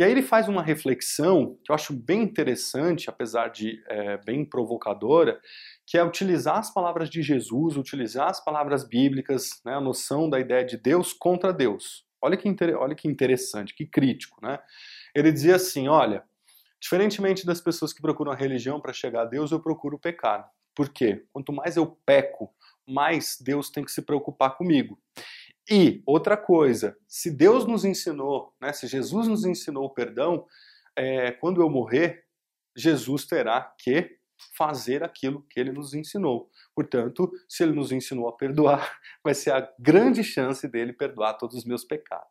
E 0.00 0.02
aí 0.02 0.10
ele 0.10 0.22
faz 0.22 0.48
uma 0.48 0.62
reflexão 0.62 1.58
que 1.62 1.70
eu 1.70 1.74
acho 1.74 1.92
bem 1.92 2.22
interessante, 2.22 3.10
apesar 3.10 3.48
de 3.48 3.82
é, 3.86 4.16
bem 4.16 4.44
provocadora, 4.46 5.38
que 5.86 5.98
é 5.98 6.02
utilizar 6.02 6.56
as 6.56 6.72
palavras 6.72 7.10
de 7.10 7.22
Jesus, 7.22 7.76
utilizar 7.76 8.30
as 8.30 8.42
palavras 8.42 8.82
bíblicas, 8.82 9.60
né, 9.62 9.74
a 9.74 9.80
noção 9.80 10.30
da 10.30 10.40
ideia 10.40 10.64
de 10.64 10.78
Deus 10.78 11.12
contra 11.12 11.52
Deus. 11.52 12.06
Olha 12.22 12.34
que, 12.34 12.48
olha 12.74 12.94
que 12.94 13.06
interessante, 13.06 13.74
que 13.74 13.84
crítico, 13.84 14.38
né? 14.42 14.58
Ele 15.14 15.30
dizia 15.30 15.56
assim, 15.56 15.86
olha, 15.86 16.24
Diferentemente 16.80 17.44
das 17.44 17.60
pessoas 17.60 17.92
que 17.92 18.00
procuram 18.00 18.32
a 18.32 18.34
religião 18.34 18.80
para 18.80 18.92
chegar 18.92 19.22
a 19.22 19.26
Deus, 19.26 19.52
eu 19.52 19.60
procuro 19.60 19.98
pecar. 19.98 20.50
Por 20.74 20.88
quê? 20.88 21.26
Quanto 21.30 21.52
mais 21.52 21.76
eu 21.76 21.86
peco, 22.06 22.50
mais 22.88 23.36
Deus 23.38 23.68
tem 23.68 23.84
que 23.84 23.92
se 23.92 24.00
preocupar 24.00 24.56
comigo. 24.56 24.98
E 25.68 26.02
outra 26.06 26.36
coisa, 26.36 26.96
se 27.06 27.30
Deus 27.30 27.66
nos 27.66 27.84
ensinou, 27.84 28.54
né, 28.60 28.72
se 28.72 28.86
Jesus 28.86 29.28
nos 29.28 29.44
ensinou 29.44 29.84
o 29.84 29.94
perdão, 29.94 30.46
é, 30.96 31.32
quando 31.32 31.60
eu 31.60 31.68
morrer, 31.68 32.24
Jesus 32.76 33.24
terá 33.24 33.72
que 33.78 34.18
fazer 34.56 35.02
aquilo 35.02 35.42
que 35.50 35.60
ele 35.60 35.72
nos 35.72 35.94
ensinou. 35.94 36.50
Portanto, 36.74 37.30
se 37.48 37.62
ele 37.62 37.72
nos 37.72 37.92
ensinou 37.92 38.28
a 38.28 38.32
perdoar, 38.36 38.98
vai 39.22 39.34
ser 39.34 39.52
a 39.52 39.70
grande 39.78 40.24
chance 40.24 40.66
dele 40.66 40.92
perdoar 40.92 41.34
todos 41.34 41.56
os 41.56 41.64
meus 41.64 41.84
pecados. 41.84 42.28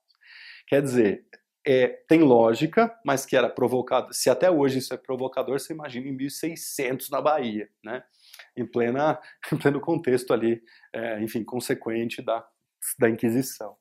Quer 0.68 0.82
dizer, 0.82 1.26
é, 1.66 1.88
tem 2.08 2.22
lógica, 2.22 2.96
mas 3.06 3.26
que 3.26 3.36
era 3.36 3.50
provocado. 3.50 4.14
Se 4.14 4.30
até 4.30 4.50
hoje 4.50 4.80
isso 4.80 4.94
é 4.94 4.98
provocador, 4.98 5.60
você 5.60 5.74
imagina 5.74 6.08
em 6.08 6.16
1600 6.16 7.10
na 7.10 7.22
Bahia, 7.22 7.70
né? 7.84 8.04
Em, 8.56 8.66
plena, 8.66 9.20
em 9.52 9.58
pleno 9.58 9.80
contexto 9.80 10.34
ali, 10.34 10.62
é, 10.94 11.22
enfim, 11.22 11.44
consequente 11.44 12.22
da, 12.22 12.46
da 13.00 13.10
Inquisição. 13.10 13.76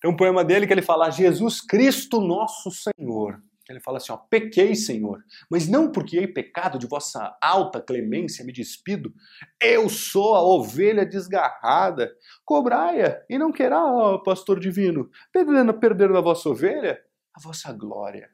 Tem 0.00 0.10
um 0.10 0.16
poema 0.16 0.44
dele 0.44 0.66
que 0.66 0.72
ele 0.72 0.82
fala: 0.82 1.10
Jesus 1.10 1.60
Cristo 1.60 2.20
nosso 2.20 2.70
Senhor. 2.70 3.42
Ele 3.68 3.80
fala 3.80 3.98
assim: 3.98 4.12
ó, 4.12 4.16
pequei, 4.16 4.74
Senhor, 4.74 5.22
mas 5.50 5.68
não 5.68 5.90
porque 5.90 6.18
hei 6.18 6.28
pecado 6.28 6.78
de 6.78 6.86
vossa 6.86 7.36
alta 7.42 7.80
clemência 7.80 8.44
me 8.44 8.52
despido. 8.52 9.12
Eu 9.60 9.88
sou 9.88 10.36
a 10.36 10.42
ovelha 10.42 11.04
desgarrada. 11.04 12.14
Cobrai-a 12.44 13.24
e 13.28 13.38
não 13.38 13.50
querá, 13.50 13.84
ó, 13.84 14.18
pastor 14.18 14.60
divino, 14.60 15.10
perdendo, 15.32 15.74
perder 15.74 16.12
da 16.12 16.20
vossa 16.20 16.48
ovelha 16.48 17.00
a 17.34 17.40
vossa 17.40 17.72
glória. 17.72 18.30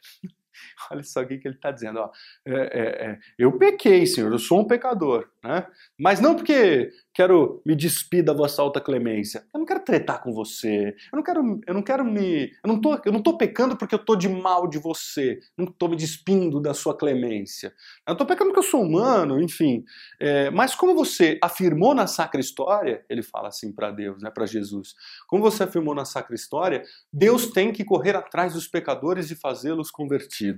Olha 0.91 1.03
só 1.03 1.23
o 1.23 1.27
que, 1.27 1.35
ele 1.35 1.55
está 1.55 1.71
dizendo. 1.71 1.99
Ó. 1.99 2.11
É, 2.47 2.55
é, 2.55 3.07
é, 3.07 3.19
eu 3.39 3.59
pequei, 3.59 4.07
Senhor, 4.07 4.31
eu 4.33 4.39
sou 4.39 4.61
um 4.61 4.67
pecador. 4.67 5.29
Né? 5.43 5.67
Mas 5.99 6.21
não 6.21 6.37
porque 6.37 6.91
quero 7.13 7.61
me 7.67 7.75
despir 7.75 8.25
da 8.25 8.33
vossa 8.33 8.63
alta 8.63 8.81
clemência. 8.81 9.45
Eu 9.53 9.59
não 9.59 9.67
quero 9.67 9.81
tretar 9.81 10.23
com 10.23 10.33
você. 10.33 10.95
Eu 11.13 11.17
não 11.17 11.23
quero, 11.23 11.61
eu 11.67 11.75
não 11.75 11.83
quero 11.83 12.05
me. 12.05 12.53
Eu 12.65 12.69
não 12.69 12.81
tô, 12.81 13.01
eu 13.05 13.13
não 13.13 13.23
pecando 13.43 13.77
porque 13.77 13.95
eu 13.95 13.99
tô 13.99 14.15
de 14.15 14.29
mal 14.29 14.69
de 14.69 14.79
você. 14.79 15.41
Não 15.59 15.67
tô 15.67 15.89
me 15.89 15.97
despindo 15.97 16.61
da 16.61 16.73
sua 16.73 16.97
clemência. 16.97 17.73
Eu 18.07 18.17
tô 18.17 18.25
pecando 18.25 18.51
porque 18.51 18.61
eu 18.61 18.71
sou 18.71 18.83
humano, 18.83 19.41
enfim. 19.43 19.85
É, 20.21 20.51
mas 20.51 20.75
como 20.75 20.95
você 20.95 21.39
afirmou 21.43 21.95
na 21.95 22.07
Sacra 22.07 22.41
História, 22.41 23.05
ele 23.09 23.23
fala 23.23 23.49
assim 23.49 23.73
para 23.73 23.91
Deus, 23.91 24.23
né, 24.23 24.31
para 24.31 24.47
Jesus. 24.47 24.95
Como 25.27 25.43
você 25.43 25.65
afirmou 25.65 25.95
na 25.95 26.05
Sacra 26.05 26.35
História, 26.35 26.85
Deus 27.13 27.51
tem 27.51 27.73
que 27.73 27.85
correr 27.85 28.15
atrás 28.15 28.55
dos 28.55 28.69
pecadores 28.69 29.31
e 29.31 29.37
fazê-los 29.37 29.91
convertidos. 29.91 30.51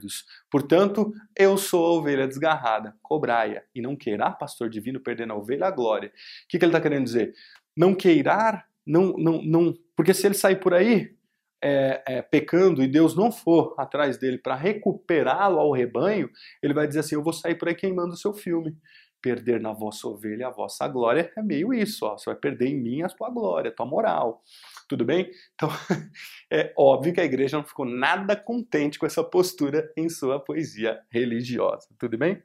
Portanto, 0.51 1.12
eu 1.36 1.57
sou 1.57 1.84
a 1.84 1.99
ovelha 1.99 2.26
desgarrada. 2.26 2.95
Cobraia 3.03 3.64
e 3.74 3.80
não 3.80 3.97
queira, 3.97 4.30
pastor 4.30 4.68
divino, 4.68 5.01
perdendo 5.01 5.32
a 5.32 5.36
ovelha 5.36 5.66
a 5.66 5.70
glória. 5.70 6.09
O 6.09 6.12
que, 6.49 6.59
que 6.59 6.64
ele 6.64 6.70
está 6.70 6.80
querendo 6.80 7.05
dizer? 7.05 7.32
Não 7.76 7.95
queirar, 7.95 8.66
não, 8.86 9.14
não, 9.16 9.42
não, 9.42 9.74
porque 9.97 10.14
se 10.14 10.26
ele 10.26 10.34
sair 10.34 10.57
por 10.57 10.74
aí 10.74 11.14
é, 11.62 12.03
é, 12.07 12.22
pecando 12.22 12.82
e 12.82 12.86
Deus 12.86 13.16
não 13.16 13.32
for 13.32 13.74
atrás 13.78 14.18
dele 14.18 14.36
para 14.36 14.55
recuperá-lo 14.55 15.59
ao 15.59 15.72
rebanho, 15.72 16.28
ele 16.62 16.74
vai 16.74 16.86
dizer 16.86 17.01
assim: 17.01 17.14
Eu 17.14 17.22
vou 17.22 17.32
sair 17.32 17.55
por 17.55 17.68
aí 17.68 17.74
queimando 17.74 18.12
o 18.12 18.18
seu 18.18 18.34
filme. 18.34 18.76
perder 19.22 19.59
na 19.59 19.72
vossa 19.72 20.07
ovelha 20.07 20.49
a 20.49 20.51
vossa 20.51 20.86
glória 20.86 21.32
é 21.34 21.42
meio 21.42 21.72
isso, 21.72 22.05
ó. 22.05 22.18
Você 22.18 22.26
vai 22.26 22.38
perder 22.38 22.68
em 22.68 22.78
mim 22.78 23.03
a 23.03 23.09
tua 23.09 23.30
glória, 23.30 23.70
a 23.70 23.74
tua 23.74 23.86
moral. 23.86 24.42
Tudo 24.89 25.05
bem? 25.05 25.30
Então, 25.55 25.68
é 26.51 26.72
óbvio 26.76 27.14
que 27.14 27.20
a 27.20 27.24
igreja 27.24 27.57
não 27.57 27.64
ficou 27.64 27.87
nada 27.87 28.37
contente 28.37 28.99
com 28.99 29.07
essa 29.07 29.24
postura 29.24 29.93
em 29.97 30.09
sua 30.09 30.39
poesia 30.39 31.01
religiosa. 31.11 31.89
Tudo 31.99 32.18
bem? 32.18 32.43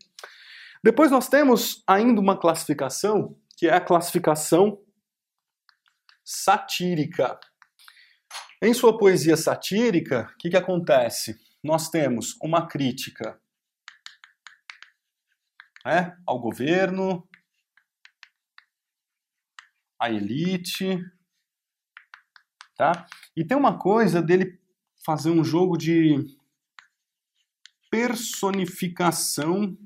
Depois 0.83 1.11
nós 1.11 1.27
temos 1.27 1.83
ainda 1.85 2.21
uma 2.21 2.39
classificação, 2.39 3.37
que 3.57 3.67
é 3.67 3.73
a 3.73 3.81
classificação 3.81 4.81
satírica. 6.23 7.37
Em 8.61 8.73
sua 8.73 8.97
poesia 8.97 9.35
satírica, 9.35 10.31
o 10.33 10.37
que, 10.37 10.49
que 10.49 10.57
acontece? 10.57 11.35
Nós 11.63 11.89
temos 11.89 12.37
uma 12.41 12.67
crítica 12.67 13.39
né, 15.85 16.17
ao 16.25 16.39
governo, 16.39 17.27
à 19.99 20.09
elite, 20.09 21.03
tá? 22.79 23.05
E 23.35 23.43
tem 23.43 23.57
uma 23.57 23.77
coisa 23.77 24.21
dele 24.21 24.57
fazer 25.05 25.29
um 25.29 25.43
jogo 25.43 25.75
de 25.75 26.15
personificação 27.91 29.77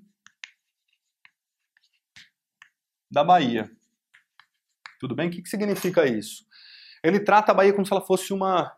da 3.12 3.24
Bahia. 3.24 3.68
Tudo 5.00 5.16
bem? 5.16 5.28
O 5.28 5.32
que, 5.32 5.42
que 5.42 5.50
significa 5.50 6.06
isso? 6.06 6.46
Ele 7.04 7.20
trata 7.20 7.52
a 7.52 7.56
Bahia 7.56 7.74
como 7.74 7.84
se 7.84 7.92
ela 7.92 8.06
fosse 8.06 8.32
uma, 8.32 8.72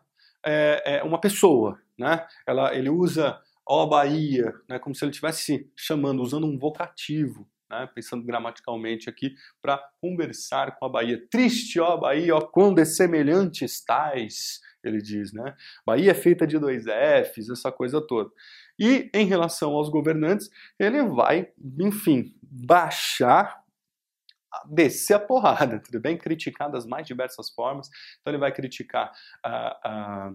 é, 0.44 0.96
é, 0.96 1.02
uma 1.02 1.20
pessoa, 1.20 1.78
né? 1.98 2.26
Ela, 2.46 2.74
ele 2.74 2.88
usa 2.88 3.38
ó 3.68 3.84
Bahia, 3.84 4.54
né, 4.66 4.78
como 4.78 4.94
se 4.94 5.04
ele 5.04 5.10
estivesse 5.10 5.70
chamando, 5.76 6.22
usando 6.22 6.46
um 6.46 6.58
vocativo, 6.58 7.46
né, 7.70 7.88
pensando 7.94 8.24
gramaticalmente 8.24 9.08
aqui, 9.08 9.34
para 9.60 9.78
conversar 10.00 10.76
com 10.76 10.86
a 10.86 10.88
Bahia. 10.88 11.24
Triste, 11.30 11.80
ó 11.80 11.96
Bahia, 11.96 12.34
ó 12.34 12.40
quão 12.40 12.72
dessemelhante 12.72 13.64
estais, 13.64 14.60
ele 14.84 15.02
diz, 15.02 15.32
né? 15.32 15.54
Bahia 15.84 16.12
é 16.12 16.14
feita 16.14 16.46
de 16.46 16.58
dois 16.58 16.84
Fs, 16.84 17.50
essa 17.50 17.72
coisa 17.72 18.00
toda. 18.00 18.30
E 18.78 19.10
em 19.12 19.26
relação 19.26 19.72
aos 19.72 19.88
governantes, 19.88 20.48
ele 20.78 21.02
vai, 21.02 21.50
enfim, 21.80 22.34
baixar 22.42 23.64
descer 24.64 25.14
a 25.14 25.20
porrada, 25.20 25.80
tudo 25.80 26.00
bem? 26.00 26.16
Criticar 26.16 26.70
das 26.70 26.86
mais 26.86 27.06
diversas 27.06 27.50
formas. 27.50 27.88
Então 28.20 28.32
ele 28.32 28.38
vai 28.38 28.52
criticar 28.52 29.12
a, 29.44 30.32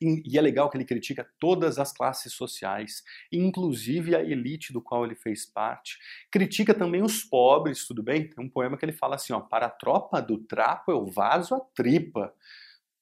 e 0.00 0.38
é 0.38 0.40
legal 0.40 0.70
que 0.70 0.76
ele 0.76 0.84
critica 0.84 1.28
todas 1.38 1.78
as 1.78 1.92
classes 1.92 2.32
sociais, 2.32 3.02
inclusive 3.30 4.16
a 4.16 4.22
elite 4.22 4.72
do 4.72 4.80
qual 4.80 5.04
ele 5.04 5.14
fez 5.14 5.44
parte. 5.44 5.98
Critica 6.30 6.72
também 6.72 7.02
os 7.02 7.22
pobres, 7.22 7.86
tudo 7.86 8.02
bem? 8.02 8.28
Tem 8.28 8.44
um 8.44 8.48
poema 8.48 8.76
que 8.76 8.84
ele 8.84 8.92
fala 8.92 9.16
assim: 9.16 9.32
ó, 9.32 9.40
para 9.40 9.66
a 9.66 9.70
tropa 9.70 10.20
do 10.22 10.38
trapo 10.38 10.90
eu 10.90 11.04
vaso 11.04 11.54
a 11.54 11.60
tripa. 11.60 12.32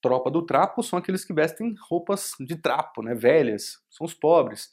Tropa 0.02 0.30
do 0.30 0.42
trapo 0.42 0.82
são 0.82 0.98
aqueles 0.98 1.24
que 1.24 1.32
vestem 1.32 1.74
roupas 1.88 2.32
de 2.38 2.56
trapo, 2.56 3.02
né, 3.02 3.14
velhas, 3.14 3.78
são 3.88 4.04
os 4.04 4.12
pobres. 4.12 4.70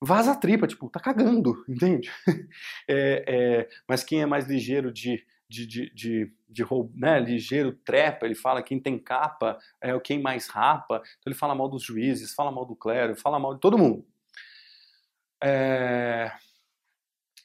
Vaza 0.00 0.32
a 0.32 0.36
tripa, 0.36 0.66
tipo, 0.66 0.90
tá 0.90 1.00
cagando, 1.00 1.64
entende? 1.68 2.10
É, 2.88 3.24
é, 3.26 3.68
mas 3.88 4.02
quem 4.04 4.20
é 4.22 4.26
mais 4.26 4.46
ligeiro 4.46 4.92
de 4.92 5.24
de, 5.52 5.66
de, 5.66 5.90
de, 5.94 6.32
de 6.48 6.64
né, 6.94 7.20
ligeiro 7.20 7.72
trepa, 7.84 8.24
ele 8.24 8.34
fala 8.34 8.62
quem 8.62 8.80
tem 8.80 8.98
capa 8.98 9.58
é 9.80 9.94
o 9.94 10.00
quem 10.00 10.20
mais 10.20 10.48
rapa, 10.48 10.96
então 10.96 11.30
ele 11.30 11.34
fala 11.34 11.54
mal 11.54 11.68
dos 11.68 11.82
juízes, 11.82 12.34
fala 12.34 12.50
mal 12.50 12.64
do 12.64 12.74
clero, 12.74 13.14
fala 13.14 13.38
mal 13.38 13.54
de 13.54 13.60
todo 13.60 13.76
mundo. 13.76 14.06
É... 15.44 16.32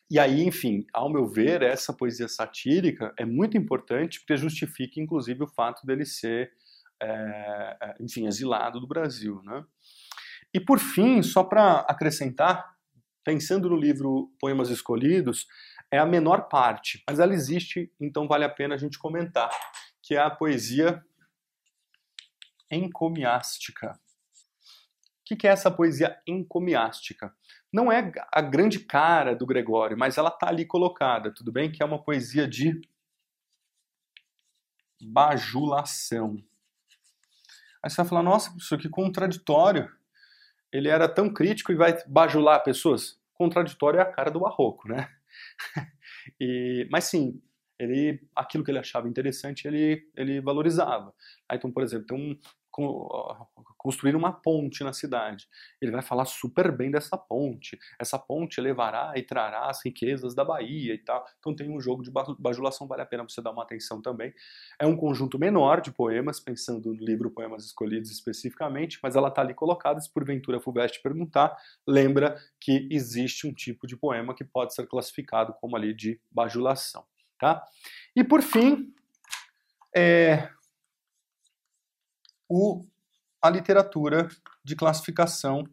E 0.10 0.18
aí, 0.18 0.42
enfim, 0.42 0.88
ao 0.94 1.10
meu 1.10 1.28
ver, 1.28 1.62
essa 1.62 1.92
poesia 1.92 2.30
satírica 2.30 3.14
é 3.18 3.26
muito 3.26 3.58
importante 3.58 4.22
porque 4.22 4.38
justifica, 4.38 5.02
inclusive, 5.02 5.44
o 5.44 5.48
fato 5.50 5.86
dele 5.86 6.06
ser, 6.06 6.54
é, 7.02 7.78
é 7.82 7.96
enfim, 8.00 8.26
exilado 8.26 8.80
do 8.80 8.88
Brasil. 8.88 9.42
Né? 9.44 9.66
E 10.54 10.62
por 10.62 10.80
fim, 10.80 11.22
só 11.22 11.44
para 11.44 11.80
acrescentar, 11.82 12.74
pensando 13.22 13.70
no 13.70 13.76
livro 13.76 14.32
Poemas 14.40 14.70
Escolhidos, 14.70 15.46
é 15.92 15.98
a 15.98 16.06
menor 16.06 16.48
parte, 16.50 17.04
mas 17.08 17.20
ela 17.20 17.34
existe, 17.34 17.92
então 18.00 18.28
vale 18.28 18.44
a 18.44 18.50
pena 18.50 18.76
a 18.76 18.78
gente 18.78 19.00
comentar, 19.00 19.50
que 20.02 20.16
é 20.16 20.20
a 20.20 20.30
poesia 20.30 21.04
encomiástica. 22.70 24.00
O 25.32 25.36
que 25.36 25.48
é 25.48 25.52
essa 25.52 25.70
poesia 25.70 26.22
encomiástica? 26.26 27.36
Não 27.72 27.92
é 27.92 28.12
a 28.32 28.42
grande 28.42 28.80
cara 28.80 29.36
do 29.36 29.46
Gregório, 29.46 29.98
mas 29.98 30.18
ela 30.18 30.30
está 30.30 30.48
ali 30.48 30.66
colocada, 30.66 31.34
tudo 31.34 31.52
bem? 31.52 31.70
Que 31.72 31.84
é 31.84 31.86
uma 31.86 32.02
poesia 32.02 32.48
de 32.48 32.80
bajulação. 35.02 36.38
Aí 37.84 37.90
você 37.90 37.98
vai 37.98 38.06
falar, 38.06 38.24
nossa, 38.24 38.50
professor, 38.50 38.80
que 38.80 38.90
contraditório. 38.90 39.94
Ele 40.72 40.90
era 40.90 41.08
tão 41.08 41.32
crítico 41.34 41.72
e 41.72 41.76
vai 41.76 42.02
bajular 42.08 42.64
pessoas? 42.64 43.20
Contraditório 43.34 44.00
é 44.00 44.04
a 44.04 44.12
cara 44.12 44.32
do 44.32 44.40
barroco, 44.40 44.88
né? 44.88 45.17
e, 46.40 46.88
mas 46.92 47.06
sim, 47.06 47.42
ele, 47.80 48.20
aquilo 48.36 48.64
que 48.64 48.72
ele 48.72 48.80
achava 48.80 49.08
interessante, 49.08 49.68
ele, 49.68 50.10
ele 50.16 50.42
valorizava. 50.42 51.14
então, 51.52 51.72
por 51.72 51.84
exemplo, 51.84 52.08
tem 52.08 52.18
um, 52.18 52.40
construir 53.78 54.16
uma 54.16 54.32
ponte 54.32 54.84
na 54.84 54.94
cidade. 54.94 55.48
Ele 55.82 55.92
vai 55.92 56.02
falar 56.02 56.26
super 56.26 56.72
bem 56.72 56.92
dessa 56.92 57.18
ponte. 57.18 57.80
Essa 58.00 58.20
ponte 58.20 58.60
levará 58.62 59.14
e 59.16 59.24
trará 59.24 59.70
as 59.70 59.84
riquezas 59.84 60.36
da 60.36 60.44
Bahia 60.44 60.94
e 60.94 60.98
tal. 60.98 61.26
Então 61.40 61.56
tem 61.56 61.70
um 61.70 61.80
jogo 61.80 62.04
de 62.04 62.12
bajulação, 62.12 62.88
vale 62.88 63.02
a 63.02 63.06
pena 63.06 63.24
você 63.24 63.42
dar 63.42 63.52
uma 63.52 63.64
atenção 63.64 64.02
também. 64.02 64.34
É 64.80 64.86
um 64.86 64.96
conjunto 64.96 65.40
menor 65.40 65.82
de 65.82 65.92
poemas, 65.92 66.40
pensando 66.40 66.94
no 66.94 67.06
livro 67.06 67.32
Poemas 67.32 67.66
Escolhidos 67.66 68.12
especificamente, 68.12 69.00
mas 69.02 69.16
ela 69.16 69.30
está 69.30 69.42
ali 69.42 69.54
colocada. 69.54 70.00
Se 70.00 70.12
porventura 70.12 70.60
Fulvestre 70.60 71.02
perguntar, 71.02 71.58
lembra 71.88 72.38
que 72.60 72.88
existe 72.92 73.48
um 73.48 73.54
tipo 73.54 73.88
de 73.88 73.96
poema 73.96 74.36
que 74.36 74.44
pode 74.44 74.74
ser 74.74 74.88
classificado 74.88 75.54
como 75.62 75.76
ali 75.76 75.94
de 75.94 76.20
bajulação. 76.32 77.06
Tá? 77.40 77.64
E 78.16 78.24
por 78.24 78.42
fim, 78.42 78.92
é, 79.96 80.50
o, 82.50 82.84
a 83.42 83.50
literatura 83.50 84.28
de 84.64 84.76
classificação 84.76 85.64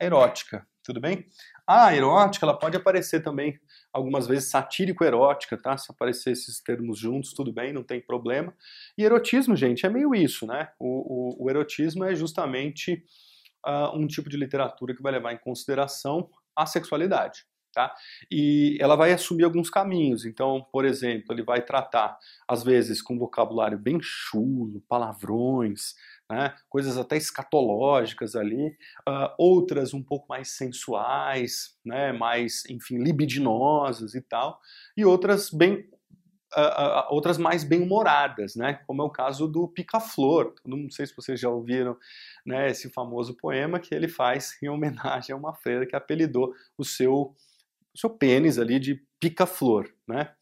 erótica, 0.00 0.66
tudo 0.82 1.00
bem? 1.00 1.26
A 1.66 1.94
erótica, 1.94 2.44
ela 2.44 2.58
pode 2.58 2.76
aparecer 2.76 3.22
também 3.22 3.58
algumas 3.92 4.26
vezes 4.26 4.50
satírico-erótica, 4.50 5.56
tá? 5.56 5.76
Se 5.78 5.90
aparecer 5.90 6.32
esses 6.32 6.60
termos 6.60 6.98
juntos, 6.98 7.32
tudo 7.32 7.52
bem, 7.52 7.72
não 7.72 7.82
tem 7.82 8.00
problema. 8.00 8.54
E 8.98 9.04
erotismo, 9.04 9.56
gente, 9.56 9.86
é 9.86 9.88
meio 9.88 10.14
isso, 10.14 10.46
né? 10.46 10.70
O, 10.78 11.38
o, 11.38 11.44
o 11.44 11.50
erotismo 11.50 12.04
é 12.04 12.14
justamente 12.14 13.02
uh, 13.66 13.96
um 13.96 14.06
tipo 14.06 14.28
de 14.28 14.36
literatura 14.36 14.94
que 14.94 15.02
vai 15.02 15.12
levar 15.12 15.32
em 15.32 15.38
consideração 15.38 16.28
a 16.54 16.66
sexualidade. 16.66 17.46
Tá? 17.74 17.92
E 18.30 18.78
ela 18.80 18.94
vai 18.94 19.12
assumir 19.12 19.42
alguns 19.42 19.68
caminhos. 19.68 20.24
Então, 20.24 20.64
por 20.70 20.84
exemplo, 20.84 21.34
ele 21.34 21.42
vai 21.42 21.60
tratar, 21.60 22.16
às 22.46 22.62
vezes, 22.62 23.02
com 23.02 23.18
vocabulário 23.18 23.76
bem 23.76 23.98
chulo, 24.00 24.80
palavrões, 24.88 25.94
né? 26.30 26.54
coisas 26.68 26.96
até 26.96 27.16
escatológicas 27.16 28.34
ali, 28.36 28.68
uh, 29.08 29.34
outras 29.38 29.92
um 29.92 30.02
pouco 30.02 30.26
mais 30.28 30.50
sensuais, 30.50 31.76
né? 31.84 32.12
mais, 32.12 32.62
enfim, 32.68 32.98
libidinosas 32.98 34.14
e 34.14 34.20
tal, 34.20 34.60
e 34.96 35.04
outras 35.04 35.50
bem 35.50 35.88
Uh, 36.56 36.60
uh, 36.60 37.06
outras 37.12 37.36
mais 37.36 37.64
bem-humoradas, 37.64 38.54
né? 38.54 38.74
Como 38.86 39.02
é 39.02 39.04
o 39.04 39.10
caso 39.10 39.48
do 39.48 39.66
Pica-Flor. 39.66 40.54
Não 40.64 40.88
sei 40.88 41.04
se 41.04 41.16
vocês 41.16 41.40
já 41.40 41.48
ouviram 41.48 41.96
né, 42.46 42.70
esse 42.70 42.88
famoso 42.90 43.36
poema 43.36 43.80
que 43.80 43.92
ele 43.92 44.06
faz 44.06 44.56
em 44.62 44.68
homenagem 44.68 45.34
a 45.34 45.36
uma 45.36 45.52
freira 45.52 45.84
que 45.84 45.96
apelidou 45.96 46.54
o 46.78 46.84
seu 46.84 47.34
seu 47.94 48.10
pênis 48.10 48.58
ali 48.58 48.78
de 48.78 49.02
pica-flor, 49.20 49.88
né? 50.06 50.32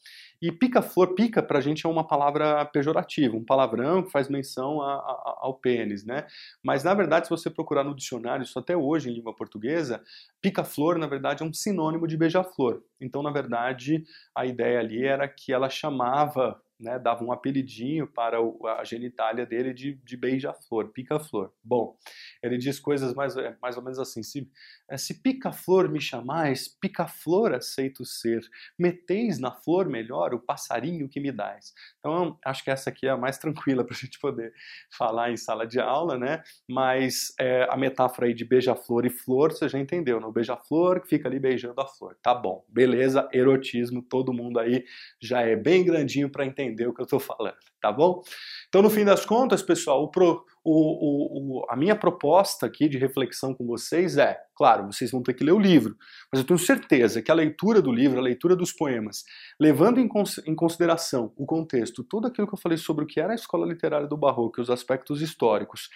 E 0.41 0.51
pica-flor, 0.51 1.15
pica 1.15 1.41
pra 1.41 1.61
gente 1.61 1.87
é 1.87 1.89
uma 1.89 2.05
palavra 2.05 2.65
pejorativa, 2.65 3.37
um 3.37 3.45
palavrão 3.45 4.03
que 4.03 4.11
faz 4.11 4.29
menção 4.29 4.83
a, 4.83 4.95
a, 4.95 5.39
ao 5.43 5.55
pênis, 5.55 6.05
né? 6.05 6.27
Mas 6.65 6.83
na 6.83 6.93
verdade, 6.93 7.29
se 7.29 7.31
você 7.31 7.49
procurar 7.49 7.85
no 7.85 7.95
dicionário, 7.95 8.43
isso 8.43 8.59
até 8.59 8.77
hoje 8.77 9.09
em 9.09 9.15
língua 9.15 9.37
portuguesa, 9.37 10.03
pica-flor 10.41 10.99
na 10.99 11.07
verdade 11.07 11.45
é 11.45 11.47
um 11.47 11.53
sinônimo 11.53 12.09
de 12.09 12.17
beija-flor. 12.17 12.83
Então, 13.01 13.23
na 13.23 13.31
verdade, 13.31 14.03
a 14.35 14.45
ideia 14.45 14.81
ali 14.81 15.05
era 15.05 15.29
que 15.29 15.53
ela 15.53 15.71
chamava 15.71 16.61
né, 16.83 16.99
dava 16.99 17.25
um 17.25 17.33
apelidinho 17.33 18.07
para 18.07 18.39
a 18.79 18.85
genitália 18.85 19.47
dele 19.47 19.73
de, 19.73 19.95
de 19.95 20.17
beija-flor, 20.17 20.89
pica-flor. 20.89 21.53
Bom, 21.63 21.97
ele 22.43 22.59
diz 22.59 22.81
coisas 22.81 23.15
mais, 23.15 23.37
é, 23.37 23.57
mais 23.63 23.77
ou 23.77 23.83
menos 23.83 23.99
assim: 23.99 24.23
se, 24.23 24.51
é, 24.91 24.97
se 24.97 25.23
pica-flor 25.23 25.89
me 25.89 26.01
chamais, 26.01 26.69
pica-flor 26.69 27.55
aceito 27.55 28.05
ser, 28.05 28.41
meteis 28.77 29.39
na 29.39 29.53
flor 29.53 29.89
melhor 29.89 30.35
o 30.35 30.41
passarinho 30.41 31.09
que 31.09 31.21
me 31.21 31.31
dais. 31.31 31.73
Então, 32.01 32.37
acho 32.45 32.65
que 32.65 32.71
essa 32.71 32.91
aqui 32.91 33.07
é 33.07 33.11
a 33.11 33.17
mais 33.17 33.39
tranquila 33.43 33.85
para 33.85 33.95
a 33.95 33.99
gente 33.99 34.19
poder 34.19 34.53
falar 34.91 35.31
em 35.31 35.37
sala 35.37 35.67
de 35.67 35.79
aula, 35.79 36.19
né? 36.19 36.43
Mas 36.69 37.33
é, 37.39 37.67
a 37.71 37.77
metáfora 37.77 38.27
aí 38.27 38.35
de 38.35 38.45
beija-flor 38.45 39.07
e 39.07 39.11
flor, 39.11 39.53
você 39.53 39.69
já 39.69 39.79
entendeu, 39.79 40.21
né? 40.21 40.27
beija-flor 40.33 41.01
que 41.01 41.09
fica 41.09 41.29
ali 41.29 41.39
beijando 41.39 41.81
a 41.81 41.87
flor. 41.87 42.17
Tá 42.21 42.35
bom, 42.35 42.65
beleza, 42.69 43.29
erotismo, 43.33 44.03
todo 44.03 44.33
mundo 44.33 44.59
aí 44.59 44.85
já 45.21 45.43
é 45.43 45.55
bem 45.55 45.85
grandinho 45.85 46.29
para 46.29 46.45
entender 46.45 46.72
o 46.73 46.95
que 46.95 47.01
eu 47.01 47.05
estou 47.05 47.21
falando, 47.21 47.57
tá 47.81 47.91
bom? 47.93 48.23
Então, 48.69 48.83
no 48.83 48.91
fim 48.91 49.05
das 49.05 49.25
contas, 49.25 49.63
pessoal, 49.63 50.03
o, 50.03 50.11
pro, 50.11 50.45
o, 50.65 51.61
o, 51.61 51.67
a 51.69 51.77
minha 51.77 51.97
proposta 51.97 52.67
aqui 52.67 52.89
de 52.89 52.99
reflexão 52.99 53.55
com 53.55 53.67
vocês 53.67 54.17
é, 54.17 54.39
claro, 54.55 54.87
vocês 54.87 55.11
vão 55.11 55.23
ter 55.23 55.35
que 55.35 55.45
ler 55.45 55.53
o 55.53 55.59
livro, 55.59 55.97
mas 56.33 56.41
eu 56.41 56.47
tenho 56.47 56.59
certeza 56.59 57.21
que 57.21 57.31
a 57.31 57.35
leitura 57.35 57.83
do 57.83 57.93
livro, 57.93 58.19
a 58.19 58.23
leitura 58.23 58.57
dos 58.57 58.73
poemas, 58.73 59.25
levando 59.61 60.01
em, 60.01 60.09
cons 60.09 60.39
em 60.47 60.55
consideração 60.55 61.33
o 61.37 61.45
contexto, 61.45 62.05
tudo 62.05 62.29
aquilo 62.29 62.47
que 62.47 62.55
eu 62.55 62.61
falei 62.61 62.79
sobre 62.79 63.05
o 63.05 63.07
que 63.07 63.21
era 63.21 63.33
a 63.33 63.37
escola 63.37 63.67
literária 63.67 64.07
do 64.07 64.17
Barroco 64.17 64.61
os 64.61 64.71
aspectos 64.71 65.23
históricos, 65.23 65.89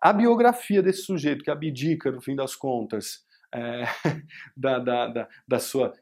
a 0.00 0.12
biografia 0.12 0.82
desse 0.82 1.02
sujeito 1.02 1.44
que 1.44 1.50
abdica, 1.50 2.10
no 2.10 2.20
fim 2.20 2.36
das 2.36 2.54
contas, 2.54 3.26
é, 3.52 3.84
da, 4.56 4.78
da, 4.78 5.06
da, 5.08 5.28
da, 5.46 5.58
sua 5.58 5.92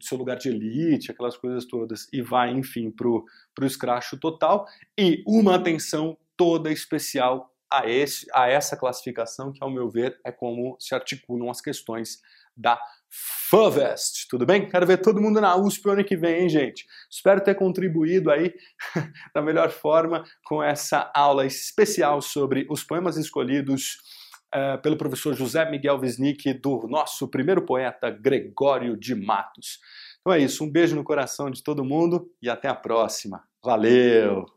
seu 0.00 0.18
lugar 0.18 0.36
de 0.36 0.48
elite, 0.48 1.10
aquelas 1.10 1.36
coisas 1.36 1.64
todas, 1.64 2.08
e 2.12 2.22
vai, 2.22 2.50
enfim, 2.50 2.90
para 2.90 3.08
o 3.08 3.24
escracho 3.62 4.18
total, 4.18 4.66
e 4.98 5.22
uma 5.26 5.54
atenção 5.56 6.16
toda 6.36 6.70
especial 6.70 7.52
a, 7.70 7.88
esse, 7.88 8.26
a 8.32 8.48
essa 8.48 8.76
classificação, 8.76 9.52
que, 9.52 9.62
ao 9.62 9.70
meu 9.70 9.88
ver, 9.88 10.18
é 10.24 10.30
como 10.30 10.76
se 10.78 10.94
articulam 10.94 11.50
as 11.50 11.60
questões 11.60 12.20
da 12.56 12.80
FUVEST, 13.48 14.28
tudo 14.28 14.46
bem? 14.46 14.68
Quero 14.68 14.86
ver 14.86 14.98
todo 14.98 15.20
mundo 15.20 15.40
na 15.40 15.56
USP 15.56 15.88
ano 15.90 16.04
que 16.04 16.16
vem, 16.16 16.42
hein, 16.42 16.48
gente? 16.48 16.86
Espero 17.10 17.42
ter 17.42 17.54
contribuído 17.54 18.30
aí 18.30 18.54
da 19.34 19.42
melhor 19.42 19.70
forma 19.70 20.24
com 20.44 20.62
essa 20.62 21.10
aula 21.14 21.46
especial 21.46 22.20
sobre 22.20 22.66
os 22.70 22.82
poemas 22.82 23.16
escolhidos 23.16 23.98
uh, 24.54 24.80
pelo 24.82 24.96
professor 24.96 25.34
José 25.34 25.68
Miguel 25.70 25.98
Wisnik 26.00 26.52
do 26.54 26.86
nosso 26.88 27.28
primeiro 27.28 27.62
poeta 27.62 28.10
Gregório 28.10 28.96
de 28.96 29.14
Matos. 29.14 29.78
Então 30.20 30.32
é 30.32 30.38
isso, 30.40 30.64
um 30.64 30.70
beijo 30.70 30.96
no 30.96 31.04
coração 31.04 31.50
de 31.50 31.62
todo 31.62 31.84
mundo 31.84 32.30
e 32.42 32.48
até 32.48 32.68
a 32.68 32.74
próxima. 32.74 33.44
Valeu! 33.62 34.55